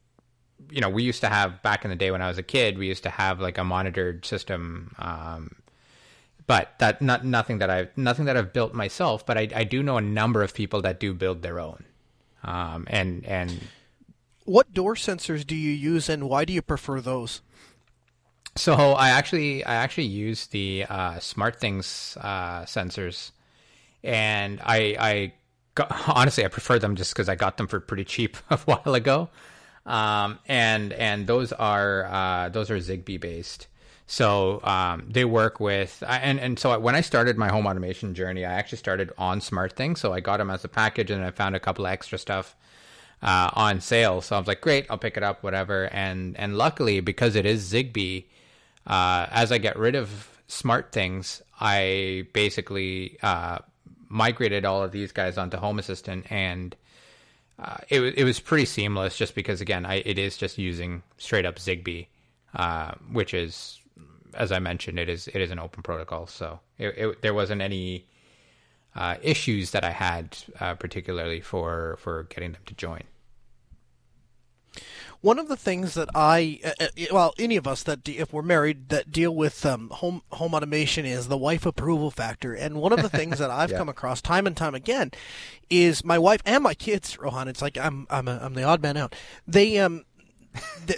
you 0.71 0.81
know, 0.81 0.89
we 0.89 1.03
used 1.03 1.21
to 1.23 1.29
have 1.29 1.63
back 1.63 1.85
in 1.85 1.91
the 1.91 1.97
day 1.97 2.11
when 2.11 2.23
I 2.23 2.29
was 2.29 2.39
a 2.39 2.43
kid, 2.43 2.79
we 2.79 2.89
used 2.89 3.03
to 3.05 3.11
have 3.11 3.41
like 3.41 3.59
a 3.59 3.65
monitored 3.65 4.25
system. 4.25 4.95
Um, 4.99 5.57
but 6.47 6.79
that 6.79 7.01
not 7.03 7.25
nothing 7.25 7.59
that 7.59 7.71
I 7.71 7.89
nothing 7.97 8.25
that 8.25 8.37
I've 8.37 8.53
built 8.53 8.75
myself. 8.75 9.25
But 9.25 9.39
I, 9.39 9.49
I 9.55 9.65
do 9.65 9.83
know 9.83 9.97
a 9.97 10.03
number 10.03 10.43
of 10.43 10.55
people 10.55 10.83
that 10.83 10.99
do 10.99 11.13
build 11.15 11.43
their 11.43 11.61
own. 11.61 11.85
Um, 12.43 12.87
and 12.89 13.25
and 13.27 13.61
what 14.45 14.73
door 14.73 14.95
sensors 14.95 15.47
do 15.47 15.55
you 15.55 15.71
use, 15.71 16.09
and 16.09 16.29
why 16.29 16.45
do 16.45 16.53
you 16.53 16.63
prefer 16.63 17.01
those? 17.01 17.43
So 18.57 18.75
I 18.75 19.11
actually 19.11 19.63
I 19.63 19.75
actually 19.75 20.07
use 20.07 20.47
the 20.47 20.87
uh, 20.89 21.13
SmartThings 21.15 22.17
uh, 22.17 22.63
sensors, 22.65 23.33
and 24.03 24.59
I 24.65 24.97
I 24.99 25.33
honestly, 26.07 26.45
I 26.45 26.49
prefer 26.49 26.79
them 26.79 26.97
just 26.97 27.15
because 27.15 27.29
I 27.29 27.35
got 27.35 27.57
them 27.57 27.67
for 27.67 27.81
pretty 27.81 28.05
cheap 28.05 28.37
a 28.51 28.59
while 28.59 28.95
ago. 28.95 29.29
Um, 29.87 30.39
and 30.47 30.93
and 30.93 31.27
those 31.27 31.53
are 31.53 32.05
uh, 32.05 32.49
those 32.51 32.71
are 32.71 32.77
Zigbee 32.77 33.21
based. 33.21 33.69
So 34.07 34.61
um, 34.65 35.07
they 35.11 35.25
work 35.25 35.61
with 35.61 36.03
and 36.07 36.41
and 36.41 36.59
so 36.59 36.79
when 36.79 36.95
I 36.95 37.03
started 37.03 37.37
my 37.37 37.49
home 37.49 37.67
automation 37.67 38.15
journey, 38.15 38.45
I 38.45 38.53
actually 38.53 38.79
started 38.79 39.13
on 39.19 39.41
SmartThings. 39.41 39.99
So 39.99 40.13
I 40.13 40.21
got 40.21 40.39
them 40.39 40.51
as 40.51 40.65
a 40.65 40.69
package, 40.69 41.11
and 41.11 41.25
I 41.25 41.31
found 41.31 41.57
a 41.57 41.61
couple 41.61 41.87
of 41.87 41.93
extra 41.93 42.19
stuff 42.19 42.57
uh, 43.23 43.51
on 43.55 43.81
sale. 43.81 44.21
So 44.21 44.37
I 44.37 44.39
was 44.39 44.49
like, 44.49 44.61
great, 44.61 44.87
I'll 44.91 44.99
pick 44.99 45.17
it 45.17 45.23
up, 45.23 45.43
whatever. 45.43 45.89
And 45.93 46.37
and 46.39 46.57
luckily, 46.57 47.01
because 47.01 47.37
it 47.37 47.47
is 47.47 47.73
Zigbee, 47.73 48.25
uh, 48.87 49.27
as 49.31 49.53
I 49.53 49.59
get 49.59 49.79
rid 49.79 49.95
of 49.95 50.29
SmartThings, 50.49 51.43
I 51.61 52.27
basically 52.33 53.19
uh, 53.23 53.59
migrated 54.09 54.65
all 54.65 54.83
of 54.83 54.93
these 54.93 55.13
guys 55.13 55.39
onto 55.39 55.57
Home 55.57 55.79
Assistant, 55.79 56.31
and 56.31 56.75
uh, 57.59 57.79
it 57.89 58.01
it 58.01 58.25
was 58.25 58.41
pretty 58.41 58.65
seamless. 58.65 59.17
Just 59.17 59.35
because 59.35 59.61
again, 59.61 59.87
I, 59.87 59.97
it 59.97 60.19
is 60.19 60.37
just 60.37 60.59
using 60.59 61.03
straight 61.19 61.47
up 61.47 61.57
Zigbee, 61.57 62.07
uh, 62.55 62.93
which 63.13 63.35
is, 63.35 63.81
as 64.35 64.53
I 64.53 64.59
mentioned, 64.59 64.99
it 64.99 65.09
is 65.09 65.29
it 65.29 65.41
is 65.41 65.51
an 65.51 65.59
open 65.59 65.83
protocol. 65.83 66.27
So 66.27 66.61
it, 66.79 66.95
it, 66.97 67.23
there 67.23 67.35
wasn't 67.35 67.63
any 67.63 68.07
uh, 68.95 69.17
issues 69.23 69.71
that 69.73 69.85
I 69.85 69.91
had 69.91 70.37
uh, 70.61 70.75
particularly 70.75 71.41
for 71.41 71.99
for 72.01 72.25
getting 72.25 72.53
them 72.53 72.63
to 72.67 72.75
join. 72.75 73.03
One 75.21 75.39
of 75.39 75.49
the 75.49 75.57
things 75.57 75.95
that 75.95 76.09
I, 76.15 76.61
uh, 76.65 76.85
uh 76.85 77.05
well, 77.13 77.35
any 77.39 77.57
of 77.57 77.67
us 77.67 77.83
that 77.83 78.09
if 78.09 78.33
we're 78.33 78.43
married 78.43 78.89
that 78.91 79.11
deal 79.11 79.35
with 79.35 79.67
um, 79.67 79.91
home 79.91 80.23
home 80.31 80.55
automation 80.55 81.05
is 81.05 81.27
the 81.27 81.37
wife 81.37 81.67
approval 81.67 82.11
factor, 82.11 82.55
and 82.55 82.77
one 82.77 82.93
of 82.93 83.03
the 83.03 83.09
things 83.09 83.39
that 83.39 83.51
I've 83.51 83.71
yeah. 83.73 83.79
come 83.79 83.89
across 83.89 84.23
time 84.23 84.47
and 84.47 84.57
time 84.57 84.75
again 84.75 85.11
is 85.69 86.05
my 86.05 86.19
wife 86.19 86.41
and 86.45 86.63
my 86.63 86.75
kids. 86.75 87.19
Rohan, 87.19 87.49
it's 87.49 87.61
like 87.61 87.77
I'm 87.77 88.07
I'm 88.11 88.29
a, 88.29 88.39
I'm 88.41 88.55
the 88.55 88.63
odd 88.63 88.81
man 88.81 88.97
out. 88.97 89.15
They 89.47 89.79
um 89.79 90.05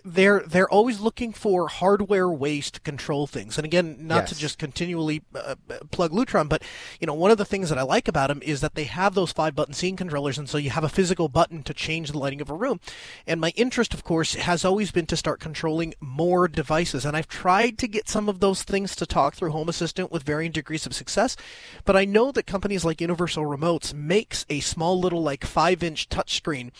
they're 0.05 0.41
they're 0.41 0.69
always 0.69 1.01
looking 1.01 1.33
for 1.33 1.69
hardware 1.69 2.29
ways 2.29 2.71
to 2.71 2.81
control 2.81 3.27
things. 3.27 3.59
And 3.59 3.65
again, 3.65 3.97
not 4.01 4.23
yes. 4.23 4.29
to 4.31 4.39
just 4.39 4.59
continually 4.59 5.23
uh, 5.35 5.57
uh, 5.71 5.79
plug 5.91 6.13
Lutron, 6.13 6.49
but 6.49 6.63
you 7.01 7.07
know, 7.07 7.15
one 7.15 7.31
of 7.31 7.39
the 7.39 7.45
things 7.45 7.69
that 7.69 7.79
I 7.79 7.83
like 7.83 8.09
about 8.09 8.29
them 8.29 8.41
is 8.43 8.61
that 8.61 8.75
they 8.75 8.85
have 8.85 9.15
those 9.15 9.33
five 9.33 9.55
button 9.55 9.75
scene 9.75 9.97
controllers, 9.97 10.39
and 10.39 10.49
so 10.49 10.59
you 10.59 10.71
have 10.71 10.85
a 10.85 10.89
physical 10.89 11.29
button 11.29 11.63
to 11.65 11.75
change 11.75 12.11
the 12.11 12.19
lighting 12.19 12.41
of 12.41 12.51
a 12.51 12.55
room. 12.55 12.81
And 13.27 13.41
my 13.41 13.53
interest, 13.57 13.95
of 13.95 14.05
course, 14.05 14.35
has 14.35 14.65
always 14.65 14.91
been 14.91 15.07
to 15.07 15.17
start 15.17 15.41
controlling 15.41 15.95
more 16.01 16.49
devices. 16.49 17.05
And 17.05 17.17
I've 17.17 17.29
tried 17.29 17.79
to 17.79 17.89
get 17.89 18.09
some 18.09 18.29
of 18.29 18.41
those 18.41 18.63
things 18.63 18.95
to 18.97 19.07
talk 19.07 19.35
through 19.35 19.51
Home 19.51 19.69
Assistant 19.69 20.11
with 20.11 20.23
varying 20.23 20.53
degrees 20.53 20.87
of 20.87 20.95
success. 20.95 21.37
But 21.85 21.97
I 21.97 22.05
know 22.05 22.33
that 22.33 22.47
companies 22.47 22.85
like 22.85 23.01
Universal 23.01 23.45
Remotes 23.45 23.93
makes 23.93 24.47
a 24.49 24.61
small 24.61 24.99
little 24.99 25.23
like 25.23 25.45
five 25.45 25.83
inch 25.83 26.09
touchscreen 26.09 26.71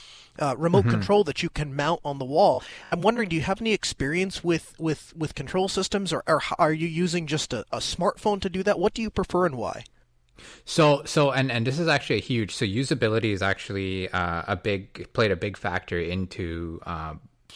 uh, 0.41 0.55
remote 0.57 0.83
mm-hmm. 0.83 0.91
control 0.91 1.25
that 1.25 1.43
you 1.43 1.51
can 1.51 1.75
mount 1.75 2.01
on 2.05 2.19
the 2.19 2.25
wall. 2.25 2.63
I'm 2.91 3.01
wondering, 3.01 3.29
do 3.29 3.37
you 3.37 3.43
have 3.43 3.61
any 3.61 3.73
experience 3.73 4.43
with 4.43 4.75
with 4.79 5.15
with 5.17 5.35
control 5.35 5.69
systems, 5.69 6.13
or, 6.13 6.23
or 6.27 6.43
are 6.59 6.73
you 6.73 6.89
using 6.89 7.27
just 7.27 7.53
a, 7.53 7.65
a 7.73 7.79
smartphone 7.79 8.41
to 8.43 8.49
do 8.49 8.63
that? 8.63 8.79
What 8.79 8.95
do 8.95 9.03
you 9.03 9.11
prefer 9.11 9.47
and 9.47 9.57
why? 9.57 9.85
So 10.65 11.03
so 11.05 11.33
and 11.33 11.51
and 11.51 11.67
this 11.67 11.79
is 11.79 11.89
actually 11.89 12.17
a 12.17 12.23
huge 12.23 12.55
so 12.55 12.65
usability 12.65 13.33
is 13.33 13.43
actually 13.43 14.09
uh, 14.11 14.43
a 14.47 14.57
big 14.57 15.13
played 15.13 15.31
a 15.31 15.37
big 15.37 15.57
factor 15.57 15.99
into 15.99 16.81
uh, 16.87 17.15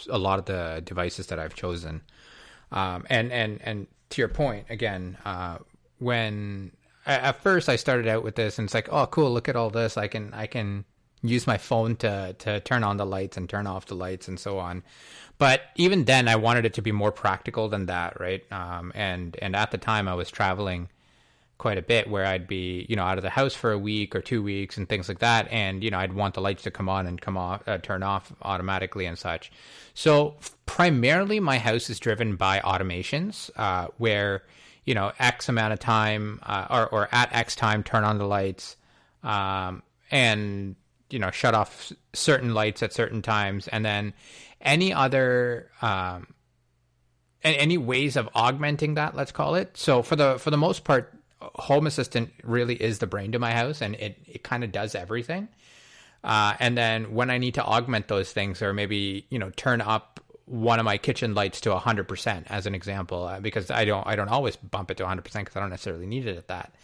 a 0.09 0.19
lot 0.19 0.39
of 0.39 0.45
the 0.45 0.83
devices 0.85 1.29
that 1.29 1.39
I've 1.39 1.55
chosen. 1.55 2.03
Um, 2.73 3.07
and 3.09 3.33
and 3.33 3.61
and 3.63 3.87
to 4.11 4.21
your 4.21 4.29
point 4.29 4.67
again, 4.69 5.17
uh, 5.25 5.59
when 5.99 6.73
at 7.07 7.43
first 7.43 7.69
I 7.69 7.77
started 7.77 8.09
out 8.09 8.23
with 8.23 8.35
this 8.35 8.59
and 8.59 8.67
it's 8.67 8.75
like, 8.75 8.89
oh 8.91 9.07
cool, 9.07 9.33
look 9.33 9.49
at 9.49 9.57
all 9.57 9.71
this. 9.71 9.97
I 9.97 10.09
can 10.09 10.33
I 10.33 10.47
can 10.47 10.85
use 11.25 11.47
my 11.47 11.59
phone 11.59 11.97
to 11.97 12.35
to 12.39 12.61
turn 12.61 12.85
on 12.85 12.97
the 12.97 13.07
lights 13.07 13.37
and 13.37 13.49
turn 13.49 13.67
off 13.67 13.87
the 13.87 13.95
lights 13.95 14.29
and 14.29 14.39
so 14.39 14.59
on. 14.59 14.83
But 15.39 15.63
even 15.77 16.05
then, 16.05 16.29
I 16.29 16.37
wanted 16.37 16.65
it 16.65 16.75
to 16.75 16.83
be 16.83 16.93
more 16.93 17.11
practical 17.11 17.69
than 17.69 17.87
that, 17.87 18.21
right? 18.21 18.45
Um, 18.53 18.93
and 18.95 19.37
and 19.41 19.57
at 19.57 19.71
the 19.71 19.79
time, 19.79 20.07
I 20.07 20.15
was 20.15 20.31
traveling 20.31 20.89
quite 21.57 21.79
a 21.79 21.83
bit, 21.83 22.11
where 22.11 22.27
I'd 22.27 22.47
be 22.47 22.87
you 22.89 22.97
know 22.97 23.05
out 23.05 23.19
of 23.19 23.23
the 23.23 23.31
house 23.31 23.55
for 23.55 23.73
a 23.73 23.79
week 23.79 24.15
or 24.15 24.21
two 24.21 24.43
weeks 24.43 24.77
and 24.77 24.89
things 24.89 25.09
like 25.09 25.21
that, 25.21 25.51
and 25.51 25.83
you 25.83 25.91
know 25.91 25.99
I'd 25.99 26.13
want 26.13 26.35
the 26.35 26.41
lights 26.41 26.63
to 26.65 26.71
come 26.71 26.89
on 26.89 27.07
and 27.07 27.21
come 27.21 27.37
off, 27.37 27.63
uh, 27.67 27.79
turn 27.79 28.03
off 28.03 28.33
automatically 28.43 29.07
and 29.07 29.19
such. 29.19 29.51
So 29.95 30.37
primarily, 30.67 31.41
my 31.41 31.59
house 31.59 31.91
is 31.91 31.99
driven 31.99 32.37
by 32.37 32.61
automations, 32.61 33.51
uh, 33.57 33.89
where 33.99 34.45
you 34.85 34.95
know 34.95 35.13
X 35.19 35.49
amount 35.49 35.73
of 35.73 35.81
time 35.81 36.39
uh, 36.43 36.67
or 36.71 36.87
or 36.89 37.09
at 37.13 37.33
X 37.33 37.57
time 37.57 37.83
turn 37.83 38.05
on 38.05 38.19
the 38.19 38.27
lights. 38.27 38.77
Um, 39.23 39.83
and 40.11 40.77
you 41.15 41.21
know 41.21 41.31
shut 41.31 41.55
off 41.55 41.93
certain 42.13 42.53
lights 42.53 42.83
at 42.83 42.93
certain 42.93 43.23
times, 43.23 43.69
and 43.69 43.85
then 43.85 44.13
any 44.61 44.93
other 44.93 45.71
um, 45.81 46.27
any 47.45 47.79
ways 47.79 48.17
of 48.17 48.29
augmenting 48.35 48.95
that, 48.95 49.15
let's 49.15 49.33
call 49.33 49.55
it. 49.55 49.77
So 49.77 50.03
for 50.03 50.17
the 50.17 50.39
for 50.39 50.51
the 50.51 50.59
most 50.59 50.83
part, 50.83 51.15
Home 51.41 51.87
Assistant 51.87 52.33
really 52.43 52.75
is 52.75 52.99
the 52.99 53.07
brain 53.07 53.33
to 53.33 53.39
my 53.39 53.53
house, 53.53 53.81
and 53.81 53.95
it 53.95 54.19
it 54.27 54.43
kind 54.43 54.65
of 54.65 54.73
does 54.73 54.97
everything. 54.97 55.49
Uh, 56.25 56.55
and 56.59 56.77
then 56.77 57.15
when 57.15 57.31
I 57.31 57.39
need 57.39 57.55
to 57.55 57.65
augment 57.65 58.09
those 58.09 58.33
things, 58.33 58.61
or 58.61 58.73
maybe 58.73 59.27
you 59.31 59.39
know 59.39 59.51
turn 59.51 59.81
up 59.81 60.21
one 60.47 60.79
of 60.79 60.85
my 60.85 60.99
kitchen 60.99 61.35
lights 61.35 61.61
to 61.63 61.71
100% 61.71 62.45
as 62.49 62.67
an 62.67 62.75
example 62.75 63.25
uh, 63.25 63.41
because 63.41 63.71
I 63.71 63.85
don't 63.85 64.07
I 64.07 64.17
don't 64.17 64.29
always 64.29 64.57
bump 64.57 64.91
it 64.91 64.97
to 64.99 65.05
100% 65.05 65.23
because 65.23 65.57
I 65.57 65.61
don't 65.61 65.71
necessarily 65.71 66.07
need 66.07 66.27
it 66.27 66.37
at 66.37 66.49
that. 66.49 66.75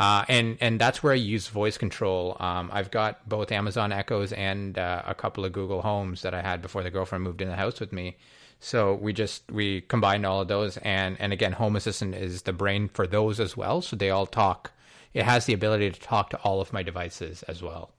Uh, 0.00 0.24
and 0.28 0.56
and 0.62 0.80
that's 0.80 1.02
where 1.02 1.12
I 1.12 1.16
use 1.16 1.48
voice 1.48 1.76
control. 1.76 2.34
Um, 2.40 2.70
I've 2.72 2.90
got 2.90 3.28
both 3.28 3.52
Amazon 3.52 3.92
Echoes 3.92 4.32
and 4.32 4.78
uh, 4.78 5.02
a 5.06 5.14
couple 5.14 5.44
of 5.44 5.52
Google 5.52 5.82
Homes 5.82 6.22
that 6.22 6.32
I 6.32 6.40
had 6.40 6.62
before 6.62 6.82
the 6.82 6.90
girlfriend 6.90 7.22
moved 7.22 7.42
in 7.42 7.48
the 7.48 7.56
house 7.56 7.80
with 7.80 7.92
me. 7.92 8.16
So 8.60 8.94
we 8.94 9.12
just 9.12 9.42
we 9.52 9.82
combined 9.82 10.24
all 10.24 10.40
of 10.40 10.48
those, 10.48 10.78
and 10.78 11.18
and 11.20 11.34
again, 11.34 11.52
Home 11.52 11.76
Assistant 11.76 12.14
is 12.14 12.42
the 12.42 12.52
brain 12.54 12.88
for 12.88 13.06
those 13.06 13.38
as 13.40 13.58
well. 13.58 13.82
So 13.82 13.94
they 13.94 14.08
all 14.08 14.26
talk. 14.26 14.72
It 15.12 15.24
has 15.24 15.44
the 15.44 15.52
ability 15.52 15.90
to 15.90 16.00
talk 16.00 16.30
to 16.30 16.38
all 16.38 16.62
of 16.62 16.72
my 16.72 16.82
devices 16.82 17.42
as 17.42 17.62
well. 17.62 17.92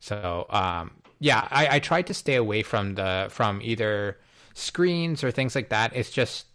So 0.00 0.46
um, 0.50 0.90
yeah, 1.20 1.46
I, 1.52 1.76
I 1.76 1.78
tried 1.78 2.08
to 2.08 2.14
stay 2.14 2.34
away 2.34 2.64
from 2.64 2.96
the 2.96 3.28
from 3.30 3.60
either 3.62 4.18
screens 4.54 5.22
or 5.22 5.30
things 5.30 5.54
like 5.54 5.68
that. 5.68 5.94
It's 5.94 6.10
just 6.10 6.46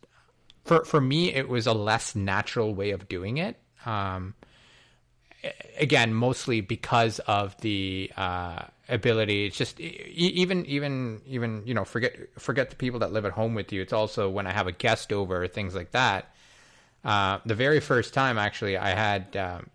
for 0.66 0.84
for 0.84 1.00
me, 1.00 1.34
it 1.34 1.48
was 1.48 1.66
a 1.66 1.74
less 1.74 2.14
natural 2.14 2.76
way 2.76 2.92
of 2.92 3.08
doing 3.08 3.38
it 3.38 3.58
um, 3.88 4.34
again, 5.80 6.14
mostly 6.14 6.62
because 6.62 7.20
of 7.20 7.60
the 7.62 8.12
uh, 8.18 8.64
ability. 8.90 9.46
It's 9.46 9.58
just 9.58 9.80
even 9.80 10.66
even 10.66 11.22
even 11.26 11.64
you 11.66 11.74
know 11.74 11.86
forget 11.86 12.16
forget 12.38 12.70
the 12.70 12.76
people 12.76 13.00
that 13.00 13.12
live 13.12 13.26
at 13.26 13.32
home 13.34 13.56
with 13.56 13.72
you. 13.72 13.82
It's 13.82 13.94
also 13.94 14.30
when 14.30 14.48
I 14.48 14.52
have 14.52 14.68
a 14.68 14.72
guest 14.72 15.14
over, 15.14 15.48
things 15.48 15.76
like 15.76 15.92
that. 15.92 16.34
Uh, 17.04 17.40
the 17.46 17.56
very 17.56 17.80
first 17.80 18.14
time, 18.14 18.38
actually, 18.38 18.78
I 18.78 18.90
had 18.90 19.38
um, 19.38 19.70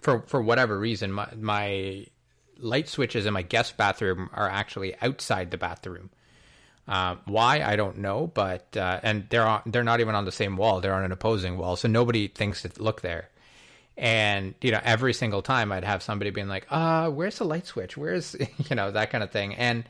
for 0.00 0.20
for 0.26 0.42
whatever 0.42 0.78
reason, 0.78 1.12
my, 1.12 1.28
my 1.38 2.06
light 2.58 2.88
switches 2.88 3.26
in 3.26 3.32
my 3.32 3.42
guest 3.42 3.76
bathroom 3.76 4.28
are 4.34 4.48
actually 4.48 4.94
outside 5.00 5.50
the 5.50 5.58
bathroom. 5.58 6.10
Uh, 6.88 7.16
why 7.26 7.62
I 7.62 7.76
don't 7.76 7.98
know, 7.98 8.30
but 8.32 8.76
uh, 8.76 9.00
and 9.02 9.26
they're 9.30 9.46
on, 9.46 9.62
they're 9.66 9.84
not 9.84 10.00
even 10.00 10.14
on 10.14 10.24
the 10.24 10.32
same 10.32 10.56
wall; 10.56 10.80
they're 10.80 10.94
on 10.94 11.04
an 11.04 11.12
opposing 11.12 11.56
wall, 11.56 11.76
so 11.76 11.88
nobody 11.88 12.26
thinks 12.28 12.62
to 12.62 12.70
look 12.82 13.00
there. 13.00 13.28
And 13.96 14.54
you 14.60 14.72
know, 14.72 14.80
every 14.82 15.12
single 15.12 15.42
time 15.42 15.72
I'd 15.72 15.84
have 15.84 16.02
somebody 16.02 16.30
being 16.30 16.48
like, 16.48 16.66
"Uh, 16.70 17.10
where's 17.10 17.38
the 17.38 17.44
light 17.44 17.66
switch? 17.66 17.96
Where's 17.96 18.34
you 18.70 18.76
know 18.76 18.90
that 18.90 19.10
kind 19.10 19.22
of 19.22 19.30
thing?" 19.30 19.54
And 19.54 19.84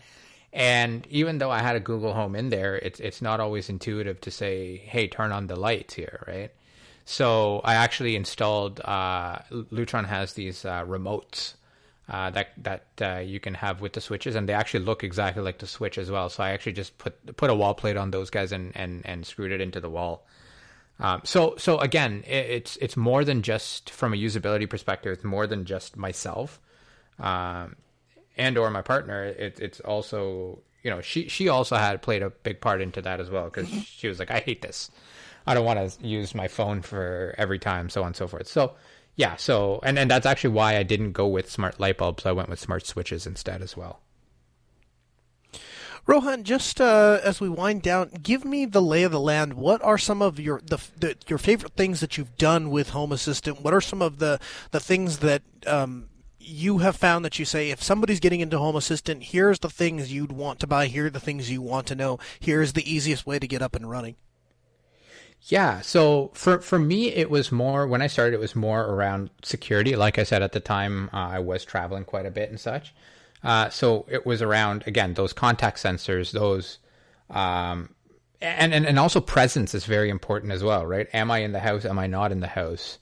and 0.52 1.06
even 1.08 1.38
though 1.38 1.50
I 1.50 1.60
had 1.60 1.76
a 1.76 1.80
Google 1.80 2.12
Home 2.12 2.34
in 2.34 2.50
there, 2.50 2.76
it's 2.76 3.00
it's 3.00 3.22
not 3.22 3.40
always 3.40 3.68
intuitive 3.68 4.20
to 4.22 4.30
say, 4.30 4.76
"Hey, 4.76 5.06
turn 5.08 5.32
on 5.32 5.46
the 5.46 5.56
lights 5.56 5.94
here," 5.94 6.24
right? 6.26 6.50
So 7.04 7.60
I 7.64 7.74
actually 7.74 8.16
installed. 8.16 8.80
Uh, 8.80 9.38
Lutron 9.50 10.06
has 10.06 10.34
these 10.34 10.64
uh, 10.64 10.84
remotes 10.84 11.54
uh, 12.10 12.28
that 12.30 12.48
that 12.58 12.84
uh, 13.00 13.18
you 13.20 13.38
can 13.38 13.54
have 13.54 13.80
with 13.80 13.92
the 13.92 14.00
switches, 14.00 14.34
and 14.34 14.48
they 14.48 14.52
actually 14.52 14.84
look 14.84 15.04
exactly 15.04 15.42
like 15.42 15.58
the 15.58 15.66
switch 15.66 15.96
as 15.96 16.10
well. 16.10 16.28
So 16.28 16.42
I 16.42 16.50
actually 16.50 16.72
just 16.72 16.98
put 16.98 17.36
put 17.36 17.50
a 17.50 17.54
wall 17.54 17.72
plate 17.72 17.96
on 17.96 18.10
those 18.10 18.30
guys 18.30 18.50
and 18.50 18.72
and, 18.74 19.02
and 19.06 19.24
screwed 19.24 19.52
it 19.52 19.60
into 19.60 19.78
the 19.78 19.88
wall. 19.88 20.26
Um, 20.98 21.20
so 21.22 21.54
so 21.56 21.78
again, 21.78 22.24
it, 22.26 22.46
it's 22.50 22.76
it's 22.78 22.96
more 22.96 23.24
than 23.24 23.42
just 23.42 23.90
from 23.90 24.12
a 24.12 24.16
usability 24.16 24.68
perspective. 24.68 25.12
It's 25.12 25.24
more 25.24 25.46
than 25.46 25.64
just 25.64 25.96
myself, 25.96 26.60
um, 27.20 27.76
and 28.36 28.58
or 28.58 28.68
my 28.70 28.82
partner. 28.82 29.22
It, 29.24 29.60
it's 29.60 29.78
also 29.78 30.58
you 30.82 30.90
know 30.90 31.00
she 31.00 31.28
she 31.28 31.48
also 31.48 31.76
had 31.76 32.02
played 32.02 32.24
a 32.24 32.30
big 32.30 32.60
part 32.60 32.82
into 32.82 33.00
that 33.02 33.20
as 33.20 33.30
well 33.30 33.44
because 33.44 33.68
she 33.84 34.08
was 34.08 34.18
like, 34.18 34.32
I 34.32 34.40
hate 34.40 34.62
this. 34.62 34.90
I 35.46 35.54
don't 35.54 35.64
want 35.64 35.92
to 35.92 36.06
use 36.06 36.34
my 36.34 36.48
phone 36.48 36.82
for 36.82 37.36
every 37.38 37.60
time, 37.60 37.88
so 37.88 38.02
on 38.02 38.08
and 38.08 38.16
so 38.16 38.26
forth. 38.26 38.48
So 38.48 38.74
yeah, 39.16 39.36
so 39.36 39.80
and 39.82 39.98
and 39.98 40.10
that's 40.10 40.26
actually 40.26 40.50
why 40.50 40.76
I 40.76 40.82
didn't 40.82 41.12
go 41.12 41.26
with 41.28 41.50
smart 41.50 41.78
light 41.78 41.98
bulbs. 41.98 42.26
I 42.26 42.32
went 42.32 42.48
with 42.48 42.58
smart 42.58 42.86
switches 42.86 43.26
instead 43.26 43.62
as 43.62 43.76
well. 43.76 44.00
Rohan, 46.06 46.44
just 46.44 46.80
uh, 46.80 47.20
as 47.22 47.40
we 47.40 47.48
wind 47.48 47.82
down, 47.82 48.10
give 48.22 48.44
me 48.44 48.64
the 48.64 48.82
lay 48.82 49.02
of 49.02 49.12
the 49.12 49.20
land. 49.20 49.54
What 49.54 49.82
are 49.82 49.98
some 49.98 50.22
of 50.22 50.40
your 50.40 50.60
the, 50.64 50.78
the, 50.98 51.16
your 51.28 51.38
favorite 51.38 51.74
things 51.74 52.00
that 52.00 52.16
you've 52.16 52.36
done 52.36 52.70
with 52.70 52.90
Home 52.90 53.12
Assistant? 53.12 53.62
What 53.62 53.74
are 53.74 53.80
some 53.80 54.02
of 54.02 54.18
the 54.18 54.40
the 54.70 54.80
things 54.80 55.18
that 55.18 55.42
um, 55.66 56.08
you 56.38 56.78
have 56.78 56.96
found 56.96 57.24
that 57.24 57.38
you 57.38 57.44
say 57.44 57.70
if 57.70 57.82
somebody's 57.82 58.20
getting 58.20 58.40
into 58.40 58.58
Home 58.58 58.76
Assistant, 58.76 59.24
here's 59.24 59.58
the 59.58 59.70
things 59.70 60.12
you'd 60.12 60.32
want 60.32 60.58
to 60.60 60.66
buy. 60.66 60.86
Here 60.86 61.06
are 61.06 61.10
the 61.10 61.20
things 61.20 61.50
you 61.50 61.62
want 61.62 61.86
to 61.88 61.94
know. 61.94 62.18
Here's 62.40 62.72
the 62.72 62.90
easiest 62.90 63.26
way 63.26 63.38
to 63.38 63.46
get 63.46 63.62
up 63.62 63.76
and 63.76 63.88
running. 63.88 64.16
Yeah. 65.42 65.80
So 65.80 66.30
for 66.34 66.60
for 66.60 66.78
me, 66.78 67.08
it 67.08 67.30
was 67.30 67.50
more 67.50 67.86
when 67.86 68.02
I 68.02 68.06
started. 68.06 68.34
It 68.34 68.40
was 68.40 68.54
more 68.54 68.82
around 68.82 69.30
security. 69.42 69.96
Like 69.96 70.18
I 70.18 70.22
said 70.24 70.42
at 70.42 70.52
the 70.52 70.60
time, 70.60 71.08
uh, 71.12 71.16
I 71.16 71.38
was 71.38 71.64
traveling 71.64 72.04
quite 72.04 72.26
a 72.26 72.30
bit 72.30 72.50
and 72.50 72.60
such. 72.60 72.94
Uh, 73.42 73.70
so 73.70 74.04
it 74.08 74.26
was 74.26 74.42
around 74.42 74.84
again 74.86 75.14
those 75.14 75.32
contact 75.32 75.78
sensors, 75.78 76.32
those, 76.32 76.78
um, 77.30 77.88
and, 78.40 78.74
and 78.74 78.86
and 78.86 78.98
also 78.98 79.20
presence 79.20 79.74
is 79.74 79.86
very 79.86 80.10
important 80.10 80.52
as 80.52 80.62
well, 80.62 80.86
right? 80.86 81.08
Am 81.14 81.30
I 81.30 81.38
in 81.38 81.52
the 81.52 81.60
house? 81.60 81.84
Am 81.84 81.98
I 81.98 82.06
not 82.06 82.32
in 82.32 82.40
the 82.40 82.46
house? 82.46 82.98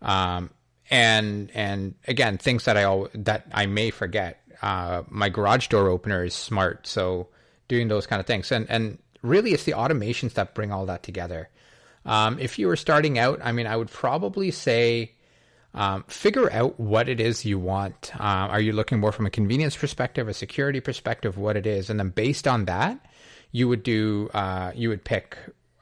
Um, 0.00 0.50
and 0.90 1.50
and 1.54 1.94
again, 2.06 2.38
things 2.38 2.64
that 2.64 2.76
I 2.76 2.82
al- 2.82 3.08
that 3.14 3.46
I 3.52 3.66
may 3.66 3.90
forget. 3.90 4.42
Uh, 4.62 5.02
my 5.08 5.28
garage 5.28 5.68
door 5.68 5.88
opener 5.88 6.24
is 6.24 6.34
smart, 6.34 6.86
so 6.86 7.28
doing 7.66 7.88
those 7.88 8.06
kind 8.06 8.20
of 8.20 8.26
things, 8.26 8.52
and 8.52 8.68
and 8.70 8.98
really, 9.22 9.52
it's 9.52 9.64
the 9.64 9.72
automations 9.72 10.34
that 10.34 10.54
bring 10.54 10.70
all 10.70 10.86
that 10.86 11.02
together. 11.02 11.48
Um, 12.04 12.38
if 12.38 12.58
you 12.58 12.66
were 12.66 12.76
starting 12.76 13.18
out, 13.18 13.40
I 13.42 13.52
mean, 13.52 13.66
I 13.66 13.76
would 13.76 13.90
probably 13.90 14.50
say 14.50 15.12
um, 15.74 16.04
figure 16.08 16.50
out 16.52 16.80
what 16.80 17.08
it 17.08 17.20
is 17.20 17.44
you 17.44 17.58
want. 17.58 18.12
Uh, 18.18 18.48
are 18.48 18.60
you 18.60 18.72
looking 18.72 18.98
more 18.98 19.12
from 19.12 19.26
a 19.26 19.30
convenience 19.30 19.76
perspective, 19.76 20.28
a 20.28 20.34
security 20.34 20.80
perspective, 20.80 21.38
what 21.38 21.56
it 21.56 21.66
is, 21.66 21.90
and 21.90 22.00
then 22.00 22.10
based 22.10 22.48
on 22.48 22.64
that, 22.64 22.98
you 23.52 23.68
would 23.68 23.82
do 23.82 24.30
uh, 24.34 24.72
you 24.74 24.88
would 24.88 25.04
pick 25.04 25.36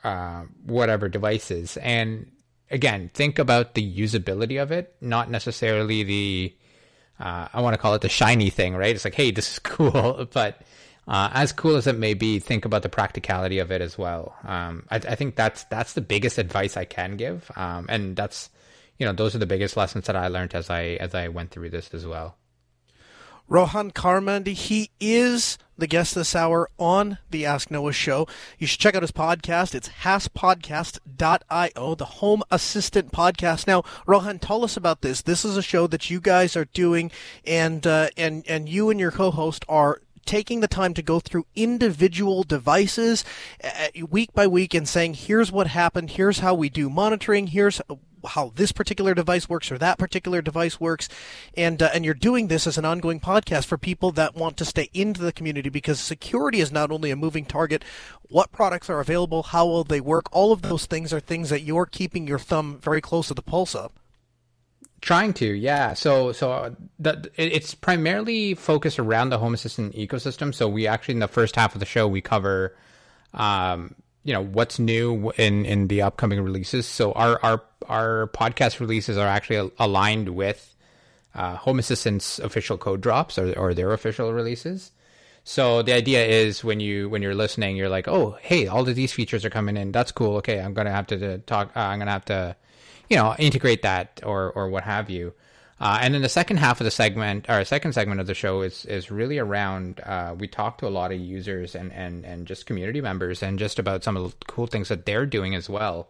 uh, 0.05 0.45
whatever 0.64 1.09
devices. 1.09 1.77
And 1.79 2.31
again, 2.71 3.11
think 3.14 3.39
about 3.39 3.75
the 3.75 3.97
usability 3.97 4.61
of 4.61 4.71
it, 4.73 4.95
not 5.01 5.31
necessarily 5.31 6.03
the 6.03 6.55
uh, 7.21 7.49
I 7.53 7.61
want 7.62 7.75
to 7.75 7.79
call 7.79 7.95
it 7.95 8.03
the 8.03 8.09
shiny 8.09 8.51
thing, 8.51 8.77
right? 8.77 8.95
It's 8.95 9.05
like, 9.05 9.14
hey, 9.14 9.31
this 9.31 9.53
is 9.53 9.59
cool, 9.62 10.29
but 10.33 10.61
uh, 11.09 11.31
as 11.33 11.53
cool 11.53 11.77
as 11.77 11.87
it 11.87 11.99
may 11.99 12.15
be, 12.15 12.39
think 12.39 12.65
about 12.65 12.83
the 12.83 12.89
practicality 12.89 13.59
of 13.59 13.73
it 13.73 13.81
as 13.81 13.97
well. 13.97 14.37
Um, 14.45 14.85
I, 14.91 14.97
I, 14.97 15.15
think 15.15 15.37
that's 15.37 15.65
that's 15.65 15.95
the 15.95 16.03
biggest 16.03 16.37
advice 16.37 16.77
I 16.77 16.85
can 16.85 17.17
give, 17.17 17.51
um, 17.57 17.87
and 17.89 18.15
that's 18.15 18.51
you 18.99 19.07
know 19.07 19.13
those 19.13 19.35
are 19.35 19.39
the 19.39 19.47
biggest 19.47 19.77
lessons 19.77 20.07
that 20.07 20.17
I 20.17 20.29
learned 20.29 20.55
as 20.55 20.69
I 20.69 20.99
as 21.01 21.15
I 21.15 21.29
went 21.29 21.51
through 21.51 21.71
this 21.71 21.95
as 21.95 22.07
well. 22.07 22.37
Rohan 23.49 23.93
Karamandi, 23.93 24.53
he 24.53 24.91
is 25.01 25.57
the 25.79 25.87
guest 25.87 26.15
this 26.15 26.37
hour 26.37 26.69
on 26.77 27.17
the 27.31 27.47
Ask 27.47 27.71
Noah 27.71 27.95
show. 27.95 28.29
You 28.59 28.67
should 28.67 28.81
check 28.81 28.95
out 28.95 29.03
his 29.03 29.13
podcast. 29.13 29.75
It's 29.75 29.89
hasspodcast.io, 30.03 31.95
the 31.95 32.05
home 32.05 32.43
assistant 32.51 33.11
podcast. 33.11 33.67
Now, 33.67 33.85
Rohan, 34.07 34.39
tell 34.39 34.65
us 34.65 34.77
about 34.77 35.01
this. 35.01 35.23
This 35.23 35.47
is 35.47 35.57
a 35.57 35.63
show 35.63 35.87
that 35.87 36.11
you 36.11 36.21
guys 36.21 36.57
are 36.57 36.67
doing 36.67 37.11
and 37.47 37.87
uh, 37.87 38.11
and 38.19 38.45
and 38.47 38.69
you 38.69 38.91
and 38.91 39.01
your 39.01 39.13
co-host 39.13 39.65
are 39.67 40.03
taking 40.29 40.61
the 40.61 40.68
time 40.68 40.93
to 40.93 41.03
go 41.03 41.18
through 41.18 41.47
individual 41.57 42.43
devices 42.43 43.24
uh, 43.64 43.89
week 44.11 44.33
by 44.35 44.47
week 44.47 44.74
and 44.74 44.87
saying, 44.87 45.14
here's 45.14 45.51
what 45.51 45.68
happened, 45.68 46.11
here's 46.11 46.41
how 46.41 46.53
we 46.53 46.68
do 46.68 46.91
monitoring, 46.91 47.47
here's 47.47 47.81
how 48.26 48.53
this 48.55 48.70
particular 48.70 49.14
device 49.14 49.49
works 49.49 49.72
or 49.72 49.79
that 49.79 49.97
particular 49.97 50.43
device 50.43 50.79
works. 50.79 51.09
And 51.57 51.83
uh, 51.83 51.89
and 51.95 52.05
you're 52.05 52.12
doing 52.12 52.49
this 52.49 52.66
as 52.66 52.76
an 52.76 52.85
ongoing 52.85 53.20
podcast 53.20 53.64
for 53.64 53.79
people 53.79 54.12
that 54.12 54.35
want 54.35 54.59
to 54.59 54.66
stay 54.66 54.91
into 54.93 55.22
the 55.22 55.33
community 55.33 55.70
because 55.70 55.99
security 55.99 56.61
is 56.61 56.70
not 56.70 56.91
only 56.91 57.11
a 57.11 57.16
moving 57.16 57.47
target. 57.47 57.83
What 58.29 58.53
products 58.53 58.91
are 58.91 59.01
available? 59.01 59.45
How 59.45 59.64
will 59.64 59.85
they 59.85 60.01
work? 60.01 60.26
All 60.31 60.53
of 60.53 60.61
those 60.61 60.85
things 60.85 61.11
are 61.14 61.20
things 61.20 61.49
that 61.49 61.62
you're 61.62 61.87
keeping 61.87 62.29
your 62.29 62.39
thumb 62.39 62.79
very 62.83 63.01
close 63.01 63.29
to 63.29 63.35
the 63.35 63.41
pulse 63.41 63.74
of 63.74 63.93
Trying 65.01 65.33
to, 65.35 65.47
yeah. 65.47 65.95
So, 65.95 66.33
so 66.33 66.51
uh, 66.51 66.71
the, 66.99 67.31
it's 67.37 67.75
primarily 67.75 68.55
focused 68.55 68.99
around 68.99 69.31
the 69.31 69.39
Home 69.39 69.55
Assistant 69.55 69.95
ecosystem. 69.95 70.55
So, 70.55 70.69
we 70.69 70.87
actually 70.87 71.15
in 71.15 71.21
the 71.21 71.29
first 71.29 71.55
half 71.57 71.75
of 71.75 71.81
the 71.81 71.87
show 71.87 72.09
we 72.09 72.21
cover, 72.21 72.77
um, 73.35 73.95
you 74.25 74.33
know, 74.33 74.43
what's 74.43 74.79
new 74.79 75.31
in 75.37 75.65
in 75.65 75.87
the 75.87 76.03
upcoming 76.03 76.41
releases. 76.41 76.87
So, 76.87 77.13
our 77.13 77.39
our 77.45 77.63
our 77.89 78.31
podcast 78.35 78.81
releases 78.81 79.17
are 79.17 79.29
actually 79.29 79.71
aligned 79.79 80.31
with 80.31 80.75
uh, 81.35 81.57
Home 81.57 81.79
Assistant's 81.79 82.41
official 82.41 82.77
code 82.77 83.01
drops 83.01 83.39
or 83.39 83.57
or 83.57 83.75
their 83.75 83.93
official 83.93 84.33
releases. 84.33 84.91
So 85.45 85.81
the 85.81 85.95
idea 85.95 86.27
is 86.27 86.63
when 86.63 86.79
you 86.79 87.09
when 87.09 87.23
you're 87.23 87.35
listening, 87.35 87.77
you're 87.77 87.89
like, 87.89 88.07
oh, 88.07 88.37
hey, 88.43 88.67
all 88.67 88.87
of 88.87 88.95
these 88.95 89.13
features 89.13 89.47
are 89.47 89.51
coming 89.51 89.79
in. 89.79 89.93
That's 89.93 90.13
cool. 90.13 90.37
Okay, 90.37 90.61
I'm 90.61 90.75
gonna 90.75 90.91
have 90.91 91.07
to 91.07 91.39
talk. 91.39 91.75
Uh, 91.75 91.81
I'm 91.81 91.99
gonna 91.99 92.11
have 92.11 92.27
to 92.27 92.55
you 93.09 93.17
know, 93.17 93.35
integrate 93.39 93.83
that 93.83 94.21
or 94.25 94.51
or 94.53 94.69
what 94.69 94.85
have 94.85 95.11
you. 95.11 95.33
Uh, 95.81 95.99
and 96.03 96.13
then 96.13 96.23
the 96.23 96.29
second 96.29 96.57
half 96.57 96.81
of 96.81 96.85
the 96.85 96.91
segment, 96.91 97.49
or 97.49 97.65
second 97.65 97.93
segment 97.93 98.21
of 98.21 98.27
the 98.27 98.35
show, 98.35 98.63
is 98.63 98.85
is 98.87 99.11
really 99.11 99.39
around. 99.39 100.01
Uh, 100.01 100.35
we 100.37 100.49
talk 100.49 100.79
to 100.79 100.89
a 100.89 100.91
lot 100.91 101.13
of 101.13 101.21
users 101.21 101.75
and, 101.75 101.93
and 101.93 102.25
and 102.25 102.47
just 102.47 102.67
community 102.67 103.01
members, 103.01 103.43
and 103.43 103.59
just 103.59 103.79
about 103.79 104.03
some 104.03 104.17
of 104.17 104.31
the 104.31 104.45
cool 104.47 104.67
things 104.67 104.89
that 104.89 105.07
they're 105.07 105.27
doing 105.27 105.55
as 105.55 105.69
well. 105.69 106.09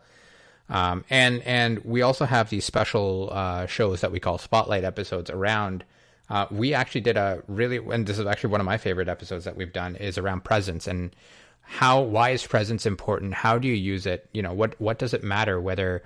Um, 0.70 1.04
and 1.10 1.42
and 1.42 1.84
we 1.84 2.02
also 2.02 2.24
have 2.24 2.48
these 2.48 2.64
special 2.64 3.28
uh, 3.30 3.66
shows 3.66 4.00
that 4.00 4.10
we 4.12 4.20
call 4.20 4.38
spotlight 4.38 4.84
episodes 4.84 5.28
around. 5.30 5.84
Uh, 6.30 6.46
we 6.50 6.74
actually 6.74 7.00
did 7.00 7.16
a 7.16 7.42
really, 7.46 7.78
and 7.78 8.06
this 8.06 8.18
is 8.18 8.26
actually 8.26 8.50
one 8.50 8.60
of 8.60 8.66
my 8.66 8.76
favorite 8.76 9.08
episodes 9.08 9.44
that 9.44 9.56
we've 9.56 9.72
done, 9.72 9.96
is 9.96 10.18
around 10.18 10.44
presence 10.44 10.86
and 10.86 11.14
how 11.62 12.00
why 12.00 12.30
is 12.30 12.46
presence 12.46 12.86
important? 12.86 13.34
How 13.34 13.58
do 13.58 13.68
you 13.68 13.74
use 13.74 14.06
it? 14.06 14.28
You 14.32 14.40
know, 14.40 14.54
what 14.54 14.80
what 14.80 14.98
does 14.98 15.12
it 15.12 15.22
matter 15.22 15.60
whether 15.60 16.02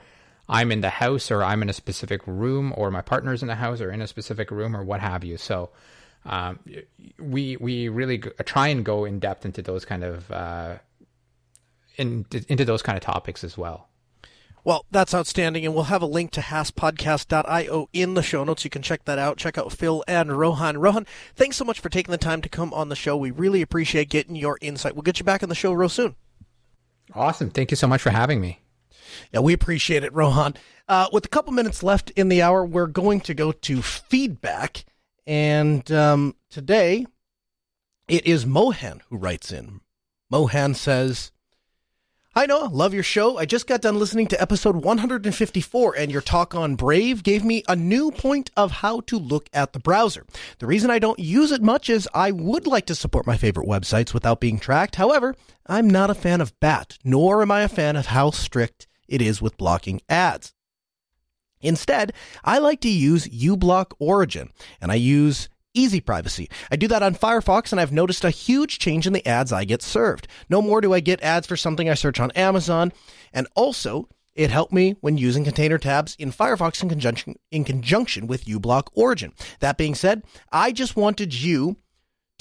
I'm 0.48 0.72
in 0.72 0.80
the 0.80 0.90
house 0.90 1.30
or 1.30 1.42
I'm 1.42 1.62
in 1.62 1.70
a 1.70 1.72
specific 1.72 2.26
room 2.26 2.72
or 2.76 2.90
my 2.90 3.02
partner's 3.02 3.42
in 3.42 3.48
the 3.48 3.54
house 3.54 3.80
or 3.80 3.90
in 3.90 4.00
a 4.00 4.06
specific 4.06 4.50
room 4.50 4.76
or 4.76 4.82
what 4.82 5.00
have 5.00 5.24
you. 5.24 5.36
So 5.36 5.70
um, 6.24 6.58
we 7.18 7.56
we 7.56 7.88
really 7.88 8.18
try 8.18 8.68
and 8.68 8.84
go 8.84 9.04
in 9.04 9.18
depth 9.18 9.44
into 9.44 9.62
those 9.62 9.84
kind 9.84 10.04
of 10.04 10.30
uh, 10.30 10.78
in, 11.96 12.26
into 12.48 12.64
those 12.64 12.82
kind 12.82 12.96
of 12.96 13.02
topics 13.02 13.44
as 13.44 13.56
well. 13.56 13.88
Well, 14.64 14.86
that's 14.92 15.12
outstanding, 15.12 15.64
and 15.64 15.74
we'll 15.74 15.84
have 15.84 16.02
a 16.02 16.06
link 16.06 16.30
to 16.32 16.40
hasspodcast.io 16.40 17.88
in 17.92 18.14
the 18.14 18.22
show 18.22 18.44
notes. 18.44 18.62
You 18.62 18.70
can 18.70 18.82
check 18.82 19.04
that 19.06 19.18
out. 19.18 19.36
Check 19.36 19.58
out 19.58 19.72
Phil 19.72 20.04
and 20.06 20.38
Rohan. 20.38 20.78
Rohan, 20.78 21.04
thanks 21.34 21.56
so 21.56 21.64
much 21.64 21.80
for 21.80 21.88
taking 21.88 22.12
the 22.12 22.18
time 22.18 22.40
to 22.42 22.48
come 22.48 22.72
on 22.72 22.88
the 22.88 22.94
show. 22.94 23.16
We 23.16 23.32
really 23.32 23.60
appreciate 23.60 24.08
getting 24.08 24.36
your 24.36 24.58
insight. 24.60 24.94
We'll 24.94 25.02
get 25.02 25.18
you 25.18 25.24
back 25.24 25.42
on 25.42 25.48
the 25.48 25.56
show 25.56 25.72
real 25.72 25.88
soon. 25.88 26.14
Awesome. 27.12 27.50
Thank 27.50 27.72
you 27.72 27.76
so 27.76 27.88
much 27.88 28.02
for 28.02 28.10
having 28.10 28.40
me. 28.40 28.61
Yeah, 29.32 29.40
we 29.40 29.52
appreciate 29.52 30.04
it, 30.04 30.12
Rohan. 30.12 30.54
Uh, 30.88 31.08
with 31.12 31.24
a 31.24 31.28
couple 31.28 31.52
minutes 31.52 31.82
left 31.82 32.10
in 32.10 32.28
the 32.28 32.42
hour, 32.42 32.64
we're 32.64 32.86
going 32.86 33.20
to 33.22 33.34
go 33.34 33.52
to 33.52 33.82
feedback. 33.82 34.84
And 35.26 35.90
um, 35.92 36.34
today, 36.50 37.06
it 38.08 38.26
is 38.26 38.44
Mohan 38.44 39.02
who 39.08 39.16
writes 39.16 39.52
in. 39.52 39.80
Mohan 40.30 40.74
says, 40.74 41.32
Hi, 42.34 42.46
Noah. 42.46 42.70
Love 42.72 42.94
your 42.94 43.02
show. 43.02 43.36
I 43.36 43.44
just 43.44 43.66
got 43.66 43.82
done 43.82 43.98
listening 43.98 44.26
to 44.28 44.40
episode 44.40 44.76
154, 44.76 45.94
and 45.98 46.10
your 46.10 46.22
talk 46.22 46.54
on 46.54 46.76
Brave 46.76 47.22
gave 47.22 47.44
me 47.44 47.62
a 47.68 47.76
new 47.76 48.10
point 48.10 48.50
of 48.56 48.70
how 48.70 49.00
to 49.00 49.18
look 49.18 49.50
at 49.52 49.74
the 49.74 49.78
browser. 49.78 50.24
The 50.58 50.66
reason 50.66 50.90
I 50.90 50.98
don't 50.98 51.18
use 51.18 51.52
it 51.52 51.60
much 51.60 51.90
is 51.90 52.08
I 52.14 52.30
would 52.30 52.66
like 52.66 52.86
to 52.86 52.94
support 52.94 53.26
my 53.26 53.36
favorite 53.36 53.68
websites 53.68 54.14
without 54.14 54.40
being 54.40 54.58
tracked. 54.58 54.96
However, 54.96 55.34
I'm 55.66 55.90
not 55.90 56.08
a 56.08 56.14
fan 56.14 56.40
of 56.40 56.58
BAT, 56.58 56.96
nor 57.04 57.42
am 57.42 57.50
I 57.50 57.64
a 57.64 57.68
fan 57.68 57.96
of 57.96 58.06
how 58.06 58.30
strict 58.30 58.86
it 59.12 59.22
is 59.22 59.40
with 59.40 59.56
blocking 59.56 60.00
ads. 60.08 60.54
Instead, 61.60 62.12
I 62.42 62.58
like 62.58 62.80
to 62.80 62.88
use 62.88 63.28
uBlock 63.28 63.92
Origin, 64.00 64.50
and 64.80 64.90
I 64.90 64.96
use 64.96 65.48
EasyPrivacy. 65.76 66.50
I 66.70 66.76
do 66.76 66.88
that 66.88 67.02
on 67.02 67.14
Firefox 67.14 67.72
and 67.72 67.80
I've 67.80 67.92
noticed 67.92 68.24
a 68.24 68.30
huge 68.30 68.78
change 68.78 69.06
in 69.06 69.12
the 69.12 69.26
ads 69.26 69.52
I 69.52 69.64
get 69.64 69.80
served. 69.80 70.28
No 70.50 70.60
more 70.60 70.80
do 70.80 70.92
I 70.92 71.00
get 71.00 71.22
ads 71.22 71.46
for 71.46 71.56
something 71.56 71.88
I 71.88 71.94
search 71.94 72.20
on 72.20 72.30
Amazon. 72.32 72.92
And 73.32 73.46
also, 73.54 74.08
it 74.34 74.50
helped 74.50 74.72
me 74.72 74.96
when 75.00 75.18
using 75.18 75.44
container 75.44 75.78
tabs 75.78 76.16
in 76.18 76.32
Firefox 76.32 76.82
in 76.82 76.88
conjunction, 76.88 77.36
in 77.50 77.64
conjunction 77.64 78.26
with 78.26 78.44
uBlock 78.44 78.88
Origin. 78.94 79.32
That 79.60 79.78
being 79.78 79.94
said, 79.94 80.24
I 80.50 80.72
just 80.72 80.96
wanted 80.96 81.34
you 81.34 81.76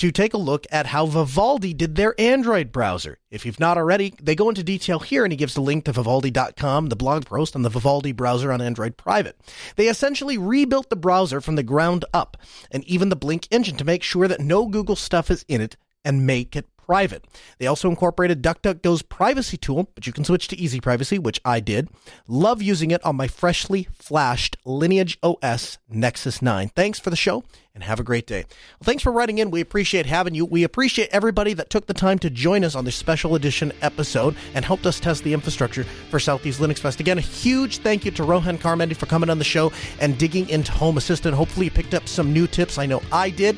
to 0.02 0.12
take 0.12 0.34
a 0.34 0.38
look 0.38 0.66
at 0.72 0.88
how 0.88 1.06
Vivaldi 1.06 1.76
did 1.76 1.96
their 1.96 2.20
Android 2.20 2.72
browser. 2.72 3.20
If 3.30 3.46
you've 3.46 3.60
not 3.60 3.78
already, 3.78 4.16
they 4.20 4.34
go 4.34 4.50
into 4.50 4.64
detail 4.64 4.98
here 4.98 5.24
and 5.24 5.32
he 5.32 5.38
gives 5.38 5.54
the 5.54 5.62
link 5.62 5.86
to 5.86 5.92
vivaldi.com, 5.92 6.88
the 6.90 6.96
blog 6.96 7.28
post 7.28 7.56
on 7.56 7.62
the 7.62 7.70
Vivaldi 7.70 8.12
browser 8.12 8.52
on 8.52 8.62
Android 8.62 8.98
Private. 8.98 9.40
They 9.76 9.88
essentially 9.88 10.40
rebuilt 10.40 10.90
the 10.90 10.96
browser 10.96 11.40
from 11.40 11.56
the 11.56 11.62
ground 11.62 12.04
up 12.16 12.36
and 12.72 12.84
even 12.86 13.10
the 13.10 13.16
Blink 13.16 13.48
engine 13.52 13.78
to 13.78 13.86
make 13.86 14.02
sure 14.02 14.28
that 14.28 14.40
no 14.40 14.66
Google 14.66 14.96
stuff 14.96 15.30
is 15.30 15.46
in 15.48 15.62
it 15.62 15.78
and 16.04 16.26
make 16.26 16.56
it 16.56 16.66
private. 16.92 17.24
They 17.58 17.68
also 17.68 17.90
incorporated 17.90 18.44
DuckDuckGo's 18.44 19.02
privacy 19.02 19.56
tool, 19.56 19.88
but 19.96 20.06
you 20.06 20.12
can 20.12 20.26
switch 20.26 20.50
to 20.50 20.58
EasyPrivacy, 20.58 21.20
which 21.20 21.40
I 21.46 21.62
did. 21.62 21.88
Love 22.28 22.62
using 22.62 22.92
it 22.92 23.02
on 23.06 23.16
my 23.16 23.30
freshly 23.30 23.88
flashed 23.94 24.58
Lineage 24.66 25.18
OS 25.24 25.78
Nexus 25.88 26.42
9. 26.42 26.68
Thanks 26.76 27.00
for 27.00 27.10
the 27.10 27.16
show 27.16 27.46
and 27.74 27.82
have 27.86 28.02
a 28.02 28.04
great 28.04 28.28
day. 28.28 28.44
Well, 28.78 28.84
thanks 28.84 29.04
for 29.04 29.14
writing 29.14 29.38
in. 29.38 29.52
We 29.52 29.62
appreciate 29.62 30.06
having 30.06 30.36
you. 30.36 30.44
We 30.44 30.66
appreciate 30.66 31.08
everybody 31.14 31.54
that 31.54 31.70
took 31.70 31.86
the 31.86 31.94
time 31.94 32.20
to 32.20 32.30
join 32.30 32.66
us 32.66 32.76
on 32.76 32.84
this 32.84 32.98
special 32.98 33.36
edition 33.36 33.72
episode 33.82 34.36
and 34.54 34.66
helped 34.66 34.86
us 34.86 35.00
test 35.00 35.24
the 35.24 35.32
infrastructure 35.32 35.86
for 36.10 36.20
Southeast 36.20 36.60
Linux 36.60 36.80
Fest. 36.80 37.00
Again, 37.00 37.20
a 37.20 37.22
huge 37.22 37.78
thank 37.78 38.04
you 38.04 38.12
to 38.12 38.26
Rohan 38.26 38.58
Karamandi 38.58 38.98
for 38.98 39.06
coming 39.06 39.30
on 39.30 39.38
the 39.38 39.46
show 39.46 39.72
and 40.02 40.18
digging 40.18 40.50
into 40.50 40.74
Home 40.74 40.98
Assistant. 40.98 41.36
Hopefully, 41.36 41.68
you 41.68 41.72
picked 41.72 41.94
up 41.94 42.10
some 42.10 42.34
new 42.34 42.48
tips. 42.48 42.78
I 42.78 42.86
know 42.86 43.02
I 43.14 43.30
did. 43.30 43.58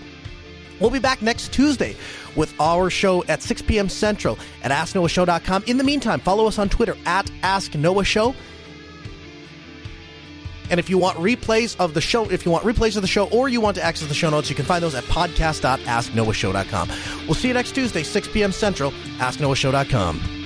We'll 0.80 0.90
be 0.90 1.00
back 1.00 1.22
next 1.22 1.54
Tuesday 1.54 1.96
with 2.36 2.54
our 2.60 2.90
show 2.90 3.24
at 3.26 3.42
6 3.42 3.62
p.m. 3.64 3.90
Central 3.90 4.38
at 4.64 4.72
AskNoahShow.com. 4.72 5.64
In 5.68 5.78
the 5.78 5.84
meantime, 5.84 6.20
follow 6.20 6.48
us 6.48 6.58
on 6.60 6.70
Twitter 6.70 6.96
at 7.06 7.26
AskNoahShow. 7.42 8.36
And 10.70 10.80
if 10.80 10.90
you 10.90 10.98
want 10.98 11.18
replays 11.18 11.76
of 11.80 11.94
the 11.94 12.02
show, 12.02 12.30
if 12.32 12.46
you 12.46 12.52
want 12.52 12.64
replays 12.64 12.96
of 12.96 13.02
the 13.02 13.08
show, 13.08 13.28
or 13.30 13.50
you 13.50 13.62
want 13.62 13.76
to 13.76 13.84
access 13.84 14.08
the 14.08 14.14
show 14.14 14.30
notes, 14.30 14.50
you 14.50 14.56
can 14.56 14.66
find 14.66 14.84
those 14.84 14.96
at 14.96 15.04
podcast.asknoahshow.com. 15.04 16.90
We'll 17.28 17.36
see 17.36 17.50
you 17.50 17.54
next 17.54 17.76
Tuesday, 17.76 18.04
6 18.04 18.28
p.m. 18.30 18.52
Central, 18.52 18.92
AskNoahShow.com. 19.20 20.43